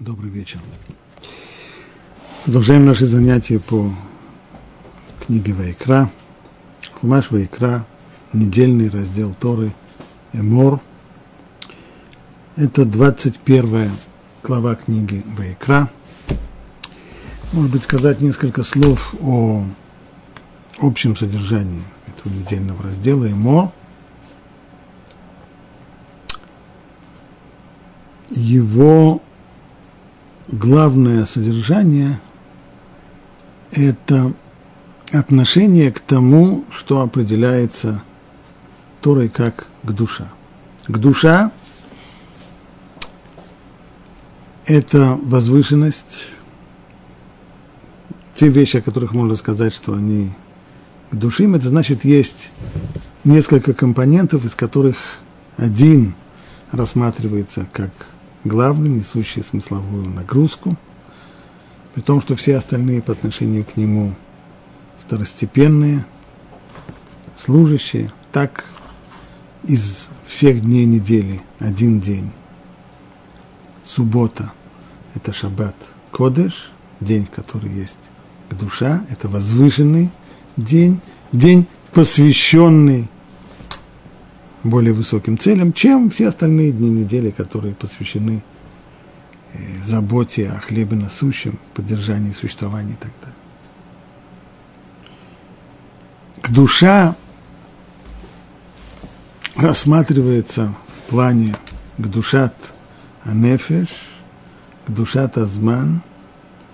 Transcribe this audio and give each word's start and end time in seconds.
Добрый 0.00 0.30
вечер. 0.30 0.58
Продолжаем 2.46 2.86
наши 2.86 3.04
занятия 3.04 3.58
по 3.58 3.92
книге 5.26 5.52
Вайкра. 5.52 6.10
Хумаш 6.94 7.30
Вайкра, 7.30 7.84
недельный 8.32 8.88
раздел 8.88 9.34
Торы 9.38 9.74
Эмор. 10.32 10.80
Это 12.56 12.86
21 12.86 13.90
глава 14.42 14.74
книги 14.76 15.22
Вайкра. 15.36 15.90
Может 17.52 17.70
быть, 17.70 17.82
сказать 17.82 18.22
несколько 18.22 18.62
слов 18.62 19.14
о 19.20 19.66
общем 20.78 21.14
содержании 21.14 21.82
этого 22.06 22.32
недельного 22.32 22.84
раздела 22.84 23.30
Эмор. 23.30 23.70
Его 28.30 29.20
главное 30.52 31.24
содержание– 31.24 32.20
это 33.70 34.32
отношение 35.12 35.92
к 35.92 36.00
тому, 36.00 36.64
что 36.70 37.00
определяется 37.00 38.02
Торой 39.00 39.28
как 39.28 39.66
к 39.82 39.92
душа. 39.92 40.30
К 40.86 40.98
душа– 40.98 41.52
это 44.66 45.18
возвышенность, 45.22 46.30
те 48.32 48.48
вещи, 48.48 48.78
о 48.78 48.82
которых 48.82 49.12
можно 49.12 49.36
сказать, 49.36 49.74
что 49.74 49.94
они 49.94 50.32
к 51.10 51.16
душим, 51.16 51.54
это 51.54 51.68
значит, 51.68 52.04
есть 52.04 52.50
несколько 53.24 53.74
компонентов, 53.74 54.44
из 54.44 54.54
которых 54.54 54.96
один 55.56 56.14
рассматривается 56.70 57.66
как 57.72 57.90
главный, 58.44 58.88
несущий 58.88 59.42
смысловую 59.42 60.08
нагрузку, 60.08 60.76
при 61.94 62.00
том, 62.00 62.20
что 62.20 62.36
все 62.36 62.56
остальные 62.56 63.02
по 63.02 63.12
отношению 63.12 63.64
к 63.64 63.76
нему 63.76 64.14
второстепенные, 64.98 66.04
служащие, 67.36 68.12
так 68.32 68.64
из 69.64 70.08
всех 70.26 70.60
дней 70.60 70.84
недели 70.86 71.40
один 71.58 72.00
день. 72.00 72.30
Суббота– 73.82 74.52
это 75.14 75.32
шаббат 75.32 75.76
Кодеш, 76.12 76.70
день, 77.00 77.26
в 77.26 77.30
который 77.30 77.70
есть 77.70 78.10
душа, 78.50 79.04
это 79.08 79.28
возвышенный 79.28 80.10
день, 80.56 81.00
день, 81.32 81.66
посвященный 81.92 83.08
более 84.62 84.92
высоким 84.92 85.38
целям, 85.38 85.72
чем 85.72 86.10
все 86.10 86.28
остальные 86.28 86.72
дни 86.72 86.90
недели, 86.90 87.30
которые 87.30 87.74
посвящены 87.74 88.42
э, 89.52 89.58
заботе 89.84 90.48
о 90.50 90.60
хлебе 90.60 90.96
насущем, 90.96 91.58
поддержании 91.74 92.32
существования 92.32 92.92
и 92.92 92.96
так 92.96 93.12
далее. 93.20 93.36
К 96.42 96.50
душа 96.50 97.16
рассматривается 99.56 100.74
в 100.88 101.10
плане 101.10 101.54
к 101.98 102.06
душат 102.06 102.54
анефеш, 103.24 103.88
к 104.86 104.90
душат 104.90 105.38
азман 105.38 106.02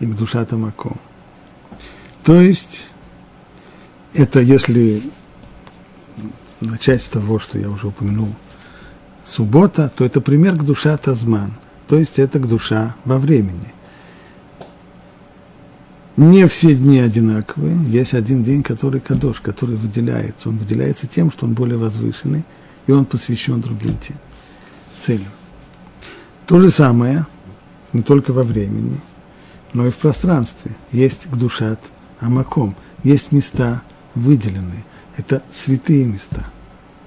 и 0.01 0.07
к 0.07 0.15
душат 0.15 0.53
амаком. 0.53 0.99
То 2.23 2.41
есть, 2.41 2.87
это 4.15 4.41
если 4.41 5.03
начать 6.61 7.03
с 7.03 7.09
того, 7.09 7.39
что 7.39 7.59
я 7.59 7.69
уже 7.69 7.89
упомянул, 7.89 8.35
суббота, 9.25 9.91
то 9.95 10.05
это 10.05 10.21
пример 10.21 10.57
к 10.57 10.65
душа 10.65 10.97
Тазман, 10.97 11.55
то 11.89 11.99
есть 11.99 12.19
это 12.19 12.39
к 12.39 12.49
душа 12.49 12.95
во 13.05 13.19
времени. 13.19 13.73
Не 16.17 16.47
все 16.47 16.75
дни 16.75 16.99
одинаковые, 16.99 17.77
есть 17.89 18.15
один 18.15 18.43
день, 18.43 18.63
который 18.63 19.01
кадош, 19.01 19.41
который 19.41 19.77
выделяется. 19.77 20.49
Он 20.49 20.57
выделяется 20.57 21.07
тем, 21.07 21.31
что 21.31 21.45
он 21.45 21.53
более 21.53 21.77
возвышенный, 21.77 22.45
и 22.87 22.93
он 22.93 23.05
посвящен 23.05 23.61
другим 23.61 23.99
целям. 24.99 25.29
То 26.47 26.59
же 26.59 26.71
самое, 26.71 27.27
не 27.93 28.03
только 28.03 28.33
во 28.33 28.45
времени, 28.45 28.99
но 29.75 29.87
и 29.87 29.91
в 29.91 29.97
пространстве. 29.97 30.71
Есть 30.91 31.27
к 31.27 31.37
душат 31.37 31.81
амаком, 32.21 32.77
есть 33.03 33.31
места 33.31 33.83
выделенные– 34.15 34.85
это 35.17 35.43
святые 35.53 36.07
места. 36.07 36.47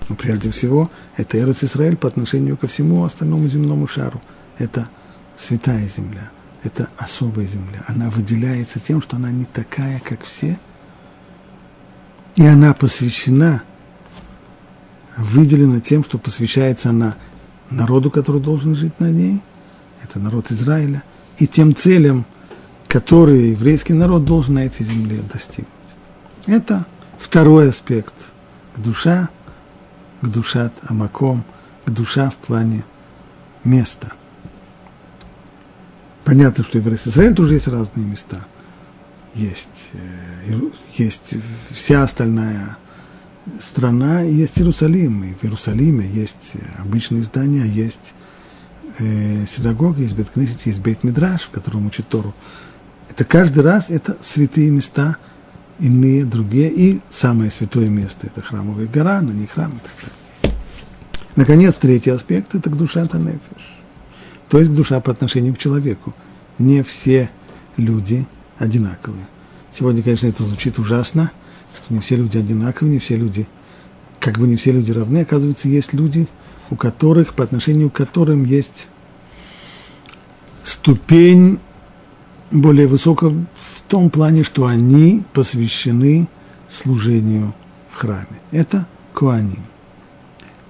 Но 0.07 0.15
прежде 0.15 0.49
всего, 0.51 0.89
это 1.17 1.37
Эрос 1.37 1.63
Израиль 1.63 1.95
по 1.95 2.07
отношению 2.07 2.57
ко 2.57 2.67
всему 2.67 3.03
остальному 3.03 3.47
земному 3.47 3.87
шару. 3.87 4.21
Это 4.57 4.89
святая 5.37 5.87
земля, 5.87 6.31
это 6.63 6.89
особая 6.97 7.45
земля. 7.45 7.83
Она 7.87 8.09
выделяется 8.09 8.79
тем, 8.79 9.01
что 9.01 9.17
она 9.17 9.31
не 9.31 9.45
такая, 9.45 9.99
как 9.99 10.23
все, 10.23 10.57
и 12.35 12.45
она 12.45 12.73
посвящена, 12.73 13.63
выделена 15.17 15.79
тем, 15.79 16.03
что 16.03 16.17
посвящается 16.17 16.89
она 16.89 17.15
народу, 17.69 18.09
который 18.09 18.41
должен 18.41 18.75
жить 18.75 18.99
на 18.99 19.11
ней, 19.11 19.41
это 20.03 20.19
народ 20.19 20.51
Израиля, 20.51 21.03
и 21.37 21.47
тем 21.47 21.75
целям, 21.75 22.25
которые 22.87 23.51
еврейский 23.51 23.93
народ 23.93 24.25
должен 24.25 24.55
на 24.55 24.65
этой 24.65 24.85
земле 24.85 25.21
достигнуть. 25.31 25.67
Это 26.47 26.85
Второй 27.19 27.69
аспект– 27.69 28.13
душа, 28.77 29.29
к 30.21 30.27
душат 30.27 30.73
амаком, 30.87 31.43
к 31.85 31.89
душа 31.91 32.29
в 32.29 32.37
плане 32.37 32.85
места. 33.65 34.13
Понятно, 36.23 36.63
что 36.63 36.77
и 36.77 36.81
в 36.81 36.87
Израиле 36.87 37.35
тоже 37.35 37.55
есть 37.55 37.67
разные 37.67 38.05
места. 38.05 38.45
Есть, 39.35 39.91
э, 39.93 40.59
есть 40.95 41.35
вся 41.71 42.03
остальная 42.03 42.77
страна, 43.59 44.21
есть 44.21 44.57
Иерусалим. 44.57 45.23
И 45.25 45.33
в 45.33 45.43
Иерусалиме 45.43 46.07
есть 46.07 46.53
обычные 46.77 47.23
здания, 47.23 47.65
есть 47.65 48.13
э, 48.97 49.45
синагога, 49.45 50.01
есть 50.01 50.15
Беткнесет, 50.15 50.65
есть 50.65 50.79
Бейт-Мидраш, 50.79 51.43
в 51.43 51.49
котором 51.49 51.85
учат 51.85 52.07
Тору. 52.07 52.33
Это 53.09 53.25
каждый 53.25 53.61
раз 53.61 53.89
это 53.89 54.17
святые 54.21 54.69
места– 54.69 55.17
иные, 55.79 56.25
другие. 56.25 56.69
И 56.69 56.99
самое 57.09 57.51
святое 57.51 57.89
место– 57.89 58.27
это 58.27 58.41
храмовая 58.41 58.87
гора, 58.87 59.21
на 59.21 59.31
ней 59.31 59.47
храм 59.47 59.71
и 59.71 59.79
так 59.79 59.93
далее. 59.97 60.55
Наконец, 61.35 61.75
третий 61.75 62.09
аспект– 62.09 62.53
это 62.55 62.69
к 62.69 62.77
душа 62.77 63.05
Танефиш. 63.05 63.75
То 64.49 64.59
есть 64.59 64.73
душа 64.73 64.99
по 64.99 65.11
отношению 65.11 65.55
к 65.55 65.57
человеку. 65.57 66.13
Не 66.57 66.83
все 66.83 67.29
люди 67.77 68.27
одинаковые. 68.57 69.27
Сегодня, 69.71 70.03
конечно, 70.03 70.27
это 70.27 70.43
звучит 70.43 70.79
ужасно, 70.79 71.31
что 71.75 71.93
не 71.93 71.99
все 71.99 72.15
люди 72.15 72.37
одинаковые, 72.37 72.93
не 72.93 72.99
все 72.99 73.15
люди, 73.15 73.47
как 74.19 74.39
бы 74.39 74.47
не 74.47 74.57
все 74.57 74.71
люди 74.71 74.91
равны. 74.91 75.19
Оказывается, 75.19 75.69
есть 75.69 75.93
люди, 75.93 76.27
у 76.69 76.75
которых, 76.75 77.33
по 77.33 77.43
отношению 77.43 77.89
к 77.89 77.93
которым 77.93 78.43
есть 78.43 78.87
ступень 80.63 81.59
более 82.51 82.87
высокого 82.87 83.45
в 83.89 83.91
том 83.91 84.11
плане, 84.11 84.43
что 84.43 84.67
они 84.67 85.23
посвящены 85.33 86.27
служению 86.69 87.55
в 87.89 87.95
храме. 87.95 88.39
Это 88.51 88.85
коаним. 89.15 89.63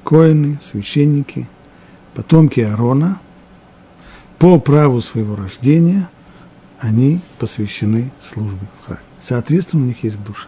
Коины, 0.05 0.57
священники, 0.61 1.49
потомки 2.13 2.61
Аарона, 2.61 3.19
по 4.37 4.57
праву 4.57 5.01
своего 5.01 5.35
рождения 5.35 6.09
они 6.79 7.19
посвящены 7.39 8.09
службе 8.21 8.69
в 8.81 8.85
храме. 8.85 9.01
Соответственно, 9.19 9.83
у 9.83 9.87
них 9.87 10.01
есть 10.01 10.23
душа. 10.23 10.47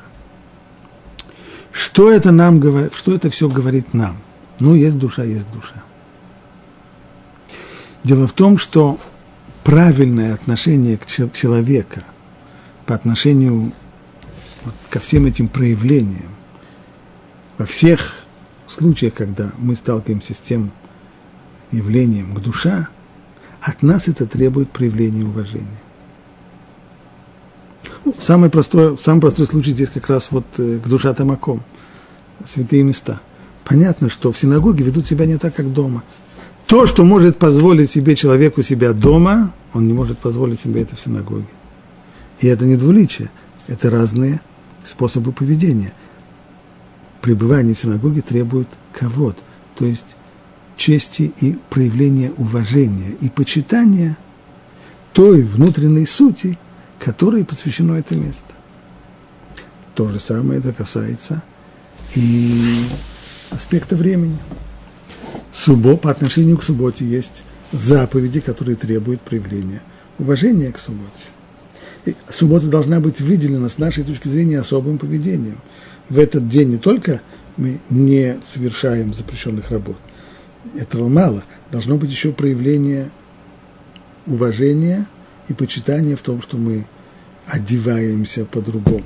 Что 1.73 2.09
это 2.09 2.31
нам 2.31 2.61
говорит, 2.61 2.93
что 2.95 3.13
это 3.13 3.29
все 3.29 3.49
говорит 3.49 3.93
нам? 3.93 4.15
Ну, 4.59 4.75
есть 4.75 4.97
душа, 4.97 5.25
есть 5.25 5.51
душа. 5.51 5.83
Дело 8.05 8.27
в 8.27 8.33
том, 8.33 8.57
что 8.57 8.97
правильное 9.65 10.33
отношение 10.33 10.97
к 10.97 11.05
человека 11.33 12.05
по 12.91 12.95
отношению 12.95 13.71
вот, 14.65 14.73
ко 14.89 14.99
всем 14.99 15.25
этим 15.25 15.47
проявлениям, 15.47 16.27
во 17.57 17.65
всех 17.65 18.15
случаях, 18.67 19.13
когда 19.13 19.53
мы 19.59 19.77
сталкиваемся 19.77 20.33
с 20.33 20.39
тем 20.39 20.71
явлением 21.71 22.35
к 22.35 22.41
душа, 22.41 22.89
от 23.61 23.81
нас 23.81 24.09
это 24.09 24.27
требует 24.27 24.71
проявления 24.71 25.23
уважения. 25.23 25.81
Ну, 28.03 28.13
самый, 28.19 28.49
простой, 28.49 28.97
самый 28.97 29.21
простой 29.21 29.47
случай 29.47 29.71
здесь 29.71 29.89
как 29.89 30.09
раз 30.09 30.27
вот 30.31 30.45
э, 30.57 30.79
к 30.83 30.85
душа 30.85 31.13
Тамаком, 31.13 31.63
святые 32.45 32.83
места. 32.83 33.21
Понятно, 33.63 34.09
что 34.09 34.33
в 34.33 34.37
синагоге 34.37 34.83
ведут 34.83 35.07
себя 35.07 35.25
не 35.25 35.37
так, 35.37 35.55
как 35.55 35.71
дома– 35.71 36.03
то, 36.67 36.85
что 36.85 37.03
может 37.03 37.37
позволить 37.37 37.91
себе 37.91 38.15
человеку 38.15 38.63
себя 38.63 38.93
дома, 38.93 39.53
он 39.73 39.87
не 39.87 39.93
может 39.93 40.17
позволить 40.17 40.61
себе 40.61 40.83
это 40.83 40.95
в 40.95 41.01
синагоге. 41.01 41.47
И 42.41 42.47
это 42.47 42.65
не 42.65 42.75
двуличие, 42.75 43.29
это 43.67 43.89
разные 43.89 44.41
способы 44.83 45.31
поведения. 45.31 45.93
Пребывание 47.21 47.75
в 47.75 47.79
синагоге 47.79 48.21
требует 48.21 48.67
кого 48.93 49.35
то 49.75 49.85
есть 49.85 50.15
чести 50.75 51.31
и 51.39 51.57
проявления 51.69 52.31
уважения 52.37 53.11
и 53.21 53.29
почитания 53.29 54.17
той 55.13 55.43
внутренней 55.43 56.05
сути, 56.05 56.57
которой 56.99 57.45
посвящено 57.45 57.93
это 57.93 58.17
место. 58.17 58.53
То 59.93 60.07
же 60.09 60.19
самое 60.19 60.59
это 60.59 60.73
касается 60.73 61.43
и 62.15 62.85
аспекта 63.51 63.95
времени. 63.95 64.37
Суббо, 65.51 65.97
по 65.97 66.09
отношению 66.09 66.57
к 66.57 66.63
субботе 66.63 67.05
есть 67.05 67.43
заповеди, 67.71 68.39
которые 68.39 68.75
требуют 68.75 69.21
проявления 69.21 69.81
уважения 70.17 70.71
к 70.71 70.79
субботе. 70.79 71.29
Суббота 72.29 72.67
должна 72.67 72.99
быть 72.99 73.21
выделена 73.21 73.69
с 73.69 73.77
нашей 73.77 74.03
точки 74.03 74.27
зрения 74.27 74.59
особым 74.59 74.97
поведением. 74.97 75.59
В 76.09 76.17
этот 76.17 76.49
день 76.49 76.69
не 76.69 76.77
только 76.77 77.21
мы 77.57 77.79
не 77.89 78.39
совершаем 78.45 79.13
запрещенных 79.13 79.69
работ, 79.69 79.97
этого 80.75 81.09
мало, 81.09 81.43
должно 81.71 81.97
быть 81.97 82.09
еще 82.09 82.31
проявление 82.31 83.11
уважения 84.25 85.07
и 85.47 85.53
почитания 85.53 86.15
в 86.15 86.21
том, 86.21 86.41
что 86.41 86.57
мы 86.57 86.85
одеваемся 87.47 88.45
по-другому. 88.45 89.05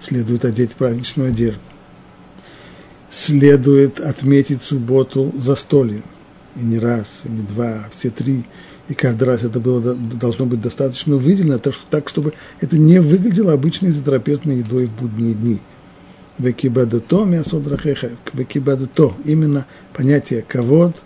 Следует 0.00 0.44
одеть 0.44 0.74
праздничную 0.76 1.30
одежду. 1.30 1.60
Следует 3.08 4.00
отметить 4.00 4.62
субботу 4.62 5.32
застольем. 5.36 6.02
И 6.56 6.64
не 6.64 6.78
раз, 6.78 7.22
и 7.24 7.28
не 7.28 7.42
два, 7.42 7.84
а 7.86 7.90
все 7.94 8.10
три. 8.10 8.44
И 8.88 8.94
каждый 8.94 9.24
раз 9.24 9.42
это 9.42 9.58
было, 9.58 9.94
должно 9.94 10.46
быть 10.46 10.60
достаточно 10.60 11.16
выделено, 11.16 11.58
так, 11.58 12.08
чтобы 12.08 12.34
это 12.60 12.78
не 12.78 13.00
выглядело 13.00 13.52
обычной 13.52 13.90
затрапезной 13.90 14.58
едой 14.58 14.86
в 14.86 14.94
будние 14.94 15.34
дни. 15.34 15.60
Векибадато 16.38 17.24
мясодрахеха, 17.24 18.10
векибадато, 18.32 19.12
именно 19.24 19.66
понятие 19.92 20.42
ковод, 20.42 20.96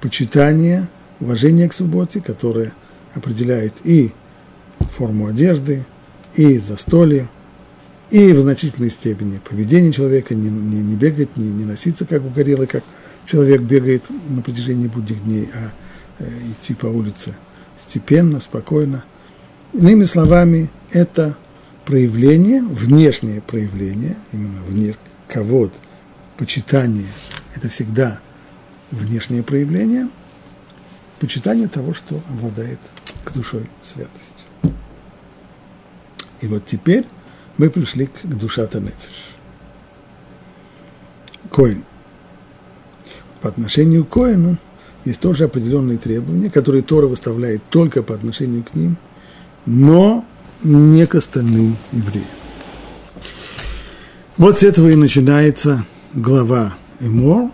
почитание, 0.00 0.88
уважение 1.20 1.68
к 1.68 1.74
субботе, 1.74 2.20
которое 2.20 2.72
определяет 3.14 3.74
и 3.84 4.12
форму 4.80 5.28
одежды, 5.28 5.86
и 6.34 6.58
застолье, 6.58 7.28
и 8.10 8.32
в 8.32 8.40
значительной 8.40 8.90
степени 8.90 9.40
поведение 9.48 9.92
человека, 9.92 10.34
не, 10.34 10.48
не, 10.48 10.82
не 10.82 10.96
бегать, 10.96 11.36
не, 11.36 11.52
не 11.52 11.64
носиться 11.64 12.04
как 12.04 12.24
угорелый, 12.24 12.66
как 12.66 12.82
человек 13.26 13.62
бегает 13.62 14.04
на 14.28 14.42
протяжении 14.42 14.88
будних 14.88 15.24
дней, 15.24 15.48
а 15.54 15.72
идти 16.18 16.74
по 16.74 16.86
улице 16.86 17.36
степенно, 17.78 18.40
спокойно. 18.40 19.04
Иными 19.72 20.04
словами, 20.04 20.70
это 20.90 21.36
проявление, 21.84 22.62
внешнее 22.62 23.40
проявление, 23.40 24.16
именно 24.32 24.62
вне, 24.62 24.96
кого 25.28 25.70
почитание, 26.36 27.06
это 27.54 27.68
всегда 27.68 28.20
внешнее 28.90 29.42
проявление, 29.42 30.08
почитание 31.18 31.68
того, 31.68 31.94
что 31.94 32.20
обладает 32.28 32.78
к 33.24 33.32
душой 33.32 33.68
святостью. 33.82 34.46
И 36.40 36.46
вот 36.46 36.66
теперь 36.66 37.06
мы 37.56 37.70
пришли 37.70 38.06
к 38.06 38.24
душата 38.24 38.80
нефиш. 38.80 39.34
Коин. 41.50 41.84
По 43.40 43.48
отношению 43.48 44.04
к 44.04 44.10
Коину 44.10 44.58
есть 45.06 45.20
тоже 45.20 45.44
определенные 45.44 45.98
требования, 45.98 46.50
которые 46.50 46.82
Тора 46.82 47.06
выставляет 47.06 47.62
только 47.70 48.02
по 48.02 48.12
отношению 48.12 48.64
к 48.64 48.74
ним, 48.74 48.98
но 49.64 50.24
не 50.64 51.06
к 51.06 51.14
остальным 51.14 51.76
евреям. 51.92 52.26
Вот 54.36 54.58
с 54.58 54.62
этого 54.64 54.88
и 54.88 54.96
начинается 54.96 55.86
глава 56.12 56.74
Эмор, 56.98 57.52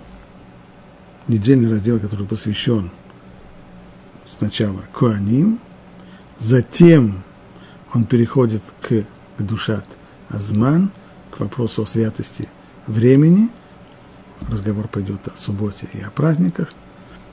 недельный 1.28 1.70
раздел, 1.70 2.00
который 2.00 2.26
посвящен 2.26 2.90
сначала 4.26 4.82
Коаним, 4.98 5.60
затем 6.38 7.22
он 7.92 8.06
переходит 8.06 8.62
к, 8.80 9.04
к 9.36 9.42
Душат 9.42 9.86
Азман, 10.30 10.90
к 11.30 11.38
вопросу 11.38 11.82
о 11.82 11.86
святости 11.86 12.48
времени. 12.86 13.50
Разговор 14.48 14.88
пойдет 14.88 15.28
о 15.28 15.36
субботе 15.36 15.86
и 15.92 16.00
о 16.00 16.10
праздниках. 16.10 16.72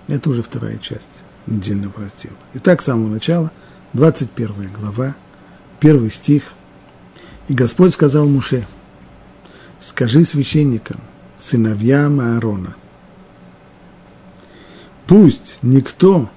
Это 0.10 0.30
уже 0.30 0.44
вторая 0.44 0.78
часть 0.78 1.24
недельного 1.48 1.94
раздела. 2.02 2.36
Итак, 2.56 2.82
с 2.82 2.86
самого 2.86 3.08
начала, 3.08 3.52
21 3.94 4.74
глава, 4.74 5.16
первый 5.80 6.12
стих. 6.12 6.44
«И 7.48 7.54
Господь 7.54 7.94
сказал 7.94 8.28
Муше, 8.28 8.68
скажи 9.80 10.26
священникам, 10.26 11.00
сыновьям 11.38 12.20
Аарона, 12.20 12.76
пусть 15.08 15.60
никто 15.62 16.30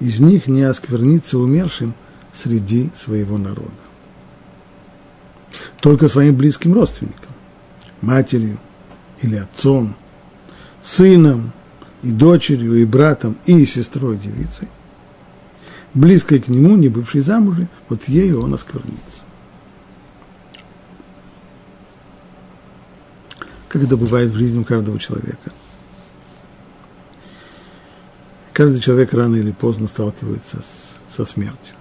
из 0.00 0.18
них 0.18 0.48
не 0.48 0.62
осквернится 0.62 1.38
умершим– 1.38 1.94
среди 2.38 2.90
своего 2.94 3.36
народа. 3.36 3.72
Только 5.80 6.08
своим 6.08 6.36
близким 6.36 6.74
родственникам, 6.74 7.34
матерью 8.00 8.58
или 9.22 9.36
отцом, 9.36 9.96
сыном 10.80 11.52
и 12.02 12.10
дочерью, 12.10 12.74
и 12.74 12.84
братом, 12.84 13.36
и 13.46 13.64
сестрой 13.64 14.16
девицей, 14.16 14.68
близкой 15.94 16.40
к 16.40 16.48
нему, 16.48 16.76
не 16.76 16.88
бывшей 16.88 17.20
замужем, 17.20 17.68
вот 17.88 18.04
ею 18.04 18.42
он 18.42 18.54
осквернится. 18.54 19.22
Как 23.68 23.82
это 23.82 23.96
бывает 23.96 24.30
в 24.30 24.36
жизни 24.36 24.58
у 24.58 24.64
каждого 24.64 24.98
человека. 24.98 25.52
Каждый 28.52 28.80
человек 28.80 29.12
рано 29.12 29.36
или 29.36 29.52
поздно 29.52 29.86
сталкивается 29.86 30.62
с, 30.62 30.98
со 31.06 31.24
смертью. 31.24 31.76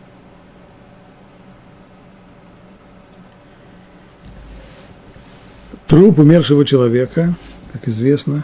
Труп 5.87 6.19
умершего 6.19 6.65
человека, 6.65 7.33
как 7.71 7.87
известно, 7.87 8.43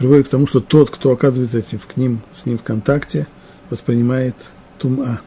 приводит 0.00 0.28
к 0.28 0.30
тому, 0.30 0.46
что 0.46 0.60
тот, 0.60 0.88
кто 0.88 1.12
оказывается 1.12 1.60
к 1.60 1.96
ним, 1.98 2.22
с 2.32 2.46
ним 2.46 2.56
в 2.56 2.62
контакте, 2.62 3.26
воспринимает 3.68 4.34
тума. 4.78 5.20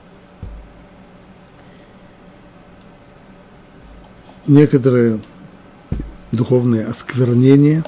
Некоторые 4.47 5.21
духовные 6.31 6.87
осквернения. 6.87 7.85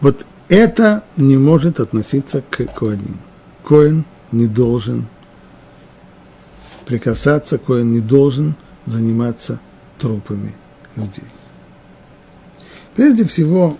Вот 0.00 0.24
это 0.48 1.04
не 1.18 1.36
может 1.36 1.78
относиться 1.78 2.40
к 2.40 2.64
Коаним. 2.74 3.18
Коин 3.66 4.06
не 4.32 4.46
должен 4.46 5.08
прикасаться, 6.86 7.58
Коин 7.58 7.92
не 7.92 8.00
должен 8.00 8.56
заниматься 8.86 9.60
трупами 9.98 10.56
людей. 10.96 11.28
Прежде 12.94 13.26
всего, 13.26 13.76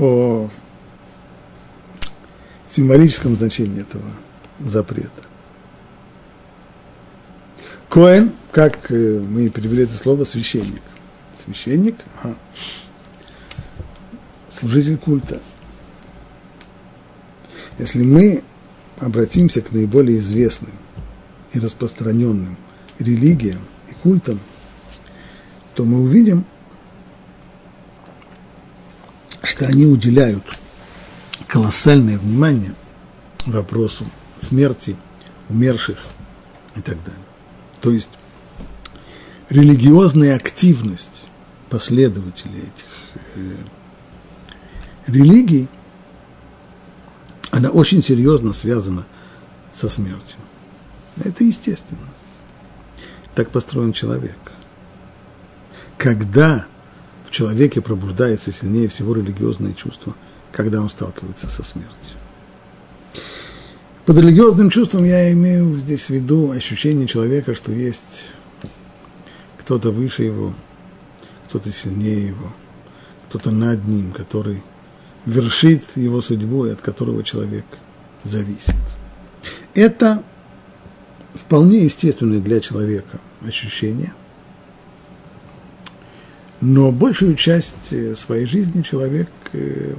о 0.00 0.48
символическом 2.68 3.36
значении 3.36 3.82
этого 3.82 4.10
запрета. 4.58 5.10
Коэн, 7.88 8.32
как 8.52 8.90
э, 8.90 9.20
мы 9.20 9.48
перевели 9.50 9.82
это 9.82 9.94
слово, 9.94 10.24
священник. 10.24 10.82
Священник, 11.36 11.96
ага. 12.22 12.36
служитель 14.48 14.96
культа. 14.96 15.40
Если 17.78 18.04
мы 18.04 18.42
обратимся 18.98 19.60
к 19.60 19.72
наиболее 19.72 20.18
известным 20.18 20.72
и 21.52 21.60
распространенным– 21.60 22.56
религиям 23.00 23.60
и 23.88 23.94
культам, 23.94 24.38
то 25.74 25.84
мы 25.84 26.00
увидим, 26.00 26.44
что 29.60 29.68
они 29.68 29.84
уделяют 29.84 30.42
колоссальное 31.46 32.16
внимание 32.18 32.74
вопросу 33.44 34.06
смерти 34.40 34.96
умерших 35.50 35.98
и 36.76 36.80
так 36.80 36.96
далее. 37.04 37.22
То 37.82 37.90
есть 37.90 38.08
религиозная 39.50 40.34
активность 40.34 41.28
последователей 41.68 42.60
этих 42.60 42.86
э, 43.34 43.56
религий, 45.08 45.68
она 47.50 47.68
очень 47.68 48.02
серьезно 48.02 48.54
связана 48.54 49.04
со 49.74 49.90
смертью. 49.90 50.38
Это 51.22 51.44
естественно. 51.44 52.08
Так 53.34 53.50
построен 53.50 53.92
человек. 53.92 54.38
Когда 55.98 56.64
в 57.30 57.32
человеке 57.32 57.80
пробуждается 57.80 58.50
сильнее 58.50 58.88
всего 58.88 59.14
религиозное 59.14 59.72
чувство, 59.72 60.16
когда 60.50 60.80
он 60.80 60.90
сталкивается 60.90 61.48
со 61.48 61.62
смертью. 61.62 62.16
Под 64.04 64.18
религиозным 64.18 64.68
чувством 64.68 65.04
я 65.04 65.30
имею 65.30 65.76
здесь 65.76 66.06
в 66.06 66.10
виду 66.10 66.50
ощущение 66.50 67.06
человека, 67.06 67.54
что 67.54 67.70
есть 67.70 68.30
кто-то 69.58 69.92
выше 69.92 70.24
его, 70.24 70.54
кто-то 71.46 71.70
сильнее 71.70 72.26
его, 72.26 72.52
кто-то 73.28 73.52
над 73.52 73.86
ним, 73.86 74.10
который 74.10 74.64
вершит 75.24 75.84
его 75.94 76.22
судьбу 76.22 76.66
и 76.66 76.70
от 76.70 76.80
которого 76.80 77.22
человек 77.22 77.66
зависит. 78.24 78.74
Это 79.74 80.24
вполне 81.34 81.84
естественное 81.84 82.40
для 82.40 82.58
человека 82.58 83.20
ощущение. 83.46 84.14
Но 86.60 86.92
большую 86.92 87.36
часть 87.36 87.92
э, 87.92 88.14
своей 88.14 88.46
жизни 88.46 88.82
человек 88.82 89.30
э, 89.52 89.94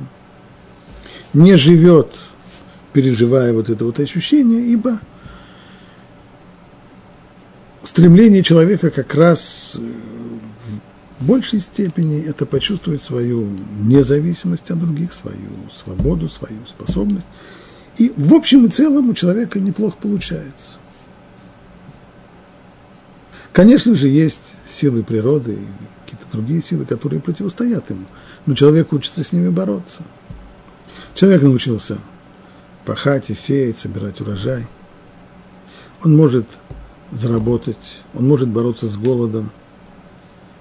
не 1.34 1.56
живет, 1.56 2.16
переживая 2.94 3.52
вот 3.52 3.70
это 3.70 3.84
вот 3.84 4.00
ощущение, 4.00 4.68
ибо 4.68 5.00
стремление 7.84 8.44
человека 8.44 8.92
как 8.92 9.16
раз 9.16 9.76
э, 9.80 9.82
в 11.20 11.26
большей 11.26 11.60
степени 11.60 12.22
это 12.22 12.46
почувствовать 12.46 13.02
свою 13.02 13.48
независимость 13.80 14.70
от 14.70 14.78
других, 14.78 15.14
свою 15.14 15.70
свободу, 15.74 16.30
свою 16.30 16.66
способность. 16.68 17.28
И 17.98 18.14
в 18.16 18.34
общем 18.36 18.66
и 18.66 18.70
целом 18.70 19.10
у 19.10 19.14
человека 19.16 19.60
неплохо 19.60 19.98
получается. 20.00 20.78
Конечно 23.52 23.96
же, 23.96 24.08
есть 24.08 24.56
силы 24.68 25.04
природы 25.04 25.58
другие 26.32 26.62
силы, 26.62 26.86
которые 26.86 27.22
противостоят 27.22 27.90
ему, 27.90 28.06
но 28.46 28.56
человек 28.56 28.94
учится 28.94 29.24
с 29.24 29.34
ними 29.34 29.50
бороться. 29.50 30.02
Человек 31.14 31.42
научился 31.44 31.98
пахать 32.86 33.30
и 33.30 33.34
сеять, 33.34 33.78
собирать 33.78 34.22
урожай. 34.22 34.68
Он 36.04 36.16
может 36.16 36.48
заработать, 37.12 38.02
он 38.14 38.28
может 38.28 38.50
бороться 38.50 38.88
с 38.88 38.98
голодом, 38.98 39.52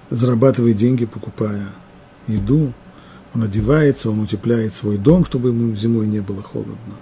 зарабатывая 0.09 0.73
деньги, 0.73 1.05
покупая 1.05 1.69
еду, 2.27 2.73
он 3.33 3.43
одевается, 3.43 4.09
он 4.09 4.19
утепляет 4.19 4.73
свой 4.73 4.97
дом, 4.97 5.25
чтобы 5.25 5.49
ему 5.49 5.75
зимой 5.75 6.07
не 6.07 6.19
было 6.19 6.43
холодно. 6.43 6.95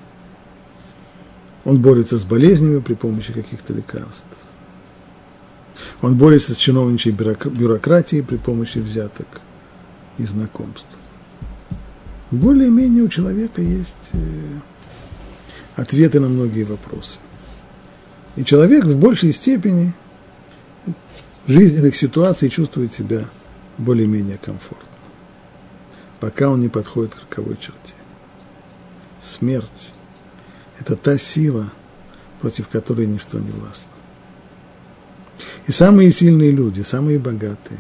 Он 1.65 1.81
борется 1.81 2.17
с 2.17 2.23
болезнями 2.23 2.79
при 2.79 2.93
помощи 2.93 3.33
каких-то 3.33 3.73
лекарств. 3.73 4.25
Он 6.01 6.15
борется 6.15 6.53
с 6.53 6.57
чиновничьей 6.57 7.13
бюрократией 7.13 8.23
при 8.23 8.37
помощи 8.37 8.77
взяток 8.79 9.27
и 10.17 10.23
знакомств. 10.23 10.87
Более-менее 12.31 13.03
у 13.03 13.07
человека 13.07 13.61
есть 13.61 14.09
э, 14.13 14.19
ответы 15.75 16.19
на 16.19 16.27
многие 16.27 16.63
вопросы. 16.63 17.19
И 18.35 18.45
человек 18.45 18.85
в 18.85 18.97
большей 18.97 19.33
степени 19.33 19.93
жизненных 21.47 21.95
ситуаций 21.95 22.49
чувствует 22.49 22.93
себя 22.93 23.27
более-менее 23.79 24.37
комфортно, 24.37 24.87
пока 26.19 26.49
он 26.49 26.61
не 26.61 26.69
подходит 26.69 27.15
к 27.15 27.21
роковой 27.21 27.55
черте. 27.55 27.95
Смерть– 29.21 29.93
это 30.79 30.95
та 30.95 31.17
сила, 31.17 31.71
против 32.41 32.67
которой 32.67 33.07
ничто 33.07 33.39
не 33.39 33.51
властно. 33.51 33.88
И 35.69 35.71
самые 35.71 36.09
сильные 36.09 36.49
люди, 36.49 36.81
самые 36.81 37.19
богатые, 37.19 37.79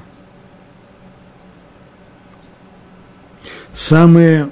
самые 3.73 4.51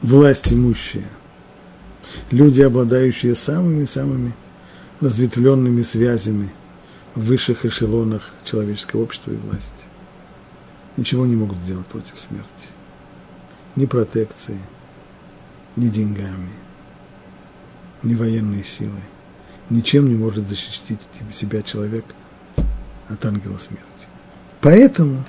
власть 0.00 0.50
имущие, 0.54 1.06
люди, 2.30 2.62
обладающие 2.62 3.34
самыми-самыми 3.34 4.34
разветвленными 5.02 5.82
связями 5.82 6.50
в 7.14 7.24
высших 7.24 7.66
эшелонах 7.66 8.30
человеческого 8.42 9.02
общества 9.02 9.32
и 9.32 9.36
власти, 9.36 9.84
ничего 10.96 11.26
не 11.26 11.36
могут 11.36 11.58
сделать 11.58 11.86
против 11.88 12.18
смерти. 12.18 12.68
Ни 13.76 13.84
протекции, 13.84 14.58
ни 15.76 15.88
деньгами, 15.88 16.52
ни 18.02 18.14
военной 18.14 18.64
силой 18.64 19.11
ничем 19.70 20.08
не 20.08 20.14
может 20.14 20.48
защитить 20.48 21.00
себя 21.30 21.62
человек 21.62 22.04
от 23.08 23.24
ангела 23.24 23.58
смерти. 23.58 24.06
Поэтому 24.60 25.24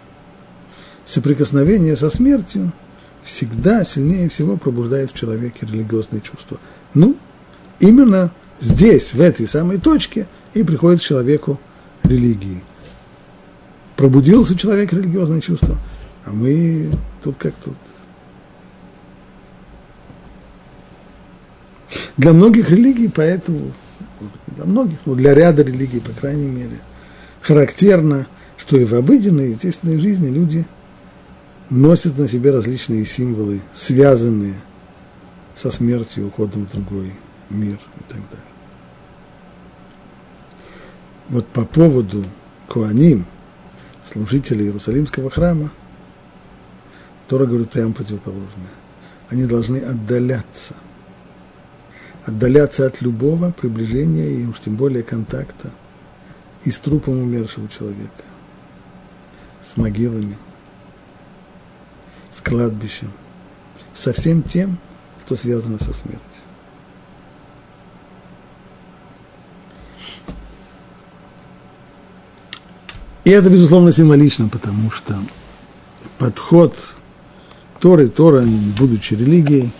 соприкосновение 1.05 1.95
со 1.95 2.09
смертью 2.09 2.71
всегда 3.23 3.83
сильнее 3.83 4.29
всего 4.29 4.57
пробуждает 4.57 5.11
в 5.11 5.15
человеке 5.15 5.65
религиозные 5.65 6.21
чувства. 6.21 6.59
Ну, 6.93 7.15
именно 7.79 8.31
здесь, 8.59 9.13
в 9.13 9.21
этой 9.21 9.47
самой 9.47 9.79
точке, 9.79 10.27
и 10.53 10.63
приходит 10.63 11.01
к 11.01 11.03
человеку 11.03 11.59
религии. 12.03 12.63
Пробудился 13.95 14.55
человека 14.55 14.95
религиозное 14.95 15.41
чувство, 15.41 15.77
а 16.25 16.31
мы 16.31 16.89
тут 17.23 17.37
как 17.37 17.53
тут. 17.55 17.75
Для 22.17 22.33
многих 22.33 22.69
религий 22.69 23.07
поэтому 23.07 23.71
для 24.47 24.65
многих, 24.65 24.99
но 25.05 25.15
для 25.15 25.33
ряда 25.33 25.63
религий, 25.63 25.99
по 25.99 26.11
крайней 26.11 26.47
мере, 26.47 26.79
характерно, 27.41 28.27
что 28.57 28.77
и 28.77 28.85
в 28.85 28.93
обыденной, 28.93 29.51
естественной 29.51 29.97
жизни 29.97 30.29
люди 30.29 30.65
носят 31.69 32.17
на 32.17 32.27
себе 32.27 32.51
различные 32.51 33.05
символы, 33.05 33.61
связанные 33.73 34.55
со 35.55 35.71
смертью, 35.71 36.27
уходом 36.27 36.65
в 36.65 36.71
другой 36.71 37.13
мир 37.49 37.79
и 37.97 38.03
так 38.11 38.21
далее. 38.29 38.47
Вот 41.29 41.47
по 41.47 41.65
поводу 41.65 42.23
Куаним, 42.67 43.25
служителей 44.05 44.65
Иерусалимского 44.65 45.29
храма, 45.29 45.71
Тора 47.27 47.45
говорит 47.45 47.71
прямо 47.71 47.93
противоположное. 47.93 48.73
Они 49.29 49.45
должны 49.45 49.77
отдаляться– 49.77 50.75
отдаляться 52.25 52.85
от 52.85 53.01
любого 53.01 53.51
приближения 53.51 54.29
и 54.29 54.45
уж 54.45 54.59
тем 54.59 54.75
более 54.75 55.03
контакта 55.03 55.71
и 56.63 56.71
с 56.71 56.79
трупом 56.79 57.21
умершего 57.21 57.67
человека, 57.67 58.23
с 59.61 59.75
могилами, 59.75 60.37
с 62.31 62.41
кладбищем, 62.41 63.11
со 63.93 64.13
всем 64.13 64.41
тем, 64.41 64.77
что 65.21 65.35
связано 65.35 65.77
со 65.77 65.93
смертью. 65.93 66.21
И 73.25 73.29
это, 73.29 73.49
безусловно, 73.49 73.91
символично, 73.91 74.49
потому 74.49 74.91
что 74.91 75.17
подход 76.17 76.75
Торы, 77.79 78.09
Тора, 78.09 78.43
будучи 78.77 79.13
религией, 79.13 79.71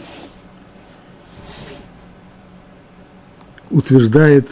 утверждает 3.74 4.48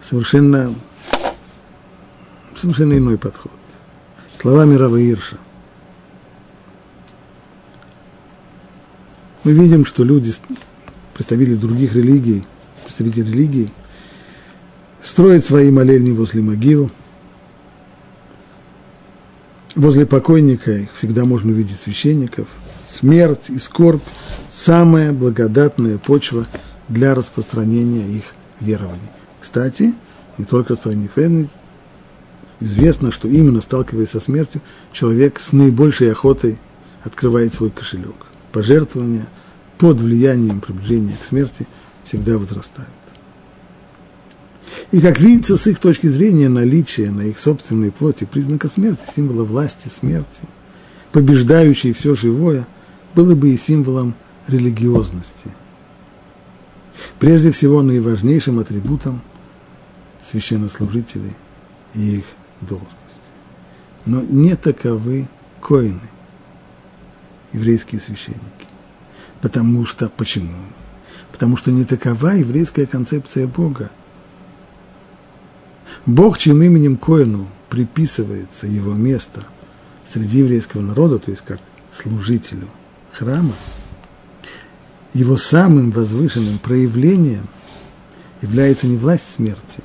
совершенно, 0.00 0.72
совершенно 2.54 2.96
иной 2.96 3.18
подход. 3.18 3.52
Словами 4.40 4.76
Рава 4.76 4.96
Ирша. 4.96 5.38
Мы 9.42 9.52
видим, 9.52 9.84
что 9.84 10.04
люди, 10.04 10.32
представители 11.14 11.54
других 11.54 11.94
религий, 11.94 12.44
представители 12.84 13.30
религии, 13.30 13.70
строят 15.02 15.44
свои 15.44 15.70
молельни 15.70 16.12
возле 16.12 16.40
могил. 16.40 16.90
Возле 19.74 20.06
покойника 20.06 20.70
их 20.70 20.92
всегда 20.94 21.24
можно 21.24 21.52
увидеть 21.52 21.78
священников. 21.78 22.48
Смерть 22.86 23.50
и 23.50 23.58
скорбь– 23.58 24.02
самая 24.50 25.12
благодатная 25.12 25.98
почва 25.98 26.46
для 26.88 27.14
распространения 27.14 28.06
их 28.06 28.35
верований. 28.60 29.10
Кстати, 29.40 29.94
не 30.38 30.44
только 30.44 30.72
распространение 30.72 31.10
верований, 31.14 31.48
известно, 32.60 33.12
что 33.12 33.28
именно 33.28 33.60
сталкиваясь 33.60 34.10
со 34.10 34.20
смертью, 34.20 34.60
человек 34.92 35.38
с 35.40 35.52
наибольшей 35.52 36.10
охотой 36.10 36.58
открывает 37.02 37.54
свой 37.54 37.70
кошелек. 37.70 38.14
Пожертвования 38.52 39.26
под 39.78 40.00
влиянием 40.00 40.60
приближения 40.60 41.16
к 41.20 41.24
смерти 41.24 41.66
всегда 42.04 42.38
возрастают. 42.38 42.90
И 44.90 45.00
как 45.00 45.20
видится, 45.20 45.56
с 45.56 45.66
их 45.66 45.78
точки 45.78 46.06
зрения, 46.06 46.48
наличие 46.48 47.10
на 47.10 47.22
их 47.22 47.38
собственной 47.38 47.90
плоти 47.90 48.24
признака 48.24 48.68
смерти, 48.68 49.02
символа 49.14 49.44
власти 49.44 49.88
смерти, 49.88 50.42
побеждающей 51.12 51.92
все 51.92 52.14
живое, 52.14 52.66
было 53.14 53.34
бы 53.34 53.50
и 53.50 53.56
символом 53.56 54.14
религиозности– 54.46 55.50
прежде 57.18 57.50
всего 57.50 57.82
наиважнейшим 57.82 58.58
атрибутом 58.58 59.22
священнослужителей 60.20 61.34
и 61.94 62.18
их 62.18 62.24
должности. 62.60 62.96
Но 64.04 64.22
не 64.22 64.56
таковы 64.56 65.28
коины, 65.60 66.00
еврейские 67.52 68.00
священники. 68.00 68.42
Потому 69.40 69.84
что, 69.84 70.08
почему? 70.08 70.54
Потому 71.32 71.56
что 71.56 71.70
не 71.70 71.84
такова 71.84 72.30
еврейская 72.30 72.86
концепция 72.86 73.46
Бога. 73.46 73.90
Бог, 76.06 76.38
чьим 76.38 76.62
именем 76.62 76.96
Коину 76.96 77.48
приписывается 77.68 78.66
его 78.66 78.94
место 78.94 79.44
среди 80.08 80.38
еврейского 80.38 80.80
народа, 80.82 81.18
то 81.18 81.30
есть 81.30 81.42
как 81.44 81.58
служителю 81.92 82.68
храма, 83.12 83.52
его 85.16 85.38
самым 85.38 85.92
возвышенным 85.92 86.58
проявлением 86.58 87.48
является 88.42 88.86
не 88.86 88.98
власть 88.98 89.32
смерти, 89.32 89.82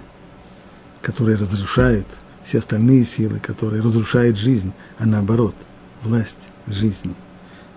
которая 1.01 1.38
разрушает 1.38 2.05
все 2.43 2.57
остальные 2.57 3.05
силы, 3.05 3.39
которая 3.39 3.81
разрушает 3.81 4.35
жизнь, 4.35 4.73
а 4.97 5.05
наоборот, 5.05 5.55
власть 6.03 6.50
жизни, 6.67 7.15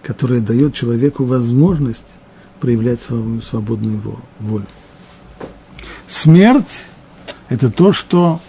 которая 0.02 0.40
дает 0.40 0.74
человеку 0.74 1.24
возможность 1.24 2.16
проявлять 2.58 3.00
свою 3.00 3.40
свободную 3.40 4.02
волю. 4.40 4.66
Смерть– 6.08 6.86
это 7.48 7.70
то, 7.70 7.92
что 7.92 8.40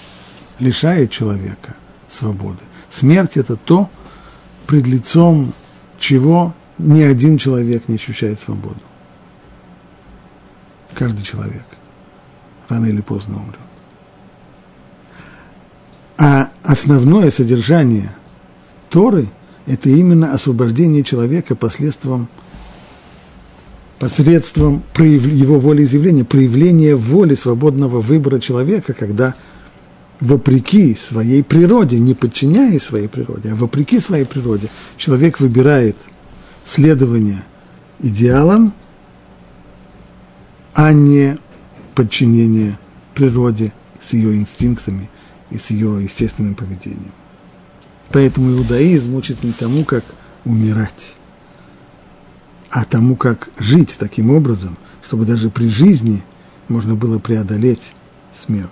лишает 0.57 1.11
человека 1.11 1.75
свободы. 2.09 2.63
Смерть– 2.89 3.31
это 3.37 3.55
то, 3.55 3.87
пред 4.65 4.87
лицом 4.87 5.53
чего 5.99 6.55
ни 6.79 7.03
один 7.03 7.37
человек 7.37 7.87
не 7.87 7.95
ощущает 7.95 8.39
свободу. 8.39 8.81
Каждый 10.95 11.23
человек 11.23 11.65
рано 12.69 12.85
или 12.85 13.01
поздно 13.01 13.35
умрет. 13.35 13.59
А 16.17 16.49
основное 16.63 17.29
содержание 17.29 18.15
Торы– 18.89 19.27
это 19.65 19.89
именно 19.89 20.33
освобождение 20.33 21.03
человека 21.03 21.55
посредством, 21.55 22.29
посредством 23.99 24.83
его 24.97 25.59
волеизъявления, 25.59 26.23
проявление 26.23 26.95
воли 26.95 27.35
свободного 27.35 27.99
выбора 27.99 28.39
человека, 28.39 28.93
когда 28.93 29.35
вопреки 30.21 30.95
своей 30.95 31.43
природе, 31.43 31.99
не 31.99 32.13
подчиняясь 32.13 32.83
своей 32.83 33.09
природе, 33.09 33.51
а 33.51 33.55
вопреки 33.55 33.99
своей 33.99 34.25
природе, 34.25 34.69
человек 34.95 35.41
выбирает 35.41 35.97
следование 36.63 37.43
идеалам, 37.99 38.73
а 40.75 40.91
не 40.91 41.37
подчинение 41.95 42.77
природе 43.15 43.71
с 44.01 44.13
ее 44.13 44.35
инстинктами 44.35 45.09
и 45.49 45.57
с 45.57 45.71
ее 45.71 46.03
естественным 46.03 46.53
поведением. 46.53 47.13
Поэтому 48.11 48.51
иудаизм 48.51 49.15
учит 49.15 49.43
не 49.43 49.51
тому, 49.51 49.83
как 49.85 50.03
умирать, 50.43 51.15
а 52.69 52.83
тому, 52.83 53.15
как 53.15 53.49
жить 53.57 53.95
таким 53.97 54.29
образом, 54.29 54.77
чтобы 55.01 55.25
даже 55.25 55.49
при 55.49 55.69
жизни 55.69 56.23
можно 56.67 56.95
было 56.95 57.19
преодолеть 57.19 57.93
смерть. 58.33 58.71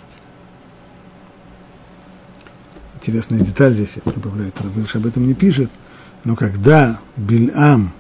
Интересная 2.96 3.40
деталь 3.40 3.74
здесь, 3.74 3.98
я 4.04 4.12
прибавляю, 4.12 4.52
Равыш 4.58 4.96
об 4.96 5.06
этом 5.06 5.26
не 5.26 5.34
пишет, 5.34 5.72
но 6.24 6.36
когда 6.36 7.00
Бильам 7.18 7.94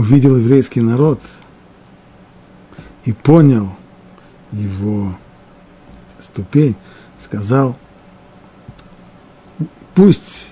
увидел 0.00 0.34
еврейский 0.36 0.80
народ 0.80 1.20
и 3.04 3.12
понял 3.12 3.76
его 4.50 5.14
ступень, 6.18 6.74
сказал, 7.20 7.76
пусть, 9.94 10.48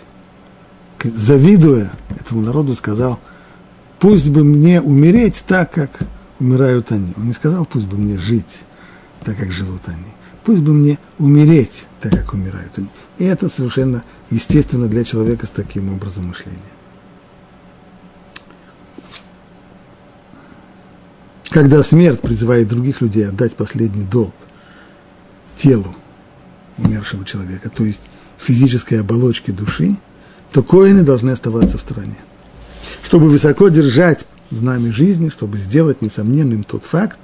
завидуя 1.03 1.91
этому 2.11 2.43
народу, 2.43 2.75
сказал, 2.75 3.19
пусть 3.99 4.29
бы 4.29 4.45
мне 4.45 4.83
умереть 4.83 5.43
так, 5.47 5.73
как 5.73 6.01
умирают 6.39 6.93
они. 6.93 7.15
Он 7.17 7.29
не 7.29 7.33
сказал, 7.33 7.65
пусть 7.65 7.87
бы 7.87 7.97
мне 7.97 8.19
жить 8.19 8.65
так, 9.25 9.39
как 9.39 9.51
живут 9.51 9.81
они. 9.87 10.13
Пусть 10.45 10.61
бы 10.61 10.75
мне 10.75 10.99
умереть 11.19 11.87
так, 12.03 12.13
как 12.13 12.35
умирают 12.35 12.73
они. 12.77 12.89
И 13.17 13.25
это 13.25 13.49
совершенно 13.49 14.05
естественно 14.29 14.89
для 14.89 15.05
человека 15.05 15.47
с 15.47 15.51
таким 15.51 15.91
образом 15.91 16.29
мышления. 16.29 16.78
Когда 21.51 21.83
смерть 21.83 22.21
призывает 22.21 22.69
других 22.69 23.01
людей 23.01 23.27
отдать 23.27 23.57
последний 23.57 24.05
долг 24.05 24.35
телу 25.57 25.95
умершего 26.77 27.25
человека, 27.25 27.71
то 27.71 27.85
есть 27.85 28.03
физической 28.39 29.01
оболочке 29.01 29.53
души, 29.53 29.97
то 30.53 30.63
коины 30.63 31.03
должны 31.03 31.31
оставаться 31.31 31.79
в 31.79 31.81
стороне. 31.81 32.19
Чтобы 33.03 33.29
высоко 33.29 33.69
держать 33.69 34.27
знамя 34.51 34.93
жизни, 34.93 35.31
чтобы 35.31 35.57
сделать 35.57 36.03
несомненным 36.03 36.65
тот 36.65 36.85
факт, 36.85 37.19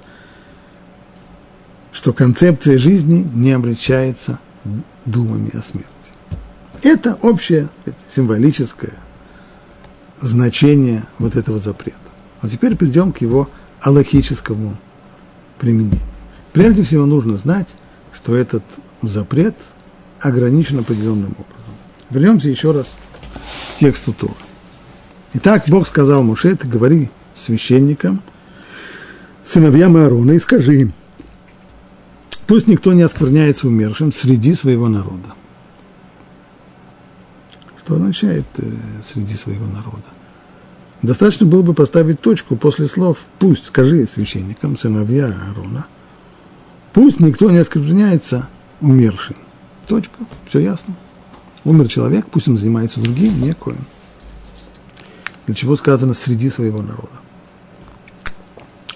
что 1.93 2.13
концепция 2.13 2.79
жизни 2.79 3.29
не 3.35 3.53
обличается 3.53 4.39
думами 5.05 5.57
о 5.57 5.63
смерти. 5.63 5.89
Это 6.83 7.19
общее 7.23 7.69
символическое 8.09 8.95
значение 10.21 11.05
вот 11.19 11.37
этого 11.37 11.59
запрета. 11.59 11.99
А 12.41 12.49
теперь 12.49 12.77
перейдем 12.77 13.13
к 13.13 13.19
его 13.19 13.49
аллахическому 13.85 14.77
применению. 15.59 16.01
Прежде 16.53 16.83
всего 16.83 17.05
нужно 17.05 17.37
знать, 17.37 17.69
что 18.15 18.35
этот 18.35 18.65
запрет 19.03 19.55
ограничен 20.21 20.79
определенным 20.79 21.33
образом. 21.33 21.75
Вернемся 22.09 22.49
еще 22.49 22.71
раз 22.71 22.97
к 23.75 23.79
тексту 23.79 24.15
Тора. 24.15 24.35
Итак, 25.35 25.65
Бог 25.69 25.87
сказал 25.87 26.23
Муше, 26.23 26.57
ты 26.57 26.67
говори 26.67 27.11
священникам, 27.35 28.23
сыновьям 29.45 29.97
Аарона, 29.97 30.33
и 30.33 30.39
скажи 30.39 30.81
им, 30.81 30.93
пусть 32.47 32.67
никто 32.69 32.95
не 32.95 33.03
оскверняется 33.03 33.67
умершим 33.67 34.13
среди 34.13 34.55
своего 34.55 34.89
народа. 34.89 35.35
Что 37.79 37.97
означает 37.97 38.47
э, 38.57 38.65
среди 39.07 39.35
своего 39.35 39.67
народа? 39.67 40.07
Достаточно 41.05 41.45
было 41.45 41.61
бы 41.61 41.75
поставить 41.75 42.23
точку 42.23 42.57
после 42.57 42.89
слов 42.89 43.27
«пусть 43.39 43.67
скажи 43.67 44.07
священникам, 44.07 44.79
сыновья 44.79 45.27
Аарона», 45.27 45.87
«пусть 46.95 47.21
никто 47.21 47.51
не 47.51 47.59
оскверняется 47.59 48.49
умершим». 48.81 49.37
Точка, 49.87 50.15
все 50.49 50.61
ясно. 50.61 50.95
Умер 51.65 51.89
человек, 51.89 52.27
пусть 52.31 52.49
он 52.49 52.57
занимается 52.57 53.01
другим, 53.01 53.39
не. 53.39 53.55
Для 55.45 55.55
чего 55.55 55.77
сказано 55.77 56.15
«среди 56.15 56.49
своего 56.49 56.81
народа». 56.81 57.21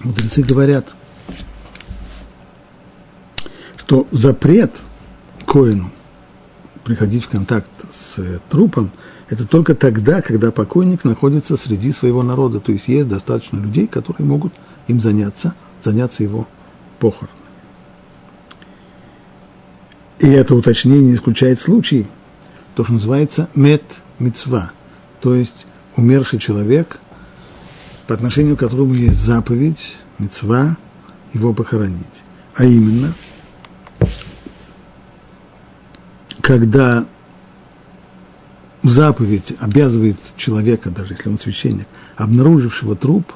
Мудрецы 0.00 0.42
говорят, 0.42 0.86
что 3.76 4.08
запрет 4.12 4.72
коину 5.44 5.90
приходить 6.84 7.24
в 7.24 7.28
контакт 7.28 7.68
с 7.90 8.40
трупом, 8.48 8.92
это 9.28 9.46
только 9.46 9.74
тогда, 9.74 10.22
когда 10.22 10.50
покойник 10.50 11.04
находится 11.04 11.56
среди 11.56 11.92
своего 11.92 12.22
народа. 12.22 12.60
То 12.60 12.72
есть 12.72 12.88
есть 12.88 13.08
достаточно 13.08 13.58
людей, 13.58 13.86
которые 13.86 14.26
могут 14.26 14.52
им 14.86 15.00
заняться, 15.00 15.54
заняться 15.82 16.22
его 16.22 16.48
похоронами. 16.98 17.36
И 20.20 20.26
это 20.26 20.54
уточнение 20.54 21.14
исключает 21.14 21.60
случай, 21.60 22.06
то, 22.74 22.84
что 22.84 22.92
называется 22.94 23.48
мет 23.54 23.82
мецва, 24.18 24.72
то 25.20 25.34
есть 25.34 25.66
умерший 25.96 26.38
человек, 26.38 26.98
по 28.06 28.14
отношению 28.14 28.56
к 28.56 28.60
которому 28.60 28.94
есть 28.94 29.22
заповедь, 29.22 29.98
мецва, 30.18 30.76
его 31.34 31.52
похоронить. 31.52 32.24
А 32.54 32.64
именно– 32.64 33.12
когда 36.48 37.04
заповедь 38.82 39.54
обязывает 39.60 40.18
человека, 40.36 40.90
даже 40.90 41.14
если 41.14 41.28
он 41.28 41.38
священник, 41.38 41.86
обнаружившего 42.16 42.96
труп, 42.96 43.32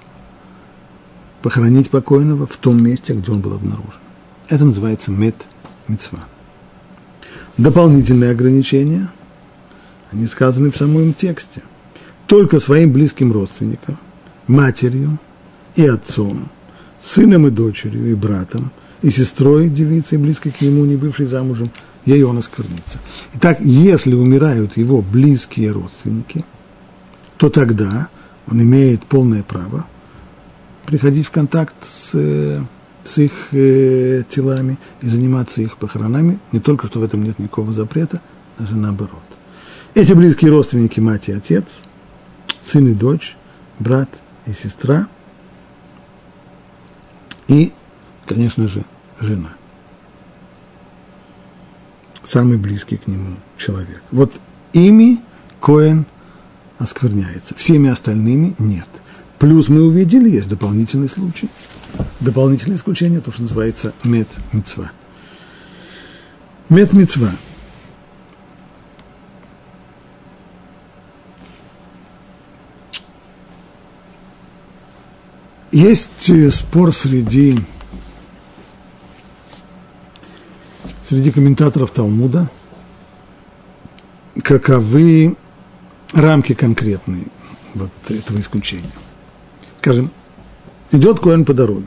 похоронить 1.43 1.91
покойного 1.91 2.47
в 2.47 2.57
том 2.57 2.83
месте, 2.83 3.15
где 3.15 3.33
он 3.33 3.41
был 3.41 3.55
обнаружен. 3.55 4.01
Это 4.49 4.65
называется 4.65 5.11
мет 5.11 5.35
мецва. 5.89 6.25
Дополнительные 7.59 8.31
ограничения, 8.31 9.11
они 10.11 10.27
сказаны 10.27 10.71
в 10.71 10.77
самом 10.77 11.15
тексте. 11.15 11.63
Только 12.27 12.61
своим 12.61 12.93
близким 12.93 13.33
родственникам, 13.33 13.99
матерью 14.47 15.19
и 15.75 15.87
отцом, 15.87 16.49
сыном 17.01 17.47
и 17.47 17.51
дочерью, 17.51 18.11
и 18.11 18.15
братом, 18.15 18.71
и 19.03 19.11
сестрой 19.11 19.69
девицей, 19.69 20.19
близкой 20.19 20.53
к 20.53 20.61
нему, 20.61 20.85
не 20.85 20.97
бывшей 20.97 21.27
замужем, 21.27 21.71
ей 22.05 22.23
он 22.23 22.39
осквернится. 22.39 22.99
Итак, 23.35 23.61
если 23.61 24.15
умирают 24.15 24.77
его 24.77 25.03
близкие 25.03 25.71
родственники, 25.71 26.45
то 27.37 27.49
тогда 27.51 28.09
он 28.47 28.63
имеет 28.63 29.05
полное 29.07 29.43
право 29.43 29.87
приходить 30.87 31.27
в 31.27 31.31
контакт 31.31 31.77
с, 31.83 32.65
с 33.05 33.19
их 33.19 33.33
э, 33.53 34.25
телами 34.29 34.79
и 35.01 35.07
заниматься 35.07 35.63
их 35.63 35.79
похоронами. 35.79 36.39
Не 36.51 36.61
только, 36.61 36.89
что 36.89 37.01
в 37.01 37.05
этом 37.05 37.23
нет 37.23 37.39
никакого 37.39 37.73
запрета, 37.73 38.21
даже 38.59 38.77
наоборот. 38.77 39.23
Эти 39.95 40.13
близкие 40.13 40.51
родственники, 40.51 41.01
мать 41.01 41.29
и 41.29 41.33
отец, 41.33 41.83
сын 42.63 42.87
и 42.89 42.95
дочь, 42.95 43.37
брат 43.79 44.09
и 44.47 44.53
сестра, 44.53 45.07
и, 47.49 47.73
конечно 48.27 48.69
же, 48.69 48.85
жена 49.21 49.55
самый 52.25 52.57
близкий 52.57 52.97
к 52.97 53.07
нему 53.07 53.37
человек. 53.57 54.03
Вот 54.11 54.41
ими 54.73 55.21
Коэн 55.61 56.07
оскверняется. 56.79 57.55
Всеми 57.55 57.91
остальными 57.91 58.55
нет. 58.59 58.89
Плюс 59.39 59.69
мы 59.69 59.83
увидели, 59.83 60.31
есть 60.31 60.49
дополнительный 60.49 61.09
случай. 61.09 61.49
Дополнительное 62.21 62.77
исключение, 62.77 63.21
то, 63.21 63.33
что 63.33 63.43
называется 63.43 63.93
мед-мицва. 64.05 64.93
Мед-мицва. 66.69 67.31
Есть 75.73 76.29
э, 76.29 76.51
спор 76.51 76.95
среди, 76.95 77.57
среди 81.05 81.31
комментаторов 81.31 81.91
Талмуда, 81.91 82.51
каковы 84.43 85.37
рамки 86.13 86.55
конкретные 86.55 87.27
вот 87.75 87.91
этого 88.09 88.39
исключения. 88.39 88.91
Скажем, 89.79 90.11
идет 90.91 91.21
Коэн 91.21 91.45
по 91.45 91.55
дороге. 91.55 91.87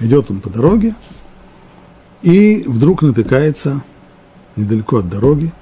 Идет 0.00 0.30
он 0.30 0.40
по 0.40 0.50
дороге, 0.50 0.94
и 2.22 2.64
вдруг 2.66 3.02
натыкается 3.02 3.82
недалеко 4.56 4.98
от 4.98 5.08
дороги, 5.08 5.52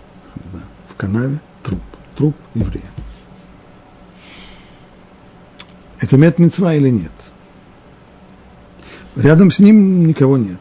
в 0.89 0.95
канаве, 0.97 1.41
труп, 1.63 1.81
труп 2.17 2.37
еврея. 2.55 2.85
Это 6.01 6.17
мет 6.17 6.39
мецва 6.39 6.75
или 6.75 6.89
нет? 6.89 7.13
Рядом 9.17 9.51
с 9.51 9.59
ним 9.59 10.07
никого 10.07 10.37
нет. 10.39 10.61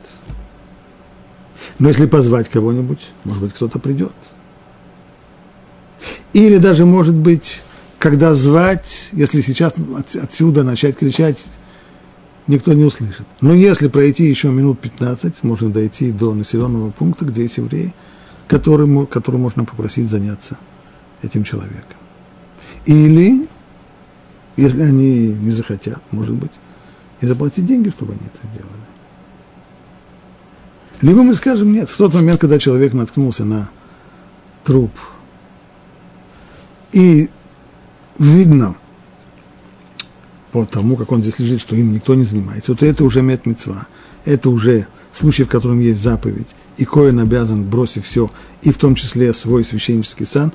Но 1.81 1.87
если 1.87 2.05
позвать 2.05 2.47
кого-нибудь, 2.47 2.99
может 3.23 3.41
быть, 3.41 3.53
кто-то 3.53 3.79
придет. 3.79 4.13
Или 6.31 6.57
даже, 6.57 6.85
может 6.85 7.15
быть, 7.15 7.59
когда 7.97 8.35
звать, 8.35 9.09
если 9.13 9.41
сейчас 9.41 9.73
отсюда 10.21 10.61
начать 10.61 10.95
кричать, 10.95 11.39
никто 12.45 12.73
не 12.73 12.83
услышит. 12.83 13.25
Но 13.41 13.55
если 13.55 13.87
пройти 13.87 14.25
еще 14.25 14.51
минут 14.51 14.79
15, 14.79 15.43
можно 15.43 15.71
дойти 15.71 16.11
до 16.11 16.35
населенного 16.35 16.91
пункта, 16.91 17.25
где 17.25 17.41
есть 17.41 17.57
евреи, 17.57 17.95
которому, 18.47 19.07
которому 19.07 19.45
можно 19.45 19.65
попросить 19.65 20.07
заняться 20.07 20.59
этим 21.23 21.43
человеком. 21.43 21.97
Или 22.85 23.47
если 24.55 24.83
они 24.83 25.29
не 25.29 25.49
захотят, 25.49 25.99
может 26.11 26.35
быть, 26.35 26.51
и 27.21 27.25
заплатить 27.25 27.65
деньги, 27.65 27.89
чтобы 27.89 28.13
они 28.13 28.21
это 28.27 28.47
сделали. 28.53 28.90
Либо 31.01 31.23
мы 31.23 31.33
скажем 31.33 31.73
нет, 31.73 31.89
в 31.89 31.97
тот 31.97 32.13
момент, 32.13 32.39
когда 32.39 32.59
человек 32.59 32.93
наткнулся 32.93 33.43
на 33.43 33.69
труп, 34.63 34.91
и 36.91 37.29
видно 38.19 38.75
по 40.51 40.65
тому, 40.65 40.95
как 40.97 41.11
он 41.11 41.21
здесь 41.21 41.39
лежит, 41.39 41.61
что 41.61 41.75
им 41.75 41.91
никто 41.91 42.13
не 42.13 42.23
занимается, 42.23 42.71
вот 42.73 42.83
это 42.83 43.03
уже 43.03 43.21
мет 43.21 43.45
мецва, 43.45 43.87
это 44.25 44.49
уже 44.49 44.87
случай, 45.11 45.43
в 45.43 45.49
котором 45.49 45.79
есть 45.79 45.99
заповедь, 45.99 46.49
и 46.77 46.85
Коин 46.85 47.19
обязан, 47.19 47.63
бросив 47.63 48.05
все, 48.05 48.29
и 48.61 48.71
в 48.71 48.77
том 48.77 48.93
числе 48.95 49.33
свой 49.33 49.65
священнический 49.65 50.25
сан, 50.25 50.53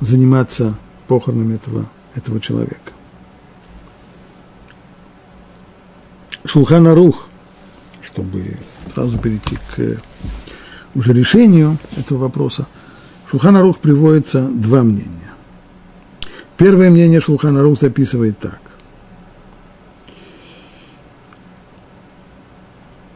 заниматься 0.00 0.76
похоронами 1.06 1.54
этого 1.54 1.88
этого 2.14 2.40
человека. 2.40 2.92
Шулхана 6.44 6.94
Рух, 6.94 7.28
чтобы 8.02 8.56
сразу 8.92 9.18
перейти 9.18 9.56
к 9.56 10.00
уже 10.94 11.12
решению 11.12 11.76
этого 11.96 12.18
вопроса, 12.18 12.66
Шулхана 13.30 13.62
Рух 13.62 13.78
приводится 13.78 14.48
два 14.48 14.82
мнения. 14.82 15.32
Первое 16.56 16.90
мнение 16.90 17.20
Шулхана 17.20 17.62
Рух 17.62 17.78
записывает 17.78 18.38
так. 18.38 18.60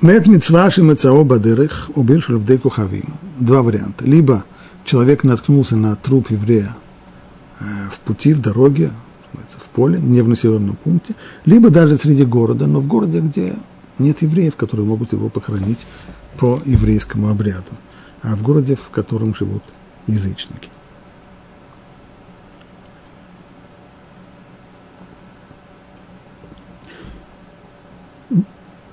Мет 0.01 0.27
митцваши 0.27 0.83
мецао 0.83 1.25
бадырых 1.25 1.91
убил 1.95 2.21
шульвдей 2.21 2.59
кухавим. 2.59 3.15
Два 3.39 3.63
варианта. 3.63 4.05
Либо 4.05 4.45
человек 4.85 5.23
наткнулся 5.23 5.77
на 5.77 5.95
труп 5.97 6.31
еврея 6.31 6.75
Э, 7.63 7.89
в 7.91 8.01
пути, 8.01 8.35
в 8.35 8.41
дороге, 8.41 8.91
в 9.33 9.69
поле, 9.75 10.01
не 10.01 10.23
в 10.23 10.29
населенном 10.29 10.77
пункте, 10.77 11.15
либо 11.45 11.71
даже 11.71 11.97
среди 11.97 12.25
города, 12.25 12.67
но 12.67 12.81
в 12.81 12.87
городе, 12.87 13.21
где 13.21 13.55
нет 13.99 14.23
евреев, 14.23 14.57
которые 14.57 14.87
могут 14.87 15.13
его 15.13 15.29
похоронить 15.29 15.87
по 16.39 16.61
еврейскому 16.65 17.29
обряду, 17.31 17.73
а 18.23 18.37
в 18.37 18.43
городе, 18.43 18.77
в 18.77 18.91
котором 18.91 19.35
живут 19.35 19.63
язычники. 20.07 20.69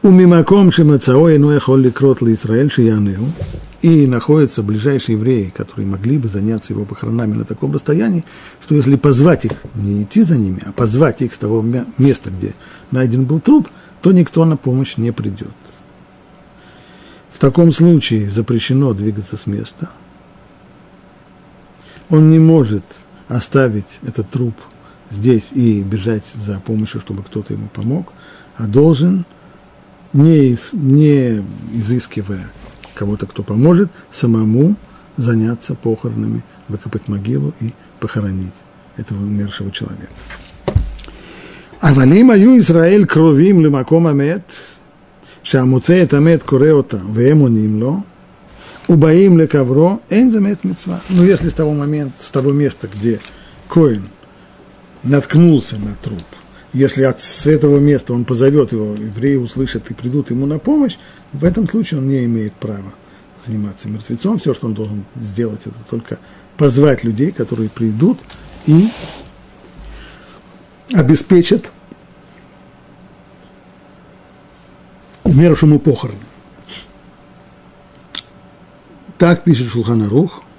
Умимаком 0.02 0.72
шимацао 0.72 1.36
ино 1.36 1.54
яхол 1.54 1.76
ликрот 1.78 2.22
Израиль 2.22 2.72
шиянеу. 2.72 3.26
И 3.82 4.08
находятся 4.08 4.62
ближайшие 4.62 5.18
евреи, 5.18 5.54
которые 5.56 5.88
могли 5.88 6.18
бы 6.18 6.28
заняться 6.28 6.74
его 6.74 6.84
похоронами 6.84 7.34
на 7.36 7.46
таком 7.46 7.72
расстоянии, 7.72 8.26
что 8.62 8.76
если 8.76 8.98
позвать 8.98 9.46
их, 9.46 9.54
не 9.74 10.04
идти 10.04 10.24
за 10.24 10.38
ними, 10.38 10.62
а 10.66 10.74
позвать 10.74 11.22
их 11.22 11.34
с 11.34 11.38
того 11.38 11.62
места, 11.98 12.30
где 12.30 12.56
найден 12.92 13.24
был 13.24 13.40
труп, 13.40 13.70
то 14.02 14.12
никто 14.12 14.46
на 14.46 14.58
помощь 14.58 14.98
не 14.98 15.12
придет. 15.12 15.54
В 17.32 17.40
таком 17.40 17.72
случае 17.72 18.30
запрещено 18.30 18.94
двигаться 18.94 19.38
с 19.38 19.46
места. 19.46 19.90
Он 22.10 22.30
не 22.30 22.40
может 22.40 22.84
оставить 23.28 24.00
этот 24.02 24.30
труп 24.30 24.56
здесь 25.10 25.52
и 25.52 25.82
бежать 25.84 26.26
за 26.36 26.60
помощью, 26.60 27.00
чтобы 27.00 27.24
кто-то 27.24 27.54
ему 27.54 27.68
помог, 27.68 28.14
а 28.58 28.68
должен– 28.68 29.26
не, 30.14 30.50
из, 30.50 30.74
не 30.74 31.44
изыскивая 31.74 32.50
кого-то, 32.96 33.28
кто 33.28 33.44
поможет, 33.44 33.92
самому 34.12 34.76
заняться 35.18 35.76
похоронами, 35.76 36.44
выкопать 36.68 37.08
могилу 37.08 37.54
и 37.60 37.74
похоронить 38.00 38.54
этого 38.98 39.22
умершего 39.22 39.72
человека. 39.72 40.12
אבל 41.83 42.13
היו 42.13 42.57
ישראל 42.57 43.05
קרובים 43.05 43.65
למקום 43.65 44.07
המת, 44.07 44.53
שהמוצא 45.43 46.03
את 46.03 46.15
המת 46.15 46.43
קורא 46.43 46.71
אותה 46.71 46.97
והם 47.13 47.39
עונים 47.39 47.81
לו, 47.81 48.01
убаим 48.89 49.39
лекавро, 49.39 49.99
эн 50.11 50.31
замет 50.31 50.65
мецва. 50.65 51.01
Но 51.11 51.25
если 51.25 51.49
с 51.49 51.55
того 51.55 51.73
момента, 51.73 52.23
с 52.23 52.31
того 52.31 52.53
места, 52.53 52.89
где 52.89 53.19
Коин 53.69 54.03
наткнулся 55.03 55.77
на 55.77 55.97
труп, 56.03 56.25
если 56.73 57.05
от, 57.05 57.21
с 57.21 57.47
этого 57.47 57.79
места 57.79 58.13
он 58.13 58.25
позовет 58.25 58.73
его, 58.73 58.95
евреи 58.95 59.37
услышат 59.37 59.91
и 59.91 59.95
придут 59.95 60.31
ему 60.31 60.47
на 60.47 60.59
помощь, 60.59 60.97
в 61.33 61.45
этом 61.45 61.69
случае 61.69 62.01
он 62.01 62.09
не 62.09 62.25
имеет 62.25 62.53
права 62.55 62.95
заниматься 63.45 63.89
мертвецом. 63.89 64.39
Все, 64.39 64.55
что 64.55 64.67
он 64.67 64.75
должен 64.75 65.05
сделать, 65.17 65.61
это 65.65 65.77
только 65.89 66.19
позвать 66.57 67.05
людей, 67.05 67.33
которые 67.33 67.69
придут 67.69 68.19
и 68.67 68.89
обеспечат 70.94 71.72
умершему 75.24 75.80
похорон. 75.80 76.18
Так 79.18 79.44
пишет 79.44 79.70
Шулханарух– 79.70 80.44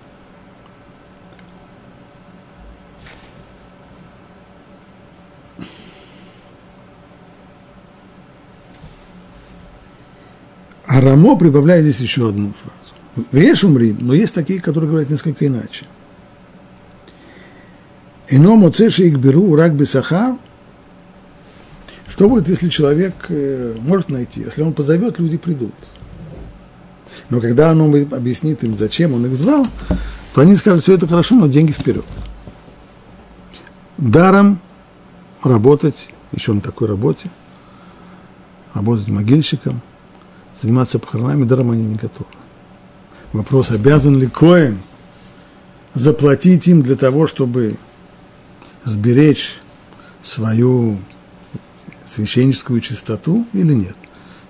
А 10.90 11.00
Рамо 11.00 11.36
прибавляет 11.36 11.84
здесь 11.84 12.00
еще 12.00 12.30
одну 12.30 12.52
фразу. 12.52 13.26
Веш 13.30 13.62
умри, 13.62 13.94
но 13.96 14.12
есть 14.12 14.34
такие, 14.34 14.60
которые 14.60 14.90
говорят 14.90 15.08
несколько 15.08 15.46
иначе. 15.46 15.86
Ино 18.30 18.56
моцеши 18.56 19.02
их 19.04 19.18
беру 19.18 19.54
рак 19.54 19.74
бесахар. 19.74 20.36
Что 22.08 22.28
будет, 22.28 22.48
если 22.48 22.68
человек 22.68 23.26
э, 23.28 23.76
может 23.80 24.08
найти? 24.08 24.40
Если 24.40 24.62
он 24.62 24.72
позовет, 24.72 25.18
люди 25.18 25.36
придут. 25.36 25.74
Но 27.28 27.40
когда 27.40 27.72
он 27.72 27.80
объяснит 28.12 28.64
им, 28.64 28.76
зачем 28.76 29.14
он 29.14 29.26
их 29.26 29.34
звал, 29.36 29.66
то 30.34 30.40
они 30.40 30.56
скажут, 30.56 30.84
все 30.84 30.94
это 30.94 31.06
хорошо, 31.06 31.34
но 31.34 31.48
деньги 31.48 31.72
вперед. 31.72 32.04
Даром 33.98 34.60
работать, 35.42 36.10
еще 36.32 36.52
на 36.52 36.60
такой 36.60 36.88
работе, 36.88 37.28
работать 38.74 39.08
могильщиком– 39.08 39.82
заниматься 40.60 40.98
похоронами, 40.98 41.44
даром 41.44 41.70
они 41.70 41.84
не 41.84 41.94
готовы. 41.94 42.28
Вопрос, 43.32 43.70
обязан 43.70 44.18
ли 44.18 44.26
Коин 44.26 44.78
заплатить 45.94 46.66
им 46.68 46.82
для 46.82 46.96
того, 46.96 47.26
чтобы 47.26 47.76
сберечь 48.84 49.60
свою 50.22 50.98
священническую 52.06 52.80
чистоту 52.80 53.46
или 53.52 53.72
нет. 53.72 53.96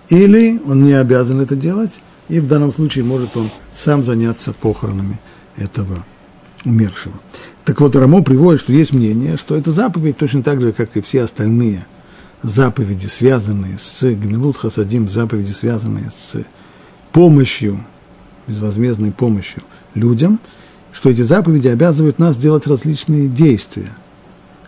Или 0.09 0.61
он 0.67 0.83
не 0.83 0.93
обязан 0.93 1.41
это 1.41 1.55
делать, 1.55 2.01
и 2.29 2.41
в 2.41 2.47
данном 2.47 2.73
случае 2.73 3.05
может 3.05 3.37
он 3.37 3.49
сам 3.75 4.03
заняться 4.03 4.53
похоронами 4.53 5.21
этого 5.57 6.05
умершего. 6.65 7.15
Так 7.65 7.81
вот, 7.81 7.95
Рамо 7.95 8.23
приводит, 8.23 8.61
что 8.61 8.73
есть 8.73 8.93
мнение, 8.93 9.37
что 9.37 9.55
эта 9.57 9.71
заповедь 9.71 10.17
точно 10.17 10.43
так 10.43 10.61
же, 10.61 10.73
как 10.73 10.97
и 10.97 11.01
все 11.01 11.23
остальные 11.23 11.87
заповеди, 12.43 13.07
связанные 13.07 13.79
с 13.79 14.03
Гмилут 14.03 14.57
Хасадим, 14.57 15.09
заповеди, 15.09 15.53
связанные 15.53 16.11
с 16.11 16.37
помощью, 17.13 17.85
безвозмездной 18.47 19.13
помощью 19.13 19.63
людям, 19.95 20.41
что 20.93 21.11
эти 21.11 21.21
заповеди 21.21 21.69
обязывают 21.69 22.19
нас 22.19 22.37
делать 22.37 22.67
различные 22.67 23.29
действия, 23.29 23.91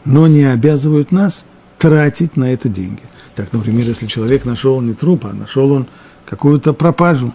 но 0.04 0.26
не 0.26 0.44
обязывают 0.44 1.12
нас 1.12 1.44
тратить 1.78 2.36
на 2.36 2.52
это 2.52 2.68
деньги. 2.68 3.02
Так, 3.34 3.52
например, 3.52 3.86
если 3.86 4.06
человек 4.06 4.44
нашел 4.44 4.80
не 4.80 4.94
труп, 4.94 5.26
а 5.26 5.32
нашел 5.32 5.72
он 5.72 5.86
какую-то 6.26 6.72
пропажу, 6.72 7.32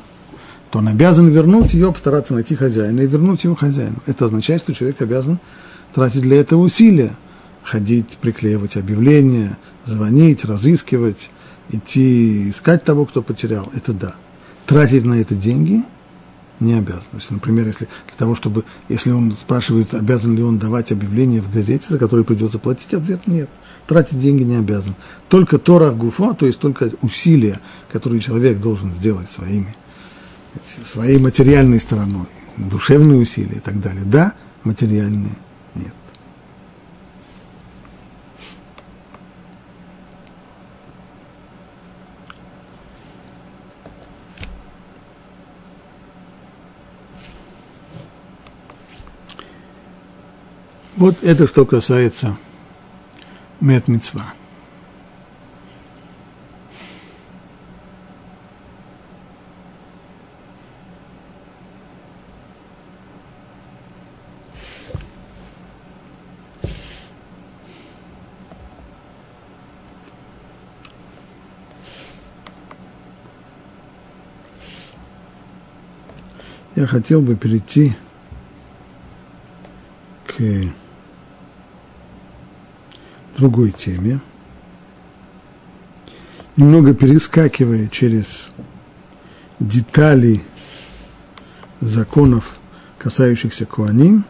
то 0.72 0.80
он 0.80 0.88
обязан 0.88 1.30
вернуть 1.30 1.74
ее, 1.74 1.92
постараться 1.92 2.34
найти 2.34 2.56
хозяина 2.56 3.02
и 3.02 3.08
вернуть 3.08 3.44
его 3.44 3.56
хозяину. 3.56 3.98
Это 4.06 4.26
означает, 4.26 4.62
что 4.62 4.74
человек 4.74 5.02
обязан 5.02 5.40
тратить 5.94 6.22
для 6.22 6.40
этого 6.40 6.62
усилия. 6.62 7.16
Ходить, 7.64 8.18
приклеивать 8.22 8.78
объявления, 8.78 9.58
звонить, 9.86 10.46
разыскивать, 10.46 11.32
идти 11.70 12.50
искать 12.50 12.84
того, 12.84 13.06
кто 13.06 13.22
потерял. 13.22 13.70
Это 13.76 13.92
да. 13.92 14.16
Тратить 14.66 15.06
на 15.06 15.20
это 15.20 15.36
деньги 15.36 15.84
не 16.60 16.74
обязан. 16.74 17.04
То 17.12 17.18
есть, 17.18 17.32
например, 17.32 17.68
если 17.68 17.88
для 18.08 18.18
того, 18.18 18.36
чтобы, 18.36 18.64
если 18.90 19.12
он 19.12 19.32
спрашивает, 19.34 19.94
обязан 19.94 20.36
ли 20.36 20.44
он 20.44 20.58
давать 20.58 20.92
объявление 20.92 21.42
в 21.42 21.52
газете, 21.52 21.86
за 21.90 22.00
которое 22.00 22.24
придется 22.24 22.60
платить, 22.60 22.94
ответ 22.94 23.28
нет. 23.28 23.50
Тратить 23.88 24.20
деньги 24.20 24.44
не 24.44 24.56
обязан. 24.56 24.96
Только 25.30 25.60
Тора 25.60 25.92
Гуфо, 25.92 26.34
то 26.34 26.46
есть 26.46 26.60
только 26.60 26.92
усилия, 27.02 27.60
которые 27.92 28.22
человек 28.22 28.60
должен 28.60 28.92
сделать 28.92 29.30
своими 29.30 29.76
своей 30.66 31.20
материальной 31.20 31.80
стороной, 31.80 32.28
душевные 32.58 33.20
усилия 33.20 33.58
и 33.58 33.60
так 33.60 33.80
далее. 33.80 34.04
Да, 34.06 34.34
материальные 34.64 35.36
нет. 35.76 35.94
Вот 50.98 51.24
это 51.24 51.46
что 51.46 51.64
касается 51.64 52.36
Метмицва. 53.62 54.34
я 76.76 76.86
хотел 76.86 77.22
бы 77.22 77.36
перейти 77.36 77.96
к 80.28 80.44
другой 83.38 83.72
теме, 83.72 84.20
немного 86.56 86.94
перескакивая 86.94 87.88
через 87.88 88.50
детали 89.60 90.42
законов, 91.80 92.58
касающихся 92.98 93.66
Куаним. 93.66 94.26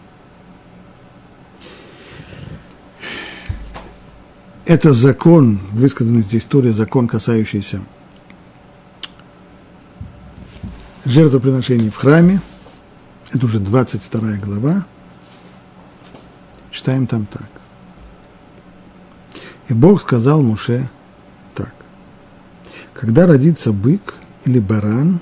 Это 4.65 4.91
закон, 4.91 5.61
высказанный 5.71 6.21
здесь 6.21 6.43
история, 6.43 6.73
закон, 6.73 7.07
касающийся 7.07 7.81
жертвоприношений 11.05 11.89
в 11.89 11.95
храме. 11.95 12.41
Это 13.31 13.45
уже 13.45 13.59
22 13.59 14.33
глава. 14.43 14.85
Читаем 16.71 17.07
там 17.07 17.25
так. 17.25 17.56
И 19.69 19.73
Бог 19.73 20.01
сказал 20.01 20.41
Муше 20.41 20.89
так. 21.53 21.73
Когда 22.93 23.25
родится 23.25 23.73
бык 23.73 24.15
или 24.45 24.59
баран, 24.59 25.19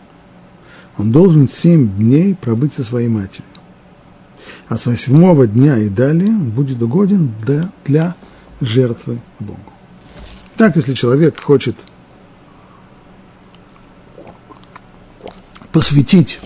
он 0.98 1.12
должен 1.12 1.48
семь 1.48 1.90
дней 1.96 2.36
пробыть 2.36 2.74
со 2.74 2.84
своей 2.84 3.08
матерью. 3.08 3.50
А 4.68 4.78
с 4.78 4.86
восьмого 4.86 5.48
дня 5.48 5.78
и 5.78 5.90
далее 5.90 6.32
будет 6.32 6.82
угоден 6.82 7.34
для, 7.42 7.72
для 7.86 8.16
жертвы 8.62 9.20
Богу. 9.40 9.60
Так, 10.56 10.76
если 10.76 10.94
человек 10.94 11.40
хочет 11.42 11.78
посвятить 15.72 16.40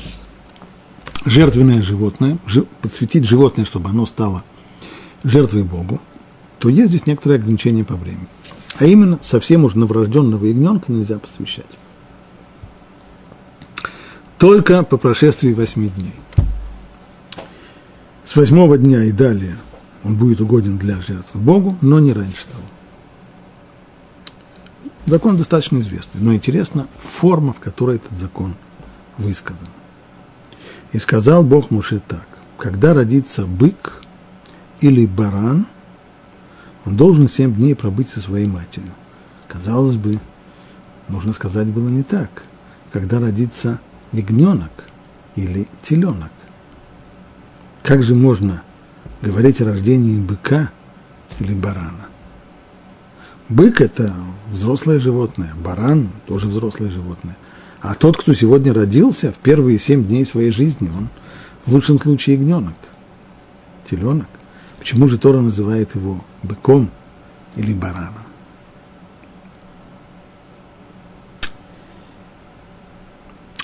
жертвенное 1.26 1.82
животное, 1.82 2.40
подсветить 2.82 3.26
животное, 3.26 3.66
чтобы 3.66 3.90
оно 3.90 4.06
стало 4.06 4.44
жертвой 5.24 5.64
Богу, 5.64 6.02
то 6.60 6.70
есть 6.70 6.90
здесь 6.90 7.06
некоторые 7.06 7.40
ограничения 7.40 7.84
по 7.84 7.96
времени. 7.96 8.28
А 8.78 8.86
именно, 8.86 9.20
совсем 9.22 9.66
уже 9.66 9.78
новорожденного 9.78 10.46
ягненка 10.46 10.92
нельзя 10.92 11.20
посвящать. 11.20 11.66
Только 14.38 14.84
по 14.84 14.98
прошествии 14.98 15.54
восьми 15.54 15.90
дней. 15.90 16.16
С 18.24 18.36
восьмого 18.36 18.78
дня 18.78 19.04
и 19.04 19.12
далее 19.12 19.58
он 20.04 20.16
будет 20.16 20.40
угоден 20.40 20.78
для 20.78 21.02
жертвы 21.02 21.42
Богу, 21.42 21.78
но 21.82 22.00
не 22.00 22.14
раньше 22.14 22.46
того. 22.46 22.64
Закон 25.06 25.38
достаточно 25.38 25.80
известный, 25.80 26.22
но 26.22 26.34
интересна 26.34 26.88
форма, 27.00 27.52
в 27.54 27.60
которой 27.60 27.96
этот 27.96 28.14
закон– 28.14 28.56
высказан. 29.18 29.68
И 30.92 31.00
сказал 31.00 31.44
Бог 31.44 31.72
Муше 31.72 32.02
так, 32.08 32.28
когда 32.58 32.94
родится 32.94 33.46
бык 33.46 34.02
или 34.82 35.06
баран, 35.06 35.66
он 36.86 36.96
должен 36.96 37.28
семь 37.28 37.54
дней 37.54 37.76
пробыть 37.76 38.10
со 38.10 38.20
своей 38.20 38.48
матерью. 38.48 38.94
Казалось 39.48 39.96
бы, 39.96 40.20
нужно 41.08 41.34
сказать 41.34 41.68
было 41.68 41.90
не 41.90 42.04
так. 42.04 42.44
Когда 42.92 43.20
родится 43.20 43.80
ягненок 44.12 44.72
или 45.36 45.68
теленок. 45.82 46.32
Как 47.84 48.04
же 48.04 48.16
можно 48.16 48.64
говорить 49.22 49.62
о 49.62 49.66
рождении 49.66 50.20
быка 50.20 50.72
или 51.40 51.54
барана? 51.54 52.08
Бык– 53.48 53.82
это 53.82 54.14
взрослое 54.52 55.00
животное, 55.00 55.54
баран– 55.56 56.10
тоже 56.28 56.48
взрослое 56.48 56.92
животное– 56.92 57.38
а 57.82 57.96
тот, 57.96 58.18
кто 58.18 58.34
сегодня 58.34 58.74
родился 58.74 59.32
в 59.32 59.36
первые 59.36 59.80
семь 59.80 60.06
дней 60.06 60.26
своей 60.26 60.52
жизни, 60.52 60.90
он 60.90 61.10
в 61.66 61.74
лучшем 61.74 62.00
случае 62.00 62.36
ягненок, 62.36 62.76
теленок. 63.86 64.28
Почему 64.80 65.08
же 65.08 65.18
Тора 65.18 65.42
называет 65.42 65.94
его 65.96 66.24
быком 66.42 66.90
или 67.56 67.74
бараном? 67.74 68.14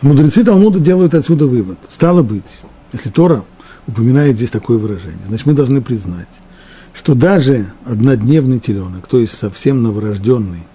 Мудрецы 0.02 0.44
Талмуда 0.44 0.80
делают 0.80 1.14
отсюда 1.14 1.48
вывод. 1.48 1.80
Стало 1.90 2.22
быть, 2.22 2.62
если 2.92 3.10
Тора 3.10 3.44
упоминает 3.88 4.36
здесь 4.36 4.52
такое 4.52 4.78
выражение, 4.78 5.26
значит, 5.26 5.46
мы 5.46 5.54
должны 5.54 5.82
признать, 5.82 6.28
что 6.94 7.16
даже 7.16 7.74
однодневный 7.86 8.60
теленок, 8.60 9.08
то 9.08 9.20
есть 9.20 9.36
совсем 9.36 9.82
новорожденный 9.82 10.68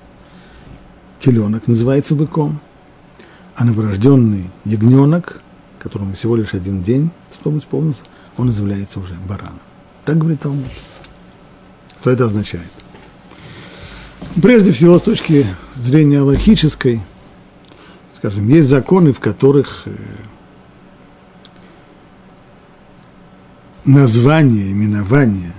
теленок, 1.20 1.66
называется 1.66 2.14
быком– 2.14 2.60
а 3.60 3.64
новорожденный 3.66 4.50
ягненок, 4.64 5.42
которому 5.78 6.14
всего 6.14 6.34
лишь 6.34 6.54
один 6.54 6.82
день, 6.82 7.10
чтобы 7.30 7.58
исполнился, 7.58 8.00
он 8.38 8.48
является 8.48 8.98
уже 8.98 9.12
бараном. 9.28 9.60
Так 10.04 10.18
говорит 10.18 10.40
Талмуд. 10.40 10.66
Что 12.00 12.10
это 12.10 12.24
означает? 12.24 12.70
Прежде 14.40 14.72
всего, 14.72 14.98
с 14.98 15.02
точки 15.02 15.46
зрения 15.76 16.20
логической, 16.20 17.02
скажем, 18.14 18.48
есть 18.48 18.68
законы, 18.68 19.12
в 19.12 19.20
которых 19.20 19.82
э, 19.86 19.90
название, 23.84 24.70
именование 24.72 25.52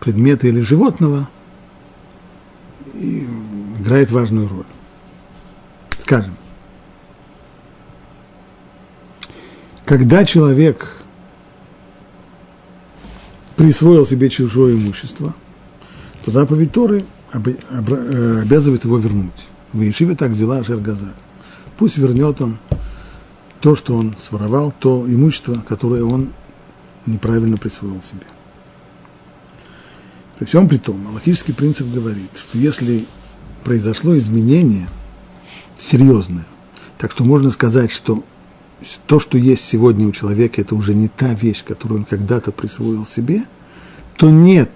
предмета 0.00 0.48
или 0.48 0.60
животного 0.60 1.28
играет 2.94 4.10
важную 4.10 4.48
роль. 4.48 4.66
Скажем, 5.98 6.34
когда 9.84 10.24
человек 10.24 11.02
присвоил 13.56 14.06
себе 14.06 14.28
чужое 14.28 14.74
имущество, 14.74 15.34
то 16.24 16.30
заповедь 16.30 16.72
Торы 16.72 17.04
э, 17.32 18.40
обязывает 18.42 18.84
его 18.84 18.98
вернуть. 18.98 19.46
В 19.72 19.80
Ешиве 19.80 20.14
так 20.14 20.30
взяла 20.30 20.62
Шергаза. 20.62 21.14
Пусть 21.76 21.98
вернет 21.98 22.40
он 22.40 22.58
то, 23.60 23.74
что 23.74 23.96
он 23.96 24.14
своровал, 24.18 24.72
то 24.78 25.04
имущество, 25.08 25.64
которое 25.68 26.04
он 26.04 26.32
неправильно 27.06 27.56
присвоил 27.56 28.00
себе. 28.02 28.26
При 30.38 30.44
всем 30.44 30.68
при 30.68 30.76
том, 30.76 31.06
логический 31.12 31.52
принцип 31.52 31.92
говорит, 31.92 32.30
что 32.36 32.58
если 32.58 33.06
произошло 33.64 34.16
изменение 34.18 34.86
серьезное, 35.78 36.46
так 36.98 37.10
что 37.10 37.24
можно 37.24 37.50
сказать, 37.50 37.90
что 37.90 38.22
то, 39.06 39.20
что 39.20 39.38
есть 39.38 39.64
сегодня 39.64 40.06
у 40.06 40.12
человека, 40.12 40.60
это 40.60 40.74
уже 40.74 40.94
не 40.94 41.08
та 41.08 41.34
вещь, 41.34 41.64
которую 41.64 42.00
он 42.00 42.04
когда-то 42.04 42.52
присвоил 42.52 43.06
себе, 43.06 43.44
то 44.16 44.30
нет, 44.30 44.70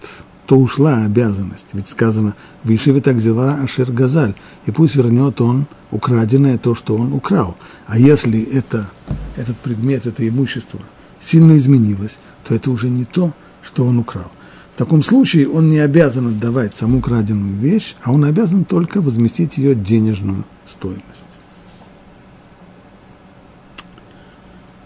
то 0.47 0.57
ушла 0.57 1.05
обязанность. 1.05 1.67
Ведь 1.73 1.89
сказано, 1.89 2.35
«Вышивет 2.65 3.05
так 3.05 3.21
дела 3.21 3.59
Ашер 3.63 3.93
Газаль», 3.93 4.35
и 4.67 4.71
пусть 4.71 4.97
вернет 4.97 5.41
он 5.41 5.67
украденное 5.91 6.59
то, 6.59 6.75
что 6.75 6.97
он 6.97 7.13
украл. 7.13 7.57
А 7.87 7.99
если 7.99 8.41
это, 8.43 8.91
этот 9.37 9.57
предмет, 9.59 10.07
это 10.07 10.27
имущество 10.27 10.81
сильно 11.21 11.57
изменилось, 11.57 12.19
то 12.47 12.55
это 12.55 12.71
уже 12.71 12.89
не 12.89 13.05
то, 13.05 13.33
что 13.63 13.85
он 13.85 13.99
украл. 13.99 14.33
В 14.75 14.79
таком 14.79 15.03
случае 15.03 15.49
он 15.49 15.69
не 15.69 15.79
обязан 15.79 16.29
отдавать 16.29 16.75
саму 16.75 17.01
краденую 17.01 17.55
вещь, 17.57 17.97
а 18.03 18.13
он 18.13 18.25
обязан 18.25 18.65
только 18.65 19.01
возместить 19.01 19.59
ее 19.59 19.75
денежную 19.75 20.45
стоимость. 20.67 21.30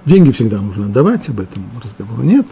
Деньги 0.04 0.30
всегда 0.32 0.60
нужно 0.60 0.86
отдавать, 0.86 1.28
об 1.28 1.40
этом 1.40 1.64
разговора 1.82 2.22
нет. 2.22 2.46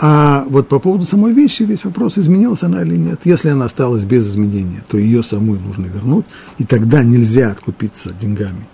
А 0.00 0.44
вот 0.48 0.68
по 0.68 0.78
поводу 0.78 1.04
самой 1.04 1.32
вещи 1.32 1.64
весь 1.64 1.84
вопрос, 1.84 2.18
изменилась 2.18 2.62
она 2.62 2.82
или 2.82 2.96
нет. 2.96 3.20
Если 3.24 3.48
она 3.48 3.64
осталась 3.64 4.04
без 4.04 4.28
изменения, 4.28 4.84
то 4.88 4.96
ее 4.96 5.22
самой 5.22 5.58
нужно 5.58 5.86
вернуть, 5.86 6.26
и 6.58 6.64
тогда 6.64 7.02
нельзя 7.02 7.50
откупиться 7.50 8.12
деньгами, 8.12 8.68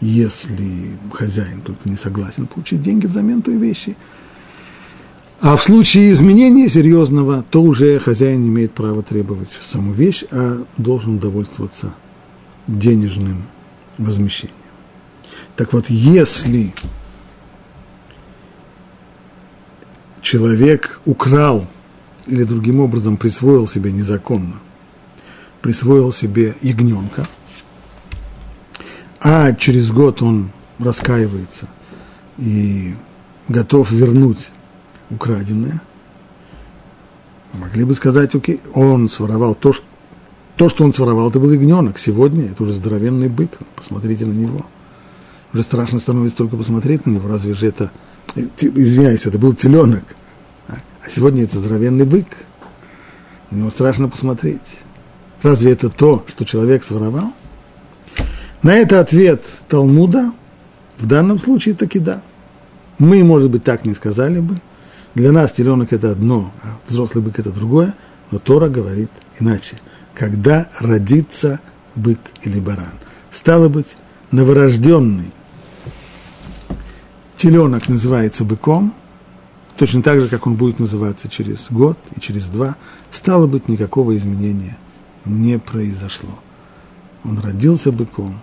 если 0.00 0.96
хозяин 1.12 1.60
только 1.60 1.88
не 1.88 1.96
согласен 1.96 2.46
получить 2.46 2.80
деньги 2.80 3.06
взамен 3.06 3.42
той 3.42 3.56
вещи. 3.56 3.96
А 5.42 5.56
в 5.56 5.62
случае 5.62 6.12
изменения 6.12 6.68
серьезного, 6.68 7.44
то 7.50 7.62
уже 7.62 7.98
хозяин 7.98 8.46
имеет 8.48 8.72
право 8.72 9.02
требовать 9.02 9.50
саму 9.60 9.92
вещь, 9.92 10.24
а 10.30 10.64
должен 10.78 11.16
удовольствоваться 11.16 11.94
денежным 12.66 13.42
возмещением. 13.98 14.56
Так 15.56 15.72
вот, 15.72 15.90
если 15.90 16.72
человек 20.32 20.98
украл 21.04 21.66
или 22.26 22.44
другим 22.44 22.80
образом 22.80 23.18
присвоил 23.18 23.66
себе 23.66 23.92
незаконно, 23.92 24.60
присвоил 25.60 26.10
себе 26.10 26.56
ягненка, 26.62 27.26
а 29.20 29.52
через 29.52 29.90
год 29.92 30.22
он 30.22 30.50
раскаивается 30.78 31.68
и 32.38 32.94
готов 33.46 33.90
вернуть 33.90 34.52
украденное, 35.10 35.82
могли 37.52 37.84
бы 37.84 37.92
сказать, 37.92 38.34
окей, 38.34 38.62
он 38.72 39.10
своровал 39.10 39.54
то, 39.54 39.74
что, 39.74 39.84
то, 40.56 40.70
что 40.70 40.84
он 40.84 40.94
своровал, 40.94 41.28
это 41.28 41.40
был 41.40 41.52
ягненок. 41.52 41.98
Сегодня 41.98 42.46
это 42.46 42.62
уже 42.62 42.72
здоровенный 42.72 43.28
бык. 43.28 43.50
Посмотрите 43.76 44.24
на 44.24 44.32
него. 44.32 44.64
Уже 45.52 45.62
страшно 45.62 45.98
становится 45.98 46.38
только 46.38 46.56
посмотреть 46.56 47.04
на 47.04 47.10
него. 47.10 47.28
Разве 47.28 47.52
же 47.52 47.66
это 47.66 47.90
извиняюсь, 48.34 49.26
это 49.26 49.38
был 49.38 49.52
теленок, 49.52 50.04
а 51.04 51.10
сегодня 51.10 51.44
это 51.44 51.58
здоровенный 51.58 52.04
бык. 52.04 52.46
На 53.50 53.56
него 53.56 53.70
страшно 53.70 54.08
посмотреть. 54.08 54.82
Разве 55.42 55.72
это 55.72 55.90
то, 55.90 56.24
что 56.28 56.44
человек 56.44 56.84
своровал? 56.84 57.32
На 58.62 58.74
это 58.76 59.00
ответ 59.00 59.42
Талмуда 59.68 60.32
в 60.98 61.06
данном 61.06 61.38
случае 61.38 61.74
таки 61.74 61.98
да. 61.98 62.22
Мы, 62.98 63.24
может 63.24 63.50
быть, 63.50 63.64
так 63.64 63.84
не 63.84 63.94
сказали 63.94 64.38
бы. 64.38 64.60
Для 65.14 65.32
нас 65.32 65.52
теленок 65.52 65.92
это 65.92 66.12
одно, 66.12 66.52
а 66.62 66.78
взрослый 66.86 67.24
бык 67.24 67.38
это 67.38 67.50
другое. 67.50 67.94
Но 68.30 68.38
Тора 68.38 68.68
говорит 68.68 69.10
иначе. 69.40 69.80
Когда 70.14 70.68
родится 70.78 71.60
бык 71.96 72.20
или 72.42 72.60
баран. 72.60 72.94
Стало 73.30 73.68
быть, 73.68 73.96
новорожденный 74.30 75.32
теленок 77.36 77.88
называется 77.88 78.44
быком, 78.44 78.94
точно 79.76 80.02
так 80.02 80.20
же, 80.20 80.28
как 80.28 80.46
он 80.46 80.54
будет 80.54 80.78
называться 80.78 81.28
через 81.28 81.70
год 81.70 81.98
и 82.16 82.20
через 82.20 82.48
два, 82.48 82.76
стало 83.10 83.46
быть, 83.46 83.68
никакого 83.68 84.16
изменения 84.16 84.78
не 85.24 85.58
произошло. 85.58 86.30
Он 87.24 87.38
родился 87.38 87.92
быком, 87.92 88.40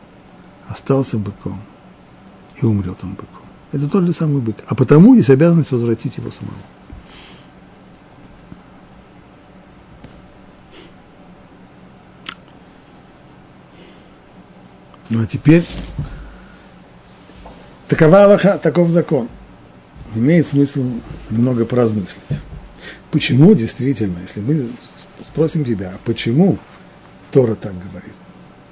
остался 0.67 1.17
быком 1.17 1.61
и 2.61 2.65
умрет 2.65 2.97
он 3.03 3.11
быком. 3.11 3.43
Это 3.71 3.87
тот 3.87 4.05
же 4.05 4.13
самый 4.13 4.41
бык. 4.41 4.57
А 4.67 4.75
потому 4.75 5.13
есть 5.13 5.29
обязанность 5.29 5.71
возвратить 5.71 6.17
его 6.17 6.31
самому. 6.31 6.57
Ну 15.09 15.21
а 15.21 15.25
теперь 15.25 15.65
Такова 17.89 18.23
Аллаха, 18.25 18.59
таков 18.59 18.89
закон. 18.89 19.27
Имеет 20.13 20.47
смысл 20.47 20.83
немного 21.29 21.65
поразмыслить. 21.65 22.39
Почему 23.11 23.53
действительно, 23.53 24.19
если 24.21 24.41
мы 24.41 24.67
спросим 25.21 25.65
тебя, 25.65 25.93
а 25.95 25.99
почему 26.05 26.57
Тора 27.31 27.55
так 27.55 27.73
говорит? 27.73 28.13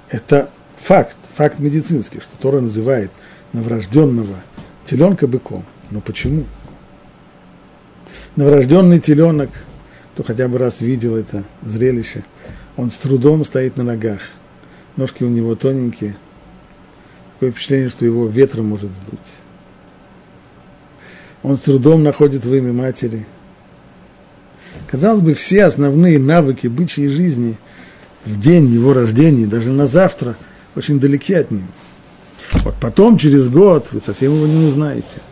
Это 0.08 0.50
факт, 0.76 1.16
факт 1.34 1.58
медицинский, 1.58 2.20
что 2.20 2.36
Тора 2.38 2.60
называет 2.60 3.10
новорожденного 3.52 4.36
теленка 4.84 5.26
быком. 5.26 5.64
Но 5.90 6.00
почему? 6.00 6.44
Новорожденный 8.36 9.00
теленок, 9.00 9.50
кто 10.14 10.22
хотя 10.22 10.48
бы 10.48 10.58
раз 10.58 10.80
видел 10.80 11.16
это 11.16 11.44
зрелище, 11.62 12.24
он 12.76 12.90
с 12.90 12.96
трудом 12.96 13.44
стоит 13.44 13.76
на 13.76 13.84
ногах. 13.84 14.20
Ножки 14.96 15.24
у 15.24 15.28
него 15.28 15.54
тоненькие– 15.54 16.16
Такое 17.38 17.52
впечатление, 17.52 17.88
что 17.88 18.04
его 18.04 18.26
ветром 18.26 18.66
может 18.66 18.90
сдуть. 18.90 19.36
Он 21.48 21.56
с 21.56 21.60
трудом 21.60 22.02
находит 22.02 22.44
в 22.44 22.54
имя 22.54 22.74
матери. 22.74 23.26
Казалось 24.86 25.22
бы, 25.22 25.32
все 25.32 25.64
основные 25.64 26.18
навыки 26.18 26.66
бычьей 26.66 27.08
жизни 27.08 27.56
в 28.26 28.38
день 28.38 28.66
его 28.66 28.92
рождения, 28.92 29.46
даже 29.46 29.70
на 29.70 29.86
завтра, 29.86 30.36
очень 30.76 31.00
далеки 31.00 31.32
от 31.32 31.50
него. 31.50 31.68
Вот 32.64 32.74
потом, 32.78 33.16
через 33.16 33.48
год, 33.48 33.88
вы 33.92 34.02
совсем 34.02 34.34
его 34.34 34.46
не 34.46 34.66
узнаете. 34.66 35.22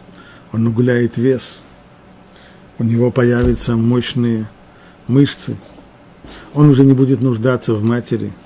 Он 0.53 0.65
нагуляет 0.65 1.19
вес, 1.19 1.61
у 2.79 2.85
него 2.85 3.11
появятся 3.11 3.77
мощные 3.77 4.49
мышцы, 5.09 5.59
он 6.55 6.71
уже 6.71 6.85
не 6.85 6.95
будет 6.95 7.21
нуждаться 7.21 7.75
в 7.75 7.83
матери– 7.83 8.33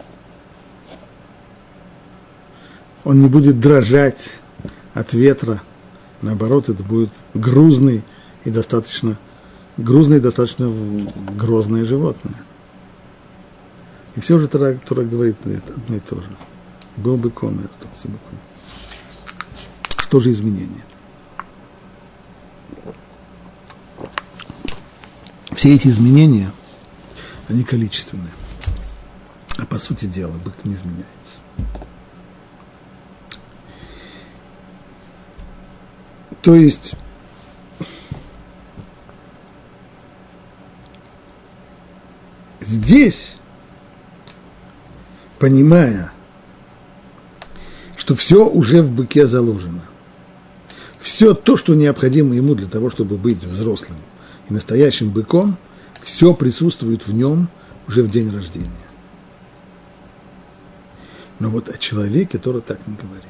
он 3.04 3.20
не 3.20 3.28
будет 3.28 3.60
дрожать 3.60 4.40
от 4.92 5.14
ветра, 5.14 5.62
наоборот, 6.22 6.68
это 6.68 6.82
будет 6.82 7.10
грузный 7.34 8.04
и 8.44 8.50
достаточно, 8.50 9.18
грузное 9.76 10.18
и 10.18 10.20
достаточно 10.20 10.70
грозное 11.36 11.84
животное. 11.84 12.34
И 14.16 14.20
все 14.20 14.38
же 14.38 14.48
Тора, 14.48 14.78
Тора 14.86 15.02
говорит 15.04 15.36
это 15.44 15.74
одно 15.74 15.96
и 15.96 16.00
то 16.00 16.16
же. 16.16 16.36
Был 16.96 17.16
быком 17.16 17.60
и 17.60 17.64
остался 17.64 18.08
быком. 18.08 18.38
Что 19.98 20.20
же 20.20 20.30
изменение? 20.32 20.84
Все 25.52 25.74
эти 25.74 25.88
изменения, 25.88 26.50
они 27.48 27.64
количественные. 27.64 28.32
А 29.58 29.66
по 29.66 29.78
сути 29.78 30.06
дела, 30.06 30.32
бык 30.38 30.54
не 30.64 30.74
изменяется. 30.74 31.40
То 36.42 36.54
есть 36.54 36.94
здесь, 42.60 43.36
понимая, 45.38 46.12
что 47.96 48.16
все 48.16 48.48
уже 48.48 48.82
в 48.82 48.90
быке 48.90 49.26
заложено, 49.26 49.82
все 50.98 51.34
то, 51.34 51.58
что 51.58 51.74
необходимо 51.74 52.34
ему 52.34 52.54
для 52.54 52.68
того, 52.68 52.88
чтобы 52.88 53.18
быть 53.18 53.44
взрослым 53.44 53.98
и 54.48 54.52
настоящим 54.54 55.10
быком, 55.10 55.58
все 56.02 56.32
присутствует 56.32 57.06
в 57.06 57.12
нем 57.12 57.48
уже 57.86 58.02
в 58.02 58.10
день 58.10 58.34
рождения. 58.34 58.70
Но 61.38 61.50
вот 61.50 61.68
о 61.68 61.76
человеке 61.76 62.38
Тора 62.38 62.60
так 62.60 62.86
не 62.86 62.94
говорит. 62.94 63.24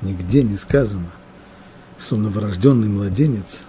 Нигде 0.00 0.42
не 0.42 0.56
сказано– 0.56 1.10
что 2.04 2.16
новорожденный 2.16 2.88
младенец 2.88 3.62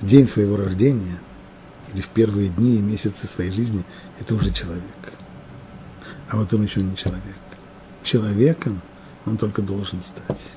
в 0.00 0.06
день 0.06 0.26
своего 0.26 0.56
рождения 0.56 1.20
или 1.92 2.00
в 2.00 2.08
первые 2.08 2.48
дни 2.48 2.76
и 2.76 2.82
месяцы 2.82 3.26
своей 3.26 3.52
жизни– 3.52 3.84
это 4.20 4.34
уже 4.34 4.50
человек. 4.50 4.82
А 6.28 6.36
вот 6.36 6.52
он 6.54 6.62
еще 6.62 6.80
не 6.80 6.96
человек. 6.96 7.36
Человеком 8.02 8.80
он 9.26 9.36
только 9.36 9.62
должен 9.62 10.02
стать. 10.02 10.52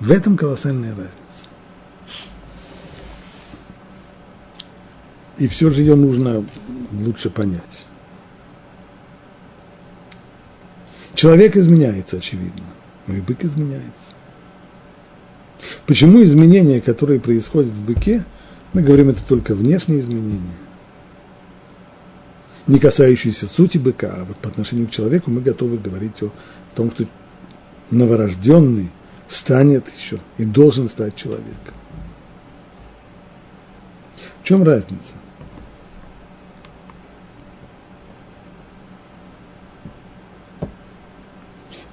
В 0.00 0.10
этом 0.10 0.36
колоссальная 0.36 0.90
разница. 0.90 1.48
и 5.38 5.46
все 5.46 5.70
же 5.70 5.80
ее 5.80 5.94
нужно 5.94 6.44
лучше 6.92 7.30
понять. 7.30 7.86
Человек 11.14 11.56
изменяется, 11.56 12.16
очевидно, 12.16 12.64
но 13.06 13.14
и 13.14 13.20
бык 13.20 13.44
изменяется. 13.44 14.07
Почему 15.86 16.22
изменения, 16.22 16.80
которые 16.80 17.20
происходят 17.20 17.70
в 17.70 17.84
быке, 17.84 18.24
мы 18.72 18.82
говорим, 18.82 19.08
это 19.08 19.24
только 19.26 19.54
внешние 19.54 20.00
изменения, 20.00 20.56
не 22.66 22.78
касающиеся 22.78 23.46
сути 23.46 23.78
быка, 23.78 24.14
а 24.18 24.24
вот 24.24 24.36
по 24.36 24.48
отношению 24.48 24.88
к 24.88 24.90
человеку 24.90 25.30
мы 25.30 25.40
готовы 25.40 25.78
говорить 25.78 26.22
о 26.22 26.30
том, 26.74 26.90
что 26.90 27.04
новорожденный 27.90 28.90
станет 29.26 29.86
еще 29.96 30.18
и 30.36 30.44
должен 30.44 30.88
стать 30.88 31.14
человеком. 31.14 31.74
В 34.42 34.44
чем 34.44 34.62
разница? 34.62 35.14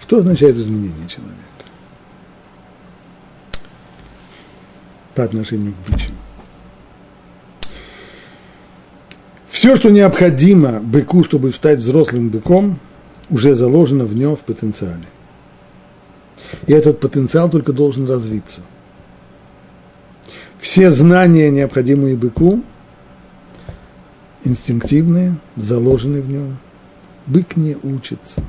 Что 0.02 0.18
означает 0.18 0.56
изменение 0.58 1.08
человека? 1.08 1.45
По 5.16 5.24
отношению 5.24 5.74
к 5.74 5.92
бычьему. 5.92 6.18
Все, 9.48 9.76
что 9.76 9.90
необходимо 9.90 10.80
быку, 10.82 11.24
чтобы 11.24 11.52
стать 11.52 11.80
взрослым 11.80 12.30
быком, 12.30 12.80
уже 13.30 13.56
заложено 13.56 14.06
в 14.06 14.14
нем 14.14 14.36
в 14.36 14.44
потенциале. 14.44 15.08
И 16.68 16.74
этот 16.74 17.00
потенциал 17.00 17.50
только 17.50 17.74
должен 17.74 18.08
развиться. 18.08 18.62
Все 20.60 20.92
знания, 20.92 21.50
необходимые 21.50 22.18
быку, 22.18 22.64
инстинктивные, 24.44 25.38
заложены 25.56 26.22
в 26.22 26.30
нем. 26.30 26.58
Бык 27.26 27.56
не 27.56 27.78
учится. 27.82 28.44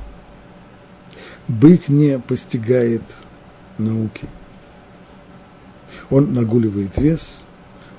Бык 1.47 1.87
не 1.87 2.19
постигает 2.19 3.03
науки. 3.77 4.27
Он 6.09 6.33
нагуливает 6.33 6.97
вес, 6.97 7.41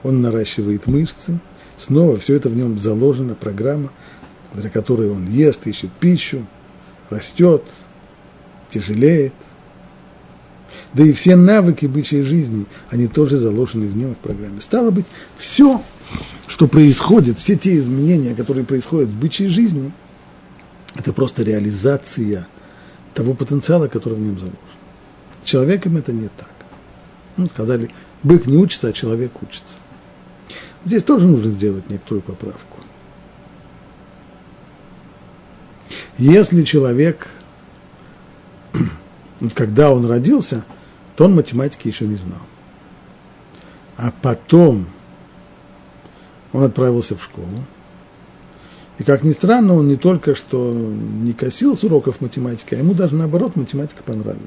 он 0.03 0.21
наращивает 0.21 0.87
мышцы, 0.87 1.41
Снова 1.79 2.19
все 2.19 2.35
это 2.35 2.49
в 2.49 2.57
нем 2.57 2.79
заложена 2.79 3.37
программа, 3.37 3.91
для 4.53 4.69
которой 4.69 5.11
он 5.11 5.29
ест, 5.29 5.67
ищет 5.67 5.91
пищу, 5.93 6.45
растет, 7.09 7.63
тяжелеет. 8.69 9.33
Да 10.93 11.05
и 11.05 11.13
все 11.13 11.37
навыки 11.37 11.87
бычьей 11.87 12.25
жизни, 12.25 12.67
они 12.91 13.07
тоже 13.07 13.37
заложены 13.37 13.87
в 13.87 13.97
нем 13.97 14.15
в 14.15 14.19
программе. 14.19 14.61
Стало 14.61 14.91
быть, 14.91 15.07
все, 15.39 15.81
что 16.49 16.67
происходит, 16.67 17.39
все 17.39 17.57
те 17.57 17.77
изменения, 17.79 18.35
которые 18.35 18.65
происходят 18.65 19.09
в 19.09 19.19
бычьей 19.19 19.49
жизни, 19.49 19.93
это 20.97 21.13
просто 21.13 21.45
реализация 21.45 22.49
того 23.15 23.35
потенциала, 23.35 23.87
который 23.87 24.15
в 24.15 24.21
нем 24.21 24.37
заложен. 24.37 24.59
С 25.43 25.47
человеком 25.47 25.97
это 25.97 26.13
не 26.13 26.29
так. 26.29 26.58
Ну, 27.39 27.49
сказали, 27.49 27.89
бык 28.25 28.47
не 28.47 28.57
учится, 28.57 28.89
а 28.89 28.93
человек 28.93 29.33
учится. 29.43 29.79
Здесь 30.85 31.05
тоже 31.05 31.27
нужно 31.27 31.51
сделать 31.51 31.89
некоторую 31.89 32.23
поправку. 32.23 32.81
Если 36.19 36.65
человек, 36.65 37.29
когда 39.55 39.93
он 39.93 40.05
родился, 40.05 40.65
то 41.15 41.27
он 41.27 41.37
математики 41.37 41.87
еще 41.87 42.07
не 42.07 42.17
знал. 42.17 42.41
А 43.97 44.13
потом 44.21 44.89
он 46.53 46.65
отправился 46.65 47.17
в 47.17 47.23
школу. 47.23 47.65
И 48.99 49.05
как 49.05 49.23
ни 49.23 49.31
странно, 49.31 49.75
он 49.75 49.87
не 49.87 49.97
только 49.97 50.35
что 50.35 50.73
не 50.75 51.33
косил 51.35 51.77
с 51.77 51.85
уроков 51.85 52.21
математики, 52.21 52.75
а 52.75 52.79
ему 52.79 52.95
даже 52.95 53.15
наоборот 53.15 53.55
математика 53.55 54.03
понравилась. 54.03 54.43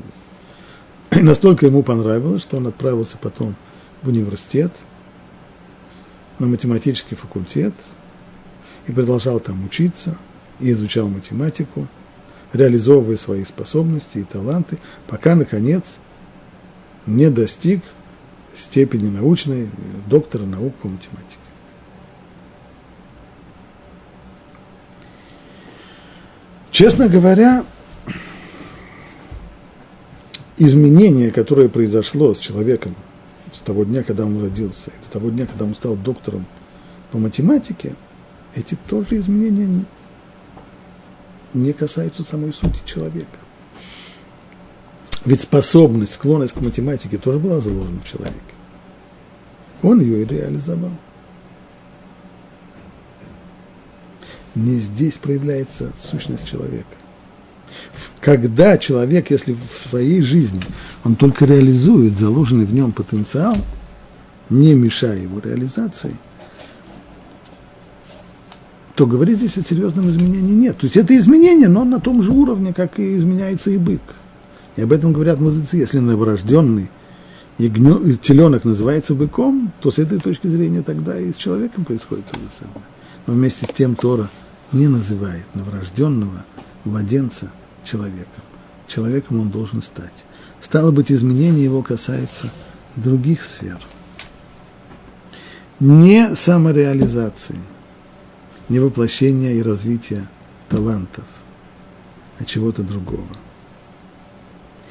И 1.11 1.19
настолько 1.19 1.65
ему 1.65 1.83
понравилось, 1.83 2.43
что 2.43 2.57
он 2.57 2.67
отправился 2.67 3.17
потом 3.17 3.55
в 4.01 4.07
университет– 4.07 4.73
на 6.41 6.47
математический 6.47 7.15
факультет 7.15 7.73
и 8.87 8.91
продолжал 8.91 9.39
там 9.39 9.63
учиться, 9.63 10.17
и 10.59 10.71
изучал 10.71 11.07
математику, 11.07 11.87
реализовывая 12.51 13.15
свои 13.15 13.45
способности 13.45 14.17
и 14.17 14.23
таланты, 14.23 14.79
пока, 15.07 15.35
наконец, 15.35 15.97
не 17.05 17.29
достиг 17.29 17.83
степени 18.55 19.07
научной 19.07 19.69
доктора 20.07 20.43
наук 20.43 20.75
по 20.75 20.87
математике. 20.87 21.37
Честно 26.71 27.07
говоря, 27.07 27.63
изменение, 30.63 31.31
которое 31.31 31.69
произошло 31.69 32.33
с 32.35 32.39
человеком 32.39 32.95
с 33.51 33.61
того 33.61 33.83
дня, 33.83 34.03
когда 34.03 34.25
он 34.25 34.41
родился, 34.41 34.91
и 34.91 35.05
до 35.05 35.11
того 35.11 35.29
дня, 35.31 35.45
когда 35.47 35.65
он 35.65 35.73
стал 35.73 35.95
доктором 35.95 36.45
по 37.11 37.17
математике, 37.17 37.95
эти 38.55 38.75
тоже 38.87 39.17
изменения 39.17 39.85
не 41.53 41.73
касаются 41.73 42.23
самой 42.23 42.53
сути 42.53 42.81
человека. 42.85 43.39
Ведь 45.25 45.41
способность, 45.41 46.13
склонность 46.13 46.53
к 46.53 46.61
математике 46.61 47.17
тоже 47.17 47.39
была 47.39 47.59
заложена 47.59 47.99
в 47.99 48.07
человеке. 48.07 48.39
Он 49.81 49.99
ее 49.99 50.21
и 50.21 50.25
реализовал. 50.25 50.91
Не 54.53 54.75
здесь 54.75 55.17
проявляется 55.17 55.91
сущность 55.97 56.47
человека. 56.47 57.00
Когда 58.19 58.77
человек, 58.77 59.31
если 59.31 59.53
в 59.53 59.89
своей 59.89 60.21
жизни 60.21 60.61
он 61.03 61.15
только 61.15 61.45
реализует 61.45 62.17
заложенный 62.17 62.65
в 62.65 62.73
нем 62.73 62.91
потенциал, 62.91 63.55
не 64.49 64.75
мешая 64.75 65.19
его 65.19 65.39
реализации, 65.39 66.15
то 68.95 69.07
говорить 69.07 69.37
здесь 69.37 69.57
о 69.57 69.63
серьезном 69.63 70.09
изменении 70.09 70.53
нет. 70.53 70.77
То 70.77 70.85
есть 70.85 70.97
это 70.97 71.17
изменение, 71.17 71.67
но 71.67 71.83
на 71.83 71.99
том 71.99 72.21
же 72.21 72.31
уровне, 72.31 72.73
как 72.73 72.99
и 72.99 73.15
изменяется 73.17 73.71
и 73.71 73.77
бык. 73.77 74.01
И 74.75 74.81
об 74.81 74.91
этом 74.91 75.13
говорят 75.13 75.39
мудрецы, 75.39 75.77
если 75.77 75.99
новорожденный 75.99 76.89
ягнё, 77.57 77.99
теленок 78.21 78.65
называется 78.65 79.15
быком, 79.15 79.71
то 79.81 79.91
с 79.91 79.99
этой 79.99 80.19
точки 80.19 80.47
зрения 80.47 80.81
тогда 80.81 81.19
и 81.19 81.31
с 81.31 81.35
человеком 81.35 81.85
происходит 81.85 82.25
то 82.25 82.39
же 82.39 82.45
самое. 82.55 82.85
Но 83.27 83.33
вместе 83.33 83.65
с 83.65 83.69
тем 83.69 83.95
Тора 83.95 84.29
не 84.71 84.87
называет 84.87 85.45
новорожденного 85.53 86.45
младенца 86.85 87.51
человеком. 87.83 88.43
Человеком 88.87 89.39
он 89.39 89.49
должен 89.49 89.81
стать. 89.81 90.25
Стало 90.59 90.91
быть, 90.91 91.11
изменения 91.11 91.63
его 91.63 91.81
касаются 91.81 92.51
других 92.95 93.43
сфер. 93.43 93.79
Не 95.79 96.35
самореализации, 96.35 97.57
не 98.69 98.79
воплощения 98.79 99.53
и 99.53 99.63
развития 99.63 100.29
талантов, 100.69 101.25
а 102.39 102.45
чего-то 102.45 102.83
другого. 102.83 103.27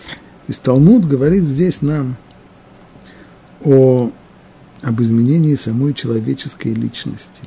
То 0.06 0.52
есть 0.52 0.62
Талмуд 0.62 1.04
говорит 1.04 1.44
здесь 1.44 1.80
нам 1.80 2.16
о, 3.64 4.10
об 4.82 5.00
изменении 5.00 5.54
самой 5.54 5.94
человеческой 5.94 6.74
личности. 6.74 7.42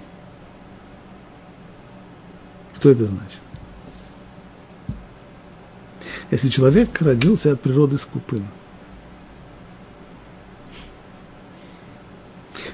Что 2.75 2.89
это 2.89 3.05
значит? 3.05 3.42
Если 6.33 6.49
человек 6.49 6.99
родился 6.99 7.51
от 7.51 7.61
природы 7.61 7.99
скупым. 7.99 8.47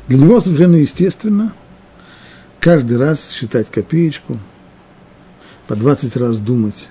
Для 0.07 0.18
него 0.18 0.39
совершенно 0.39 0.78
естественно 0.78 1.53
каждый 2.62 2.97
раз 2.97 3.32
считать 3.32 3.70
копеечку, 3.70 4.39
по 5.68 5.76
20 5.76 6.16
раз 6.16 6.39
думать, 6.39 6.88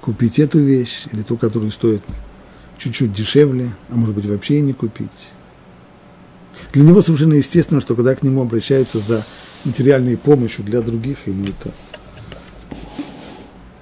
купить 0.00 0.38
эту 0.38 0.58
вещь 0.58 1.04
или 1.12 1.22
ту, 1.22 1.36
которая 1.36 1.70
стоит 1.70 2.02
чуть-чуть 2.78 3.12
дешевле, 3.12 3.76
а 3.90 3.94
может 3.94 4.14
быть 4.14 4.24
вообще 4.24 4.58
и 4.58 4.62
не 4.62 4.72
купить. 4.72 5.10
Для 6.72 6.82
него 6.82 7.02
совершенно 7.02 7.34
естественно, 7.34 7.82
что 7.82 7.94
когда 7.94 8.14
к 8.14 8.22
нему 8.22 8.40
обращаются 8.40 9.00
за 9.00 9.22
материальной 9.66 10.16
помощью 10.16 10.64
для 10.64 10.80
других, 10.80 11.26
ему 11.26 11.44
это 11.44 11.74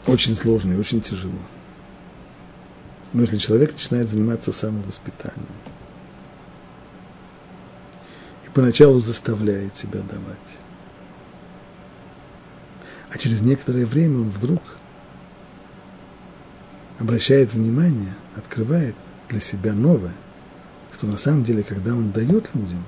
очень 0.08 0.34
сложно 0.34 0.72
и 0.72 0.78
очень 0.78 1.00
тяжело. 1.00 1.38
Но 3.16 3.22
если 3.22 3.38
человек 3.38 3.72
начинает 3.72 4.10
заниматься 4.10 4.52
самовоспитанием 4.52 5.56
и 8.44 8.50
поначалу 8.50 9.00
заставляет 9.00 9.74
себя 9.74 10.02
давать, 10.02 10.58
а 13.10 13.16
через 13.16 13.40
некоторое 13.40 13.86
время 13.86 14.18
он 14.18 14.28
вдруг 14.28 14.60
обращает 16.98 17.54
внимание, 17.54 18.12
открывает 18.36 18.94
для 19.30 19.40
себя 19.40 19.72
новое, 19.72 20.14
что 20.92 21.06
на 21.06 21.16
самом 21.16 21.42
деле, 21.42 21.62
когда 21.62 21.94
он 21.94 22.10
дает 22.10 22.54
людям, 22.54 22.84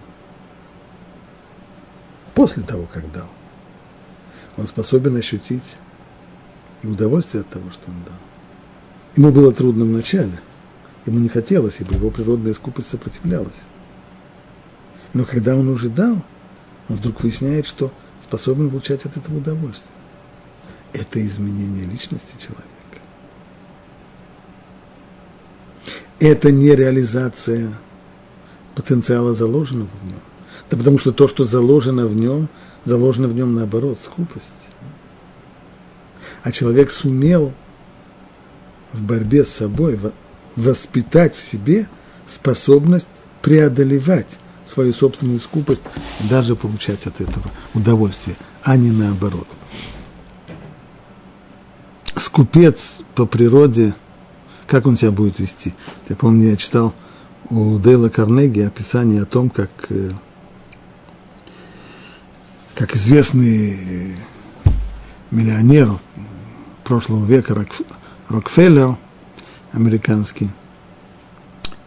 после 2.34 2.62
того, 2.62 2.84
как 2.84 3.10
дал, 3.12 3.30
он 4.58 4.66
способен 4.66 5.16
ощутить 5.16 5.78
и 6.82 6.86
удовольствие 6.86 7.40
от 7.40 7.48
того, 7.48 7.70
что 7.70 7.90
он 7.90 8.04
дал. 8.04 8.27
Ему 9.18 9.32
было 9.32 9.52
трудно 9.52 9.84
в 9.84 9.88
начале, 9.88 10.38
ему 11.04 11.18
не 11.18 11.28
хотелось, 11.28 11.80
ибо 11.80 11.92
его 11.92 12.08
природная 12.08 12.54
скупость 12.54 12.90
сопротивлялась. 12.90 13.62
Но 15.12 15.24
когда 15.24 15.56
он 15.56 15.68
уже 15.68 15.88
дал, 15.88 16.22
он 16.88 16.96
вдруг 16.96 17.24
выясняет, 17.24 17.66
что 17.66 17.92
способен 18.22 18.70
получать 18.70 19.04
от 19.06 19.16
этого 19.16 19.38
удовольствие. 19.38 19.98
Это 20.92 21.20
изменение 21.26 21.84
личности 21.84 22.36
человека. 22.38 22.68
Это 26.20 26.52
не 26.52 26.76
реализация 26.76 27.76
потенциала, 28.76 29.34
заложенного 29.34 29.90
в 30.00 30.06
нем. 30.06 30.20
Да 30.70 30.76
потому 30.76 31.00
что 31.00 31.10
то, 31.10 31.26
что 31.26 31.42
заложено 31.42 32.06
в 32.06 32.14
нем, 32.14 32.48
заложено 32.84 33.26
в 33.26 33.34
нем 33.34 33.56
наоборот, 33.56 33.98
скупость. 34.00 34.68
А 36.44 36.52
человек 36.52 36.92
сумел 36.92 37.52
в 38.92 39.02
борьбе 39.02 39.44
с 39.44 39.50
собой 39.50 39.98
воспитать 40.56 41.34
в 41.34 41.42
себе 41.42 41.88
способность 42.26 43.08
преодолевать 43.42 44.38
свою 44.64 44.92
собственную 44.92 45.40
скупость 45.40 45.82
и 46.20 46.28
даже 46.28 46.56
получать 46.56 47.06
от 47.06 47.20
этого 47.20 47.46
удовольствие, 47.74 48.36
а 48.62 48.76
не 48.76 48.90
наоборот. 48.90 49.48
Скупец 52.16 52.98
по 53.14 53.26
природе, 53.26 53.94
как 54.66 54.86
он 54.86 54.96
себя 54.96 55.10
будет 55.10 55.38
вести? 55.38 55.74
Я 56.08 56.16
помню, 56.16 56.50
я 56.50 56.56
читал 56.56 56.94
у 57.48 57.78
Дейла 57.78 58.08
Карнеги 58.08 58.60
описание 58.60 59.22
о 59.22 59.26
том, 59.26 59.48
как, 59.48 59.70
э, 59.88 60.10
как 62.74 62.94
известный 62.94 64.16
миллионер 65.30 65.98
прошлого 66.84 67.24
века 67.24 67.54
Рокфеллер, 68.28 68.96
американский, 69.72 70.50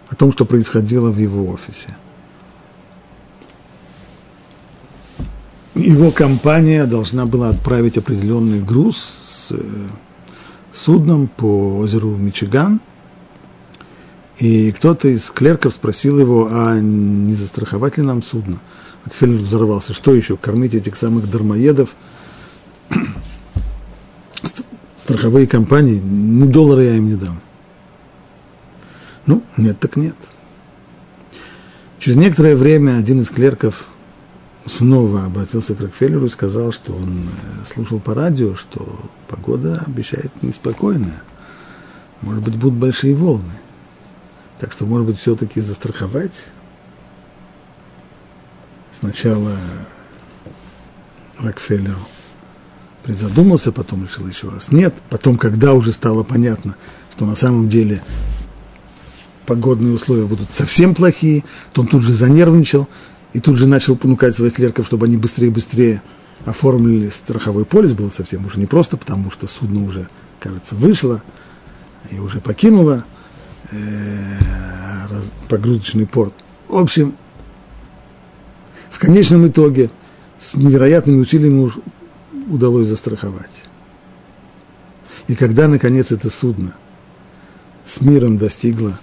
о 0.10 0.16
том, 0.16 0.32
что 0.32 0.46
происходило 0.46 1.12
в 1.12 1.18
его 1.18 1.48
офисе. 1.48 1.96
Его 5.76 6.12
компания 6.12 6.86
должна 6.86 7.26
была 7.26 7.50
отправить 7.50 7.98
определенный 7.98 8.60
груз 8.60 8.98
с 8.98 9.52
э, 9.52 9.88
судном 10.74 11.28
по 11.28 11.78
озеру 11.78 12.10
Мичиган. 12.18 12.82
И 14.38 14.72
кто-то 14.72 15.08
из 15.08 15.30
клерков 15.30 15.74
спросил 15.74 16.20
его, 16.20 16.50
а 16.52 16.80
не 16.80 17.36
застраховать 17.36 17.98
ли 17.98 18.04
нам 18.04 18.24
судно? 18.24 18.60
Рокфеллер 19.06 19.40
взорвался. 19.40 19.94
Что 19.94 20.14
еще? 20.14 20.38
Кормить 20.38 20.74
этих 20.74 20.98
самых 20.98 21.30
дармоедов? 21.30 21.90
Страховые 25.12 25.46
компании, 25.46 26.00
ни 26.00 26.48
доллара 26.48 26.84
я 26.84 26.96
им 26.96 27.10
не 27.10 27.16
дам. 27.16 27.42
Ну, 29.26 29.44
нет 29.58 29.78
так 29.78 29.98
нет. 29.98 30.16
Через 32.00 32.16
некоторое 32.16 32.56
время 32.56 32.98
один 32.98 33.20
из 33.20 33.30
клерков 33.30 33.88
снова 34.66 35.26
обратился 35.26 35.76
к 35.76 35.82
Рокфеллеру 35.82 36.28
и 36.28 36.30
сказал, 36.30 36.72
что 36.72 36.94
он 36.94 37.28
э, 37.28 37.66
слушал 37.66 38.00
по 38.00 38.14
радио, 38.14 38.56
что 38.56 38.88
погода 39.28 39.84
обещает 39.86 40.32
неспокойная. 40.42 41.22
Может 42.22 42.44
быть, 42.44 42.56
будут 42.56 42.80
большие 42.80 43.14
волны. 43.14 43.60
Так 44.60 44.72
что, 44.72 44.86
может 44.86 45.08
быть, 45.08 45.20
все-таки 45.20 45.60
застраховать. 45.60 46.48
Сначала 48.92 49.58
Рокфеллер 51.38 51.98
призадумался, 53.04 53.72
потом 53.72 54.06
решил 54.06 54.28
еще 54.28 54.50
раз 54.50 54.72
нет. 54.72 54.94
Потом, 55.10 55.38
когда 55.38 55.74
уже 55.74 55.92
стало 55.92 56.24
понятно, 56.24 56.76
что 57.16 57.26
на 57.26 57.36
самом 57.36 57.70
деле 57.70 58.02
погодные 59.46 59.94
условия 59.94 60.26
будут 60.26 60.52
совсем 60.52 60.96
плохие, 60.96 61.44
то 61.74 61.82
он 61.82 61.88
тут 61.88 62.04
же 62.04 62.14
занервничал, 62.14 62.88
и 63.34 63.40
тут 63.40 63.58
же 63.58 63.68
начал 63.68 63.96
понукать 63.96 64.36
своих 64.36 64.54
клерков, 64.54 64.88
чтобы 64.88 65.06
они 65.06 65.18
быстрее 65.18 65.48
и 65.48 65.52
быстрее 65.52 66.02
оформили 66.46 67.10
страховой 67.10 67.66
полис, 67.66 67.94
было 67.94 68.10
совсем 68.10 68.46
уже 68.46 68.60
не 68.60 68.66
просто, 68.66 68.98
потому 68.98 69.32
что 69.32 69.48
судно 69.48 69.86
уже, 69.86 70.10
кажется, 70.40 70.76
вышло 70.76 71.22
и 72.10 72.20
уже 72.20 72.42
покинуло 72.42 73.04
э, 73.72 74.38
погрузочный 75.48 76.08
порт. 76.08 76.34
В 76.68 76.76
общем, 76.76 77.16
в 78.90 79.00
конечном 79.00 79.48
итоге 79.48 79.92
с 80.40 80.56
невероятными 80.56 81.20
усилиями 81.20 81.72
удалось 82.52 82.88
застраховать. 82.88 83.66
И 85.28 85.36
когда, 85.36 85.68
наконец, 85.68 86.12
это 86.12 86.30
судно 86.30 86.76
с 87.86 88.02
миром 88.02 88.38
достигло 88.38 89.00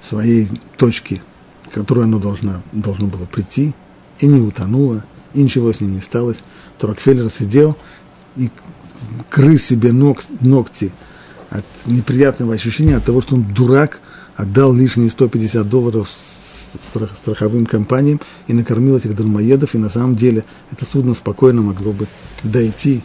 своей 0.00 0.48
точки– 0.76 1.22
которую 1.74 2.04
оно 2.04 2.20
должно, 2.20 2.62
должно 2.72 3.08
было 3.08 3.26
прийти, 3.26 3.74
и 4.20 4.26
не 4.26 4.40
утонуло, 4.40 5.04
и 5.34 5.42
ничего 5.42 5.72
с 5.72 5.80
ним 5.80 5.94
не 5.94 6.00
сталось, 6.00 6.38
то 6.78 6.86
Рокфеллер 6.86 7.28
сидел 7.28 7.76
и 8.36 8.50
крыс 9.28 9.64
себе 9.64 9.92
ног, 9.92 10.22
ногти 10.40 10.92
от 11.50 11.64
неприятного 11.86 12.54
ощущения, 12.54 12.96
от 12.96 13.04
того, 13.04 13.20
что 13.20 13.34
он 13.34 13.42
дурак, 13.42 14.00
отдал 14.36 14.72
лишние 14.72 15.10
150 15.10 15.68
долларов 15.68 16.08
страх, 16.82 17.10
страховым 17.16 17.66
компаниям 17.66 18.20
и 18.46 18.52
накормил 18.52 18.96
этих 18.96 19.14
дармоедов, 19.14 19.74
и 19.74 19.78
на 19.78 19.88
самом 19.88 20.16
деле 20.16 20.44
это 20.70 20.84
судно 20.84 21.14
спокойно 21.14 21.62
могло 21.62 21.92
бы 21.92 22.06
дойти 22.42 23.02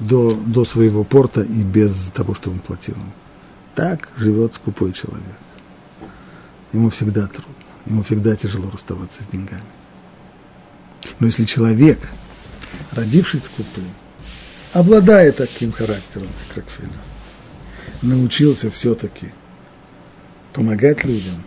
до, 0.00 0.32
до 0.34 0.64
своего 0.64 1.04
порта 1.04 1.42
и 1.42 1.62
без 1.62 2.10
того, 2.14 2.34
что 2.34 2.50
он 2.50 2.60
платил. 2.60 2.96
Так 3.74 4.10
живет 4.16 4.54
скупой 4.54 4.92
человек. 4.92 5.36
Ему 6.72 6.90
всегда 6.90 7.26
трудно 7.26 7.54
ему 7.88 8.02
всегда 8.02 8.36
тяжело 8.36 8.70
расставаться 8.70 9.22
с 9.22 9.26
деньгами. 9.26 9.62
Но 11.18 11.26
если 11.26 11.44
человек, 11.44 11.98
родившись 12.92 13.44
скупым, 13.44 13.84
обладая 14.72 15.32
таким 15.32 15.72
характером, 15.72 16.28
как 16.48 16.58
Рокфеллер, 16.58 16.90
научился 18.02 18.70
все-таки 18.70 19.32
помогать 20.52 21.04
людям, 21.04 21.42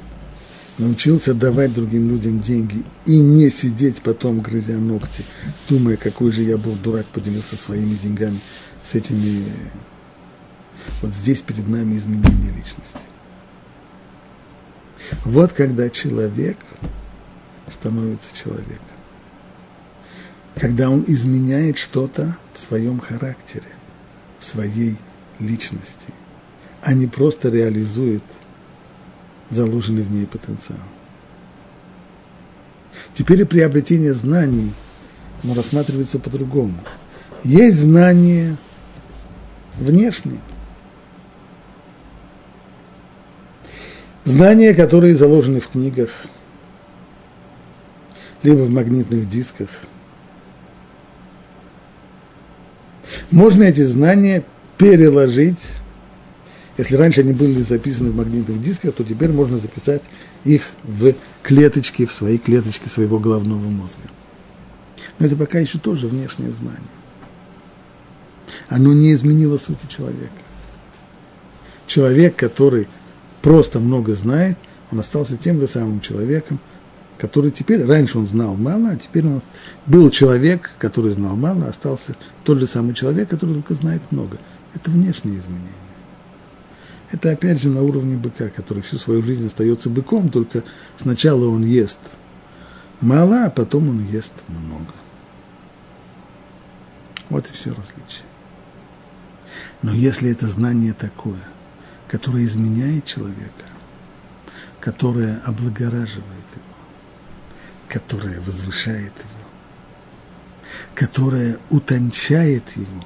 научился 0.81 1.33
давать 1.33 1.73
другим 1.73 2.09
людям 2.09 2.39
деньги 2.39 2.83
и 3.05 3.19
не 3.19 3.49
сидеть 3.49 4.01
потом, 4.01 4.41
грызя 4.41 4.77
ногти, 4.77 5.23
думая, 5.69 5.95
какой 5.95 6.31
же 6.31 6.41
я 6.41 6.57
был 6.57 6.75
дурак, 6.83 7.05
поделился 7.05 7.55
своими 7.55 7.95
деньгами 7.95 8.39
с 8.83 8.95
этими... 8.95 9.45
Вот 11.01 11.13
здесь 11.13 11.41
перед 11.41 11.67
нами 11.67 11.95
изменение 11.95 12.51
личности. 12.51 12.99
Вот 15.23 15.53
когда 15.53 15.89
человек 15.89 16.57
становится 17.67 18.35
человеком. 18.35 18.77
Когда 20.55 20.89
он 20.89 21.05
изменяет 21.07 21.77
что-то 21.77 22.37
в 22.53 22.59
своем 22.59 22.99
характере, 22.99 23.69
в 24.39 24.43
своей 24.43 24.97
личности, 25.39 26.13
а 26.81 26.93
не 26.93 27.07
просто 27.07 27.49
реализует 27.49 28.23
заложенный 29.51 30.03
в 30.03 30.11
ней 30.11 30.25
потенциал. 30.25 30.79
Теперь 33.13 33.41
и 33.41 33.45
приобретение 33.45 34.13
знаний 34.13 34.73
но 35.43 35.53
рассматривается 35.53 36.19
по-другому. 36.19 36.77
Есть 37.43 37.79
знания 37.79 38.57
внешние, 39.77 40.39
Знания, 44.23 44.75
которые 44.75 45.15
заложены 45.15 45.59
в 45.59 45.67
книгах, 45.67 46.11
либо 48.43 48.61
в 48.61 48.69
магнитных 48.69 49.27
дисках. 49.27 49.69
Можно 53.31 53.63
эти 53.63 53.81
знания 53.81 54.43
переложить, 54.77 55.71
если 56.77 56.95
раньше 56.95 57.21
они 57.21 57.33
были 57.33 57.61
записаны 57.61 58.11
в 58.11 58.15
магнитных 58.15 58.61
дисках, 58.61 58.95
то 58.95 59.03
теперь 59.03 59.31
можно 59.31 59.57
записать 59.57 60.03
их 60.43 60.63
в 60.83 61.13
клеточки, 61.43 62.05
в 62.05 62.11
свои 62.11 62.37
клеточки 62.37 62.87
своего 62.87 63.19
головного 63.19 63.67
мозга. 63.67 64.01
Но 65.19 65.25
это 65.25 65.35
пока 65.35 65.59
еще 65.59 65.79
тоже 65.79 66.07
внешнее 66.07 66.51
знание. 66.51 66.81
Оно 68.69 68.93
не 68.93 69.13
изменило 69.13 69.57
сути 69.57 69.87
человека. 69.87 70.31
Человек, 71.87 72.35
который 72.37 72.87
просто 73.41 73.79
много 73.79 74.13
знает, 74.13 74.57
он 74.91 74.99
остался 74.99 75.37
тем 75.37 75.59
же 75.59 75.67
самым 75.67 75.99
человеком, 75.99 76.59
который 77.17 77.51
теперь, 77.51 77.85
раньше 77.85 78.17
он 78.17 78.25
знал 78.25 78.55
мало, 78.55 78.89
а 78.89 78.95
теперь 78.95 79.27
он 79.27 79.41
был 79.85 80.09
человек, 80.09 80.71
который 80.79 81.11
знал 81.11 81.35
мало, 81.35 81.67
остался 81.67 82.15
тот 82.43 82.59
же 82.59 82.65
самый 82.65 82.93
человек, 82.93 83.29
который 83.29 83.55
только 83.55 83.73
знает 83.73 84.01
много. 84.11 84.39
Это 84.73 84.89
внешние 84.89 85.37
изменения. 85.37 85.90
Это 87.11 87.31
опять 87.31 87.61
же 87.61 87.69
на 87.69 87.81
уровне 87.81 88.15
быка, 88.15 88.49
который 88.49 88.81
всю 88.81 88.97
свою 88.97 89.21
жизнь 89.21 89.45
остается 89.45 89.89
быком, 89.89 90.29
только 90.29 90.63
сначала 90.97 91.45
он 91.47 91.65
ест 91.65 91.99
мало, 93.01 93.45
а 93.45 93.49
потом 93.49 93.89
он 93.89 94.05
ест 94.05 94.31
много. 94.47 94.93
Вот 97.29 97.49
и 97.49 97.53
все 97.53 97.69
различие. 97.71 98.25
Но 99.81 99.93
если 99.93 100.31
это 100.31 100.47
знание 100.47 100.93
такое, 100.93 101.41
которое 102.07 102.45
изменяет 102.45 103.05
человека, 103.05 103.65
которое 104.79 105.41
облагораживает 105.45 106.21
его, 106.55 106.75
которое 107.89 108.39
возвышает 108.39 109.13
его, 109.17 109.47
которое 110.95 111.59
утончает 111.69 112.69
его, 112.77 113.03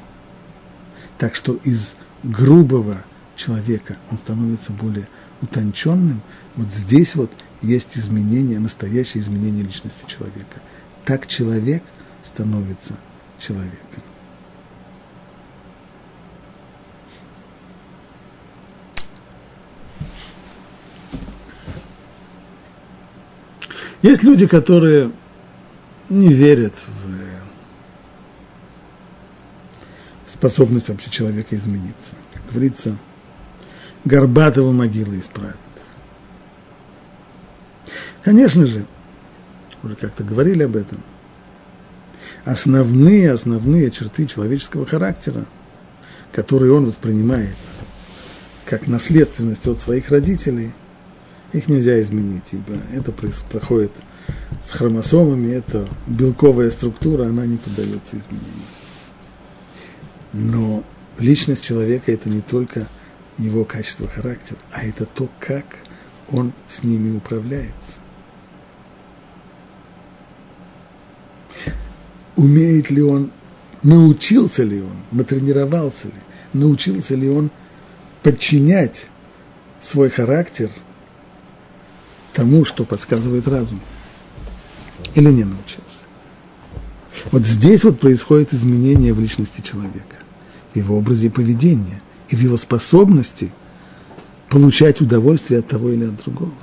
так 1.18 1.36
что 1.36 1.56
из 1.64 1.96
грубого 2.24 3.04
человека 3.36 3.98
он 4.12 4.18
становится 4.18 4.72
более 4.72 5.08
утонченным, 5.42 6.22
вот 6.56 6.68
здесь 6.68 7.16
вот 7.16 7.32
есть 7.62 7.98
изменение, 7.98 8.60
настоящее 8.60 9.22
изменение 9.22 9.64
личности 9.64 10.08
человека. 10.08 10.62
Так 11.06 11.28
человек 11.28 11.84
становится 12.24 12.96
человеком. 13.40 14.04
Есть 24.02 24.22
люди, 24.22 24.46
которые 24.46 25.12
не 26.10 26.32
верят 26.32 26.76
в 26.76 27.16
способность 30.30 30.90
вообще 30.90 31.10
человека 31.10 31.56
измениться. 31.56 32.14
Как 32.34 32.44
говорится, 32.52 33.00
Горбатого 34.06 34.72
могилы 34.72 35.20
исправит. 35.20 35.56
Конечно 38.24 38.66
же, 38.66 38.86
уже 39.84 39.96
как-то 39.96 40.24
говорили 40.24 40.64
об 40.64 40.76
этом, 40.76 41.04
основные, 42.44 43.32
основные 43.32 43.92
черты 43.92 44.26
человеческого 44.26 44.86
характера, 44.86 45.46
которые 46.32 46.72
он 46.72 46.86
воспринимает 46.86 47.56
как 48.66 48.88
наследственность 48.88 49.68
от 49.68 49.80
своих 49.80 50.10
родителей, 50.10 50.74
их 51.54 51.68
нельзя 51.68 52.00
изменить, 52.02 52.46
ибо 52.52 52.78
это 52.94 53.12
происходит 53.12 53.92
с 54.64 54.72
хромосомами, 54.72 55.52
это 55.52 55.88
белковая 56.08 56.72
структура, 56.72 57.26
она 57.26 57.46
не 57.46 57.58
поддается 57.58 58.18
изменению. 58.18 58.66
Но 60.34 60.84
личность 61.20 61.64
человека– 61.64 62.12
это 62.12 62.30
не 62.30 62.42
только 62.42 62.88
его 63.38 63.66
качество 63.66 64.08
характера, 64.08 64.60
а 64.72 64.86
это 64.86 65.06
то, 65.06 65.30
как 65.40 65.66
он 66.32 66.54
с 66.68 66.84
ними 66.84 67.16
управляется. 67.16 68.00
Умеет 72.36 72.90
ли 72.90 73.02
он, 73.02 73.32
научился 73.84 74.64
ли 74.64 74.82
он, 74.82 74.98
натренировался 75.12 76.08
ли, 76.08 76.14
научился 76.54 77.16
ли 77.16 77.30
он 77.30 77.52
подчинять 78.24 79.08
свой 79.80 80.10
характер 80.10 80.70
тому, 82.34 82.66
что 82.66 82.84
подсказывает 82.84 83.48
разум, 83.48 83.80
или 85.14 85.32
не 85.32 85.44
научился. 85.46 86.06
Вот 87.32 87.46
здесь 87.46 87.84
вот 87.84 88.00
происходит 88.00 88.54
изменение 88.54 89.14
в 89.14 89.20
личности 89.22 89.62
человека 89.62 90.18
в 90.74 90.78
его 90.78 90.98
образе 90.98 91.30
поведения 91.30 92.02
и 92.30 92.36
в 92.36 92.40
его 92.40 92.58
способности 92.58 93.52
получать 94.50 95.02
удовольствие 95.02 95.60
от 95.60 95.68
того 95.68 95.90
или 95.90 96.06
от 96.06 96.16
другого. 96.18 96.54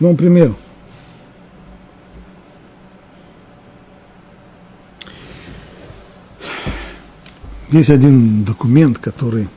Ну, 0.00 0.16
пример. 0.16 0.54
Есть 7.70 7.90
один 7.90 8.44
документ, 8.44 8.98
который 8.98 9.48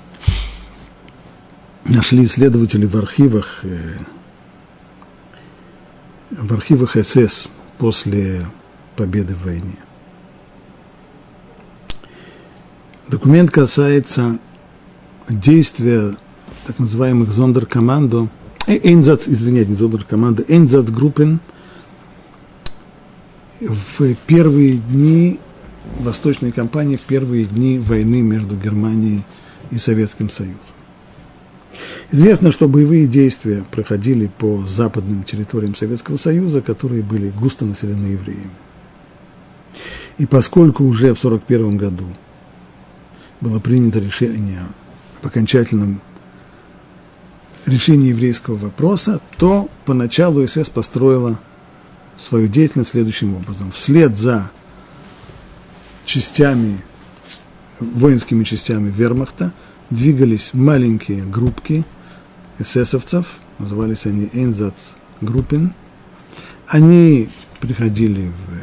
нашли 1.86 2.26
исследователи 2.26 2.86
в 2.86 2.96
архивах, 2.98 3.62
э, 3.64 3.96
в 6.38 6.54
архивах 6.54 6.96
СС 6.96 7.50
после 7.78 8.48
победы 8.96 9.36
в 9.36 9.46
войне. 9.46 9.78
Документ 13.08 13.52
касается 13.52 14.40
действия 15.30 16.16
так 16.66 16.80
называемых 16.80 17.32
зондеркомандо, 17.32 18.30
э, 18.68 18.80
Эйнзац, 18.84 19.28
извиняйте, 19.28 19.72
не 19.72 19.76
зондеркомандо, 19.76 20.44
Эйнзацгруппен 20.48 21.40
в 23.60 24.16
первые 24.26 24.78
дни 24.78 25.40
восточной 26.00 26.52
кампании, 26.52 26.96
в 26.96 27.02
первые 27.02 27.46
дни 27.46 27.78
войны 27.78 28.22
между 28.22 28.56
Германией 28.56 29.24
и 29.72 29.78
Советским 29.78 30.30
Союзом. 30.30 30.58
Известно, 32.14 32.52
что 32.52 32.68
боевые 32.68 33.08
действия 33.08 33.66
проходили 33.72 34.28
по 34.28 34.64
западным 34.68 35.24
территориям 35.24 35.74
Советского 35.74 36.16
Союза, 36.16 36.62
которые 36.62 37.02
были 37.02 37.32
густо 37.32 37.66
населены 37.66 38.06
евреями. 38.06 38.52
И 40.20 40.28
поскольку 40.28 40.84
уже 40.84 41.16
в 41.16 41.26
1941 41.26 41.76
году 41.76 42.06
было 43.42 43.60
принято 43.60 43.98
решение 43.98 44.60
об 45.20 45.28
окончательном 45.28 46.02
решении 47.66 48.10
еврейского 48.10 48.58
вопроса, 48.58 49.20
то 49.40 49.68
поначалу 49.84 50.48
СС 50.48 50.70
построила 50.70 51.40
свою 52.16 52.48
деятельность 52.48 52.92
следующим 52.92 53.36
образом. 53.36 53.72
Вслед 53.72 54.16
за 54.16 54.52
частями, 56.06 56.80
воинскими 57.80 58.44
частями 58.44 58.92
вермахта 58.92 59.52
двигались 59.90 60.52
маленькие 60.54 61.26
группки– 61.26 61.84
эсэсовцев, 62.60 63.28
назывались 63.60 64.06
они 64.06 64.30
Энзац 64.34 64.92
Группин. 65.22 65.74
Они 66.68 67.30
приходили 67.60 68.30
в 68.30 68.54
э, 68.54 68.60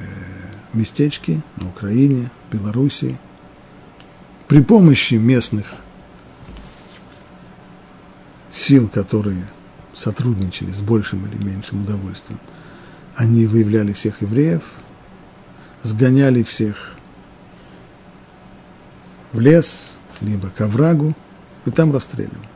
местечки 0.74 1.40
на 1.56 1.68
Украине, 1.68 2.30
Белоруссии. 2.52 3.18
При 4.48 4.62
помощи 4.62 5.14
местных 5.14 5.66
сил, 8.50 8.88
которые 8.88 9.46
сотрудничали 9.94 10.70
с 10.70 10.80
большим 10.80 11.26
или 11.26 11.42
меньшим 11.42 11.82
удовольствием, 11.82 12.40
они 13.16 13.46
выявляли 13.46 13.92
всех 13.92 14.22
евреев, 14.22 14.62
сгоняли 15.82 16.42
всех 16.42 16.94
в 19.32 19.40
лес, 19.40 19.92
либо 20.20 20.50
к 20.50 20.60
оврагу, 20.60 21.14
и 21.64 21.70
там 21.70 21.92
расстреливали 21.92 22.49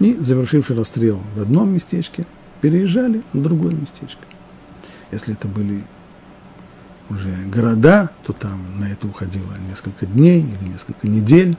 и, 0.00 0.14
завершивший 0.14 0.76
расстрел 0.76 1.22
в 1.36 1.40
одном 1.40 1.72
местечке, 1.72 2.26
переезжали 2.60 3.22
на 3.32 3.42
другое 3.42 3.74
местечко. 3.74 4.24
Если 5.12 5.34
это 5.34 5.46
были 5.46 5.84
уже 7.08 7.30
города, 7.46 8.10
то 8.24 8.32
там 8.32 8.80
на 8.80 8.86
это 8.90 9.06
уходило 9.06 9.52
несколько 9.68 10.06
дней 10.06 10.40
или 10.40 10.68
несколько 10.68 11.06
недель. 11.06 11.56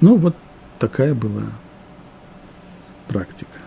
Ну, 0.00 0.16
вот 0.16 0.36
такая 0.78 1.14
была 1.14 1.44
практика. 3.08 3.58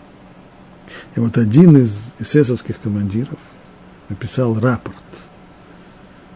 И 1.15 1.19
вот 1.19 1.37
один 1.37 1.77
из 1.77 2.13
эсэсовских 2.19 2.79
командиров 2.79 3.39
написал 4.09 4.59
рапорт 4.59 5.03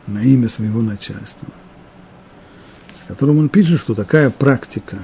на 0.07 0.23
имя 0.23 0.49
своего 0.49 0.81
начальства, 0.81 1.47
в 3.03 3.07
котором 3.07 3.37
он 3.39 3.49
пишет, 3.49 3.79
что 3.79 3.95
такая 3.95 4.29
практика 4.29 4.97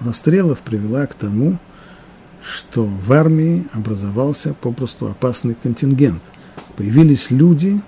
расстрелов 0.00 0.60
привела 0.60 1.06
к 1.06 1.14
тому, 1.14 1.58
что 2.42 2.84
в 2.84 3.12
армии 3.12 3.66
образовался 3.72 4.54
попросту 4.54 5.06
опасный 5.06 5.54
контингент. 5.54 6.22
Появились 6.76 7.30
люди, 7.30 7.80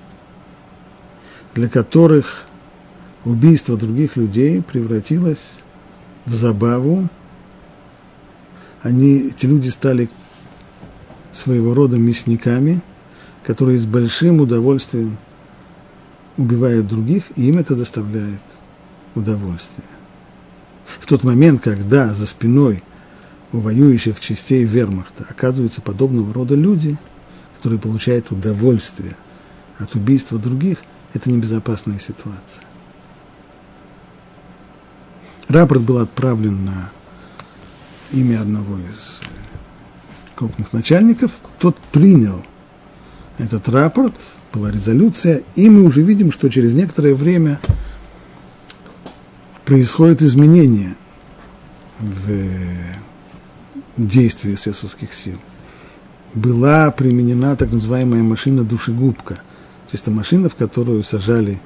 для 1.55 1.69
которых 1.69 2.45
убийство 3.25 3.77
других 3.77 4.17
людей 4.17 4.63
превратилось 4.63 5.61
в 6.27 6.35
забаву. 6.35 7.09
Они, 8.83 9.29
эти 9.29 9.47
люди 9.47 9.69
стали 9.69 10.09
своего 11.33 11.75
рода 11.75 11.99
мясниками, 11.99 12.83
которые 13.45 13.79
с 13.79 13.87
большим 13.87 14.41
удовольствием 14.41 15.19
убивают 16.37 16.87
других, 16.87 17.25
и 17.37 17.49
им 17.49 17.59
это 17.59 17.77
доставляет 17.77 18.41
удовольствие. 19.15 19.87
В 20.99 21.07
тот 21.07 21.23
момент, 21.23 21.61
когда 21.63 22.15
за 22.15 22.27
спиной 22.27 22.83
у 23.53 23.59
воюющих 23.59 24.21
частей 24.21 24.65
вермахта. 24.65 25.27
Оказываются 25.29 25.81
подобного 25.81 26.33
рода 26.33 26.55
люди, 26.55 26.97
которые 27.57 27.79
получают 27.79 28.31
удовольствие 28.31 29.17
от 29.79 29.95
убийства 29.95 30.39
других, 30.39 30.79
это 31.15 31.31
небезопасная 31.31 31.99
ситуация. 31.99 32.65
Рапорт 35.49 35.83
был 35.83 35.99
отправлен 35.99 36.65
на 36.65 36.91
имя 38.13 38.41
одного 38.41 38.79
из 38.79 39.21
крупных 40.37 40.73
начальников, 40.73 41.33
тот 41.59 41.77
принял 41.93 42.45
этот 43.39 43.69
рапорт, 43.69 44.19
была 44.53 44.71
резолюция, 44.71 45.43
и 45.55 45.69
мы 45.69 45.83
уже 45.83 46.03
видим, 46.03 46.31
что 46.33 46.49
через 46.49 46.73
некоторое 46.73 47.15
время 47.15 47.61
происходит 49.65 50.23
изменение 50.23 50.97
в 51.99 52.31
действии 54.07 54.55
эсэсовских 54.55 55.13
сил. 55.13 55.39
Была 56.35 56.91
применена 56.91 57.57
так 57.57 57.73
называемая 57.73 58.23
машина 58.23 58.65
душегубка, 58.65 59.35
то 59.35 59.95
есть 59.95 60.05
это 60.05 60.13
машина, 60.13 60.49
в 60.49 60.55
которую 60.55 61.03
сажали 61.03 61.61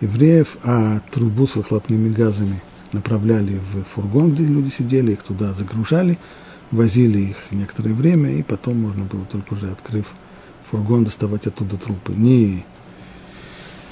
евреев, 0.00 0.58
а 0.62 1.00
трубу 1.10 1.46
с 1.46 1.56
выхлопными 1.56 2.08
газами 2.08 2.62
направляли 2.92 3.60
в 3.72 3.84
фургон, 3.84 4.32
где 4.32 4.44
люди 4.44 4.70
сидели, 4.70 5.12
их 5.12 5.22
туда 5.22 5.52
загружали, 5.52 6.18
возили 6.70 7.18
их 7.18 7.36
некоторое 7.50 7.94
время, 7.94 8.32
и 8.32 8.42
потом 8.42 8.78
можно 8.78 9.04
было 9.04 9.24
только 9.24 9.54
уже 9.54 9.70
открыв 9.70 10.06
фургон 10.70 11.04
доставать 11.04 11.46
оттуда 11.46 11.76
трупы. 11.76 12.12
Ни, 12.12 12.64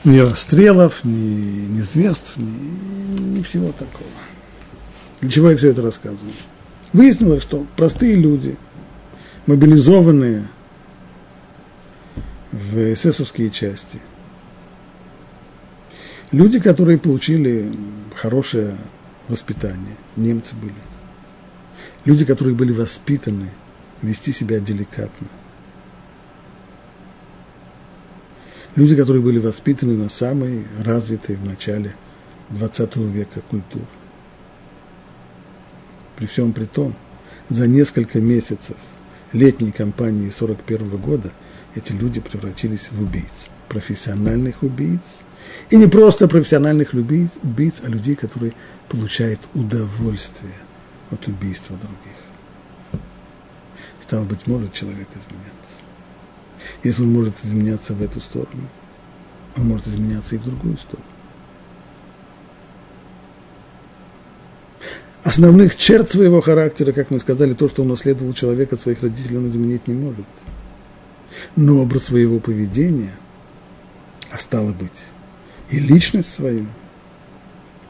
ни 0.04 0.18
расстрелов, 0.18 1.04
ни, 1.04 1.66
ни 1.66 1.80
зверств, 1.80 2.36
ни, 2.36 3.38
ни 3.38 3.42
всего 3.42 3.72
такого. 3.72 4.10
Для 5.20 5.30
чего 5.30 5.50
я 5.50 5.56
все 5.56 5.70
это 5.70 5.82
рассказываю? 5.82 6.32
Выяснилось, 6.96 7.42
что 7.42 7.66
простые 7.76 8.14
люди, 8.14 8.56
мобилизованные 9.44 10.48
в 12.52 12.94
эсэсовские 12.94 13.50
части, 13.50 14.00
люди, 16.32 16.58
которые 16.58 16.96
получили 16.96 17.70
хорошее 18.14 18.78
воспитание, 19.28 19.94
немцы 20.16 20.56
были, 20.56 20.72
люди, 22.06 22.24
которые 22.24 22.54
были 22.54 22.72
воспитаны 22.72 23.50
вести 24.00 24.32
себя 24.32 24.58
деликатно, 24.58 25.28
люди, 28.74 28.96
которые 28.96 29.22
были 29.22 29.38
воспитаны 29.38 29.98
на 29.98 30.08
самой 30.08 30.64
развитой 30.82 31.36
в 31.36 31.44
начале 31.44 31.94
20 32.48 32.96
века 32.96 33.42
культуре. 33.42 33.84
При 36.16 36.26
всем 36.26 36.52
при 36.52 36.64
том, 36.64 36.94
за 37.48 37.68
несколько 37.68 38.20
месяцев 38.20 38.76
летней 39.32 39.70
кампании 39.70 40.30
41 40.30 40.96
года 40.96 41.30
эти 41.74 41.92
люди 41.92 42.20
превратились 42.20 42.90
в 42.90 43.02
убийц, 43.02 43.50
профессиональных 43.68 44.62
убийц, 44.62 45.20
и 45.70 45.76
не 45.76 45.86
просто 45.86 46.26
профессиональных 46.26 46.94
убийц, 46.94 47.30
убийц 47.42 47.82
а 47.84 47.88
людей, 47.88 48.16
которые 48.16 48.52
получают 48.88 49.40
удовольствие 49.54 50.54
от 51.10 51.26
убийства 51.28 51.76
других. 51.76 52.16
Стало 54.00 54.24
быть, 54.24 54.46
может 54.46 54.72
человек 54.72 55.08
изменяться. 55.14 55.82
Если 56.82 57.02
он 57.02 57.12
может 57.12 57.44
изменяться 57.44 57.92
в 57.92 58.02
эту 58.02 58.20
сторону, 58.20 58.68
он 59.56 59.66
может 59.66 59.86
изменяться 59.88 60.36
и 60.36 60.38
в 60.38 60.44
другую 60.44 60.78
сторону. 60.78 61.15
Основных 65.26 65.76
черт 65.76 66.10
своего 66.10 66.40
характера, 66.40 66.92
как 66.92 67.10
мы 67.10 67.18
сказали, 67.18 67.52
то, 67.52 67.68
что 67.68 67.82
он 67.82 67.88
наследовал 67.88 68.32
человек 68.32 68.72
от 68.72 68.80
своих 68.80 69.02
родителей, 69.02 69.38
он 69.38 69.48
изменить 69.48 69.88
не 69.88 69.94
может. 69.94 70.26
Но 71.56 71.82
образ 71.82 72.04
своего 72.04 72.38
поведения, 72.38 73.18
а 74.30 74.38
стало 74.38 74.72
быть, 74.72 75.08
и 75.70 75.80
личность 75.80 76.32
свою, 76.32 76.66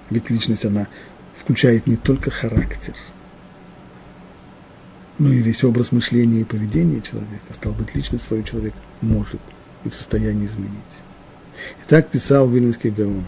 ведь 0.08 0.30
личность, 0.30 0.64
она 0.64 0.88
включает 1.34 1.86
не 1.86 1.96
только 1.96 2.30
характер– 2.30 2.94
но 5.18 5.30
и 5.30 5.38
весь 5.38 5.64
образ 5.64 5.92
мышления 5.92 6.40
и 6.40 6.44
поведения 6.44 7.00
человека, 7.00 7.54
стал 7.54 7.72
быть, 7.72 7.94
личность 7.94 8.24
свою 8.24 8.42
человек 8.42 8.74
может 9.00 9.40
и 9.84 9.88
в 9.88 9.94
состоянии 9.94 10.46
изменить. 10.46 10.74
И 11.80 11.88
так 11.88 12.10
писал 12.10 12.48
Вильнинский 12.50 12.90
Гаон, 12.90 13.24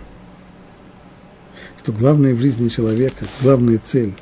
что 1.89 1.97
главное 1.97 2.34
в 2.34 2.39
жизни 2.39 2.68
человека, 2.68 3.24
главная 3.41 3.80
цель, 3.82 4.12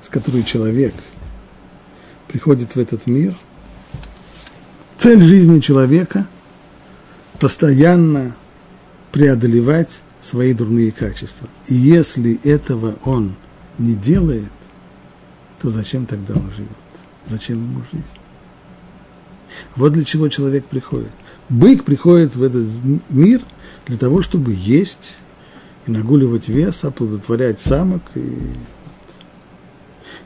с 0.00 0.08
которой 0.08 0.42
человек 0.42 0.92
приходит 2.26 2.74
в 2.74 2.78
этот 2.80 3.06
мир, 3.06 3.38
цель 4.98 5.22
жизни 5.22 5.60
человека– 5.60 6.26
постоянно 7.38 8.34
преодолевать 9.12 10.02
свои 10.20 10.52
дурные 10.52 10.90
качества. 10.90 11.48
И 11.68 11.74
если 11.74 12.40
этого 12.42 12.96
он 13.04 13.36
не 13.78 13.94
делает, 13.94 14.50
то 15.60 15.70
зачем 15.70 16.06
тогда 16.06 16.34
он 16.34 16.50
живет? 16.56 16.70
Зачем 17.28 17.58
ему 17.58 17.82
жизнь? 17.92 18.04
Вот 19.76 19.92
для 19.92 20.02
чего 20.02 20.28
человек 20.28 20.64
приходит. 20.64 21.12
Бык 21.48 21.84
приходит 21.84 22.34
в 22.34 22.42
этот 22.42 22.66
мир 23.10 23.42
для 23.86 23.96
того, 23.96 24.22
чтобы 24.22 24.54
есть 24.54 25.18
и 25.86 25.90
нагуливать 25.90 26.48
вес, 26.48 26.84
оплодотворять 26.84 27.60
самок. 27.60 28.02
И... 28.14 28.38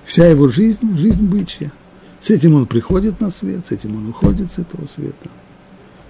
Вся 0.05 0.27
его 0.27 0.49
жизнь– 0.49 0.97
жизнь 0.99 1.25
бычья. 1.25 1.73
С 2.21 2.31
этим 2.31 2.55
он 2.55 2.67
приходит 2.67 3.21
на 3.21 3.31
свет, 3.31 3.67
с 3.67 3.73
этим 3.73 3.97
он 3.97 4.09
уходит 4.09 4.51
с 4.51 4.59
этого 4.59 4.87
света. 4.87 5.29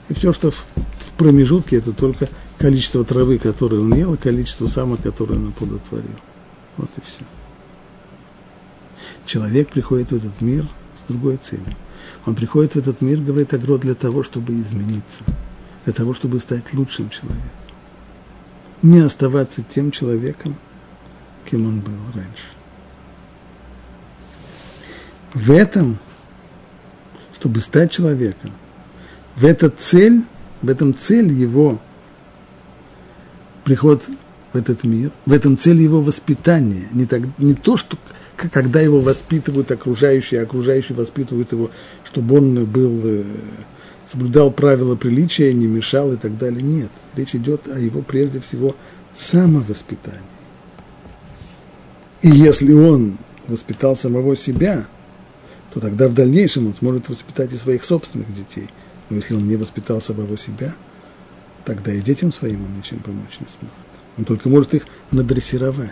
И 0.09 0.15
все, 0.15 0.33
что 0.33 0.51
в, 0.51 0.65
промежутке, 1.17 1.77
это 1.77 1.93
только 1.93 2.29
количество 2.59 3.05
травы, 3.05 3.39
которую 3.39 3.83
он 3.83 3.95
ел, 3.95 4.15
и 4.15 4.19
количество 4.19 4.67
самок, 4.67 5.03
которые 5.03 5.39
он 5.39 5.49
оплодотворил. 5.49 6.17
Вот 6.77 6.91
и 6.97 7.01
все. 7.01 7.23
Человек 9.25 9.71
приходит 9.71 10.11
в 10.11 10.17
этот 10.17 10.41
мир 10.41 10.69
с 10.97 11.09
другой 11.09 11.39
целью. 11.39 11.65
Он 12.27 12.35
приходит 12.35 12.73
в 12.73 12.77
этот 12.77 13.01
мир, 13.01 13.19
говорит 13.19 13.55
Агро, 13.55 13.79
для 13.79 13.95
того, 13.95 14.23
чтобы 14.23 14.55
измениться, 14.55 15.25
для 15.85 15.93
того, 15.93 16.15
чтобы 16.15 16.41
стать 16.41 16.73
лучшим 16.75 17.09
человеком. 17.11 17.66
Не 18.83 19.01
оставаться 19.01 19.63
тем 19.63 19.91
человеком, 19.91 20.57
кем 21.51 21.67
он 21.67 21.81
был 21.81 21.93
раньше. 22.15 22.47
В 25.35 25.51
этом, 25.51 25.99
чтобы 27.35 27.61
стать 27.61 27.91
человеком, 27.91 28.53
в 29.35 29.45
эта 29.45 29.71
цель, 29.71 30.23
в 30.63 30.69
этом 30.69 30.95
цель 30.95 31.33
его 31.33 31.81
приход 33.65 34.09
в 34.53 34.57
этот 34.57 34.85
мир, 34.85 35.11
в 35.27 35.33
этом 35.33 35.59
цель 35.59 35.83
его 35.83 36.01
воспитания. 36.01 36.89
Не, 36.93 37.05
так, 37.05 37.23
не 37.37 37.55
то, 37.55 37.77
что 37.77 37.99
когда 38.37 38.81
его 38.81 39.01
воспитывают 39.01 39.71
окружающие, 39.71 40.41
окружающие 40.41 40.97
воспитывают 40.97 41.53
его, 41.53 41.71
чтобы 42.05 42.37
он 42.37 42.65
был, 42.65 43.01
э, 43.05 43.25
соблюдал 44.11 44.51
правила 44.51 44.97
приличия, 44.97 45.53
не 45.53 45.67
мешал 45.67 46.13
и 46.13 46.17
так 46.17 46.39
далее. 46.39 46.63
Нет, 46.63 46.91
речь 47.15 47.35
идет 47.35 47.69
о 47.69 47.79
его 47.79 48.03
прежде 48.03 48.41
всего 48.41 48.77
самовоспитании. 49.15 50.23
И 52.23 52.29
если 52.29 52.73
он 52.73 53.19
воспитал 53.47 53.97
самого 53.97 54.37
себя, 54.37 54.87
то 55.73 55.81
тогда 55.81 56.09
в 56.09 56.15
дальнейшем 56.15 56.67
он 56.67 56.75
сможет 56.75 57.09
воспитать 57.09 57.53
и 57.53 57.57
своих 57.57 57.85
собственных 57.85 58.33
детей. 58.35 58.69
Но 59.11 59.17
если 59.17 59.35
он 59.35 59.47
не 59.47 59.57
воспитал 59.57 60.01
самого 60.01 60.37
себя, 60.37 60.75
тогда 61.65 61.93
и 61.93 62.01
детям 62.01 62.33
своим 62.33 62.65
он 62.65 62.77
ничем 62.77 63.01
помочь 63.01 63.39
не 63.41 63.47
сможет. 63.47 63.77
Он 64.19 64.25
только 64.25 64.49
может 64.49 64.75
их 64.75 64.87
надрессировать. 65.11 65.91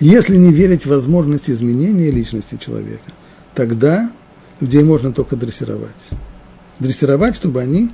Если 0.00 0.36
не 0.36 0.52
верить 0.52 0.86
в 0.86 0.90
возможность 0.90 1.50
изменения 1.50 2.10
личности 2.10 2.56
человека, 2.56 3.12
тогда 3.54 4.10
людей 4.60 4.82
можно 4.82 5.12
только 5.12 5.36
дрессировать. 5.36 5.92
Дрессировать, 6.78 7.36
чтобы 7.36 7.60
они 7.60 7.90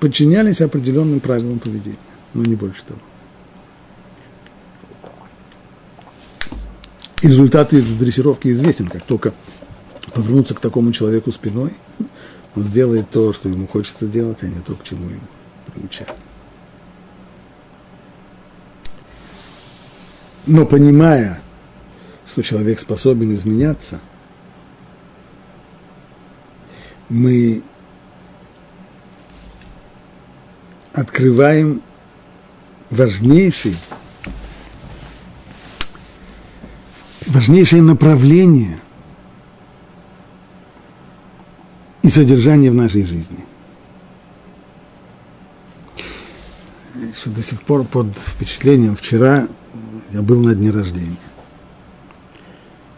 подчинялись 0.00 0.60
определенным 0.60 1.20
правилам 1.20 1.58
поведения, 1.58 1.96
но 2.34 2.42
не 2.42 2.54
больше 2.54 2.84
того. 2.84 3.00
Результат 7.22 7.70
дрессировки 7.70 8.48
известен, 8.48 8.88
как 8.88 9.02
только 9.02 9.32
повернуться 10.12 10.54
к 10.54 10.60
такому 10.60 10.92
человеку 10.92 11.32
спиной, 11.32 11.72
он 12.54 12.62
сделает 12.62 13.10
то, 13.10 13.32
что 13.32 13.48
ему 13.48 13.66
хочется 13.66 14.06
делать, 14.06 14.38
а 14.42 14.46
не 14.46 14.60
то, 14.60 14.74
к 14.74 14.84
чему 14.84 15.08
ему 15.08 15.20
приучают. 15.72 16.14
Но 20.46 20.64
понимая, 20.64 21.40
что 22.26 22.42
человек 22.42 22.80
способен 22.80 23.32
изменяться, 23.32 24.00
мы 27.08 27.62
открываем 30.96 31.82
важнейший, 32.88 33.76
важнейшее 37.26 37.82
направление 37.82 38.80
и 42.02 42.08
содержание 42.08 42.70
в 42.70 42.74
нашей 42.74 43.04
жизни. 43.04 43.44
Что 47.14 47.28
до 47.28 47.42
сих 47.42 47.60
пор 47.62 47.84
под 47.84 48.16
впечатлением 48.16 48.96
вчера 48.96 49.48
я 50.12 50.22
был 50.22 50.40
на 50.40 50.54
дне 50.54 50.70
рождения. 50.70 51.16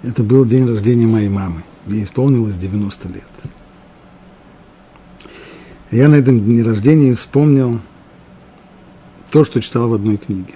Это 0.05 0.23
был 0.23 0.45
день 0.45 0.69
рождения 0.69 1.07
моей 1.07 1.29
мамы. 1.29 1.65
Ей 1.87 2.05
исполнилось 2.05 2.55
90 2.55 3.09
лет. 3.09 3.25
Я 5.91 6.09
на 6.09 6.17
этом 6.17 6.41
дне 6.41 6.63
рождения 6.63 7.15
вспомнил 7.15 7.81
то, 9.31 9.45
что 9.45 9.63
читал 9.63 9.89
в 9.89 9.95
одной 9.95 10.19
книге. 10.19 10.55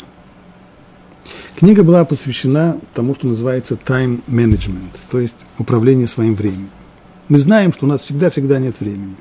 Книга 1.56 1.82
была 1.82 2.04
посвящена 2.04 2.76
тому, 2.92 3.14
что 3.14 3.28
называется 3.28 3.74
time 3.82 4.20
management, 4.28 4.90
то 5.10 5.18
есть 5.18 5.36
управление 5.58 6.06
своим 6.06 6.34
временем. 6.34 6.68
Мы 7.28 7.38
знаем, 7.38 7.72
что 7.72 7.86
у 7.86 7.88
нас 7.88 8.02
всегда-всегда 8.02 8.58
нет 8.58 8.80
времени. 8.80 9.16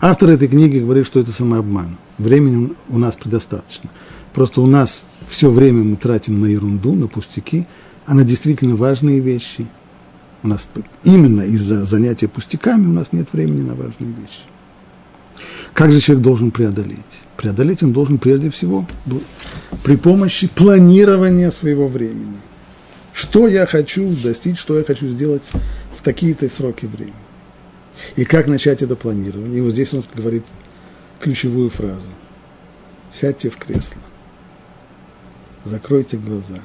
Автор 0.00 0.30
этой 0.30 0.48
книги 0.48 0.78
говорит, 0.78 1.06
что 1.06 1.20
это 1.20 1.30
самообман. 1.30 1.98
Времени 2.18 2.72
у 2.88 2.98
нас 2.98 3.14
предостаточно. 3.14 3.90
Просто 4.32 4.60
у 4.60 4.66
нас 4.66 5.06
все 5.28 5.50
время 5.50 5.84
мы 5.84 5.96
тратим 5.96 6.40
на 6.40 6.46
ерунду, 6.46 6.94
на 6.94 7.06
пустяки, 7.06 7.66
а 8.06 8.14
на 8.14 8.24
действительно 8.24 8.74
важные 8.74 9.20
вещи. 9.20 9.66
У 10.42 10.48
нас 10.48 10.66
именно 11.04 11.42
из-за 11.42 11.84
занятия 11.84 12.26
пустяками 12.26 12.86
у 12.86 12.92
нас 12.92 13.12
нет 13.12 13.28
времени 13.32 13.62
на 13.62 13.74
важные 13.74 14.10
вещи. 14.10 14.42
Как 15.78 15.92
же 15.92 16.00
человек 16.00 16.24
должен 16.24 16.50
преодолеть? 16.50 17.20
Преодолеть 17.36 17.84
он 17.84 17.92
должен 17.92 18.18
прежде 18.18 18.50
всего 18.50 18.84
при 19.84 19.94
помощи 19.94 20.48
планирования 20.48 21.52
своего 21.52 21.86
времени. 21.86 22.38
Что 23.12 23.46
я 23.46 23.64
хочу 23.64 24.12
достичь, 24.24 24.58
что 24.58 24.76
я 24.76 24.82
хочу 24.82 25.06
сделать 25.06 25.44
в 25.94 26.02
такие-то 26.02 26.48
сроки 26.50 26.86
времени. 26.86 27.14
И 28.16 28.24
как 28.24 28.48
начать 28.48 28.82
это 28.82 28.96
планирование. 28.96 29.58
И 29.58 29.60
вот 29.60 29.70
здесь 29.70 29.94
он 29.94 30.02
говорит 30.16 30.42
ключевую 31.20 31.70
фразу. 31.70 32.10
Сядьте 33.12 33.48
в 33.48 33.56
кресло, 33.56 34.02
закройте 35.64 36.16
глаза 36.16 36.58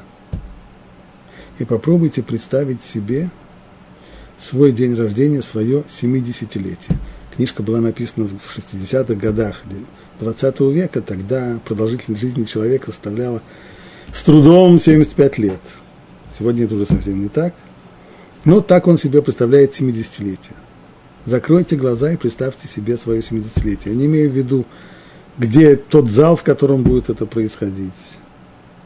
и 1.60 1.66
попробуйте 1.66 2.24
представить 2.24 2.82
себе 2.82 3.30
свой 4.40 4.72
день 4.72 4.96
рождения, 4.96 5.44
свое 5.44 5.84
70-летие. 5.84 6.98
Книжка 7.36 7.64
была 7.64 7.82
написана 7.82 8.28
в 8.28 8.58
60-х 8.58 9.16
годах 9.16 9.64
20 10.20 10.60
века, 10.60 11.02
тогда 11.02 11.60
продолжительность 11.66 12.22
жизни 12.22 12.44
человека 12.44 12.92
составляла 12.92 13.42
с 14.14 14.22
трудом 14.22 14.80
75 14.80 15.38
лет. 15.40 15.62
Сегодня 16.38 16.66
это 16.66 16.76
уже 16.76 16.86
совсем 16.86 17.22
не 17.22 17.30
так. 17.30 17.56
Но 18.46 18.62
так 18.62 18.88
он 18.88 18.98
себе 18.98 19.22
представляет 19.22 19.80
70-летие. 19.80 20.56
Закройте 21.26 21.76
глаза 21.76 22.12
и 22.12 22.18
представьте 22.18 22.68
себе 22.68 22.98
свое 22.98 23.22
70-летие. 23.22 23.90
Я 23.90 23.96
не 23.96 24.06
имею 24.06 24.30
в 24.30 24.36
виду, 24.36 24.66
где 25.38 25.76
тот 25.76 26.10
зал, 26.10 26.36
в 26.36 26.44
котором 26.44 26.84
будет 26.84 27.10
это 27.10 27.26
происходить, 27.26 28.18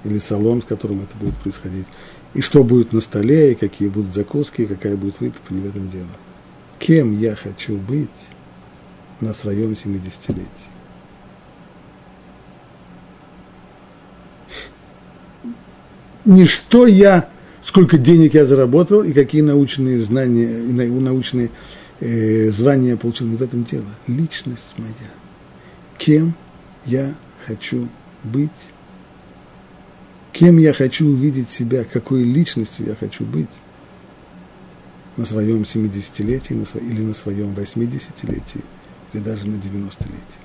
или 0.05 0.19
салон, 0.19 0.61
в 0.61 0.65
котором 0.65 1.01
это 1.01 1.17
будет 1.17 1.35
происходить, 1.37 1.87
и 2.33 2.41
что 2.41 2.63
будет 2.63 2.93
на 2.93 3.01
столе, 3.01 3.51
и 3.51 3.55
какие 3.55 3.89
будут 3.89 4.13
закуски, 4.13 4.61
и 4.61 4.67
какая 4.67 4.95
будет 4.95 5.19
выпивка, 5.19 5.53
не 5.53 5.61
в 5.61 5.67
этом 5.67 5.89
дело. 5.89 6.07
Кем 6.79 7.11
я 7.19 7.35
хочу 7.35 7.75
быть 7.77 8.09
на 9.21 9.33
своем 9.33 9.71
70-летии. 9.71 10.71
Не 16.25 16.45
я, 16.85 17.29
сколько 17.61 17.97
денег 17.97 18.33
я 18.33 18.45
заработал 18.45 19.01
и 19.01 19.13
какие 19.13 19.41
научные 19.41 19.99
знания, 19.99 20.47
научные 20.47 21.49
э, 21.99 22.49
звания 22.49 22.89
я 22.91 22.97
получил, 22.97 23.27
не 23.27 23.37
в 23.37 23.41
этом 23.41 23.63
дело. 23.63 23.87
Личность 24.07 24.73
моя. 24.77 24.91
Кем 25.97 26.35
я 26.85 27.15
хочу 27.45 27.87
быть, 28.23 28.71
кем 30.33 30.57
я 30.57 30.73
хочу 30.73 31.07
увидеть 31.07 31.49
себя, 31.49 31.85
какой 31.85 32.23
личностью 32.23 32.85
я 32.85 32.95
хочу 32.95 33.23
быть 33.23 33.49
на 35.15 35.25
своем 35.25 35.61
70-летии 35.61 36.53
или 36.81 37.01
на 37.01 37.13
своем 37.13 37.53
80-летии– 37.53 38.63
или 39.17 39.23
даже 39.23 39.47
на 39.47 39.55
90-летие. 39.55 40.41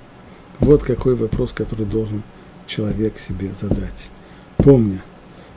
Вот 0.59 0.83
какой 0.83 1.15
вопрос, 1.15 1.51
который 1.51 1.85
должен 1.85 2.23
человек 2.67 3.19
себе 3.19 3.49
задать. 3.59 4.09
Помня, 4.57 5.03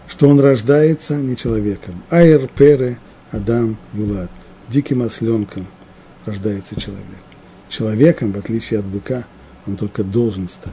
что 0.09 0.29
он 0.29 0.41
рождается 0.41 1.17
не 1.17 1.37
человеком. 1.37 2.03
Айр, 2.11 2.49
Пере, 2.49 2.99
Адам, 3.31 3.79
Юлад. 3.95 4.31
Диким 4.69 5.03
осленком 5.03 5.67
рождается 6.25 6.79
человек. 6.81 7.05
Человеком, 7.69 8.33
в 8.33 8.39
отличие 8.39 8.81
от 8.81 8.87
быка, 8.87 9.25
он 9.67 9.77
только 9.77 10.03
должен 10.05 10.49
стать. 10.49 10.73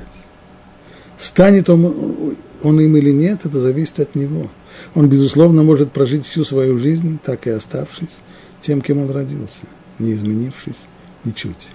Станет 1.18 1.70
он, 1.70 2.36
он 2.62 2.80
им 2.80 2.98
или 2.98 3.12
нет, 3.12 3.46
это 3.46 3.60
зависит 3.60 4.00
от 4.00 4.16
него. 4.16 4.50
Он, 4.96 5.08
безусловно, 5.08 5.64
может 5.64 5.92
прожить 5.92 6.26
всю 6.26 6.44
свою 6.44 6.78
жизнь, 6.78 7.20
так 7.24 7.46
и 7.48 7.52
оставшись 7.52 8.20
тем, 8.62 8.82
кем 8.82 9.00
он 9.00 9.12
родился, 9.12 9.66
не 10.00 10.14
изменившись 10.14 10.88
ничуть 11.24 11.70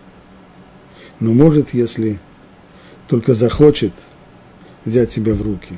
но 1.21 1.33
может, 1.33 1.75
если 1.75 2.21
только 3.09 3.35
захочет 3.35 3.93
взять 4.85 5.13
себя 5.13 5.35
в 5.35 5.43
руки, 5.43 5.75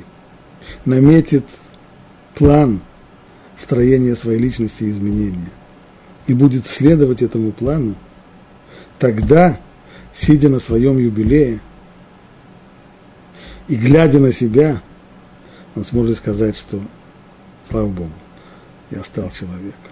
наметит 0.85 1.45
план 2.35 2.81
строения 3.57 4.15
своей 4.15 4.39
личности 4.39 4.83
и 4.83 4.89
изменения, 4.89 5.51
и 6.27 6.33
будет 6.33 6.67
следовать 6.67 7.21
этому 7.21 7.51
плану, 7.51 7.95
тогда, 8.99 9.59
сидя 10.13 10.49
на 10.49 10.59
своем 10.59 10.97
юбилее 10.97 11.61
и 13.67 13.75
глядя 13.75 14.19
на 14.19 14.31
себя, 14.31 14.81
он 15.75 15.83
сможет 15.83 16.17
сказать, 16.17 16.57
что, 16.57 16.81
слава 17.69 17.87
Богу, 17.87 18.11
я 18.91 19.03
стал 19.03 19.29
человеком. 19.31 19.90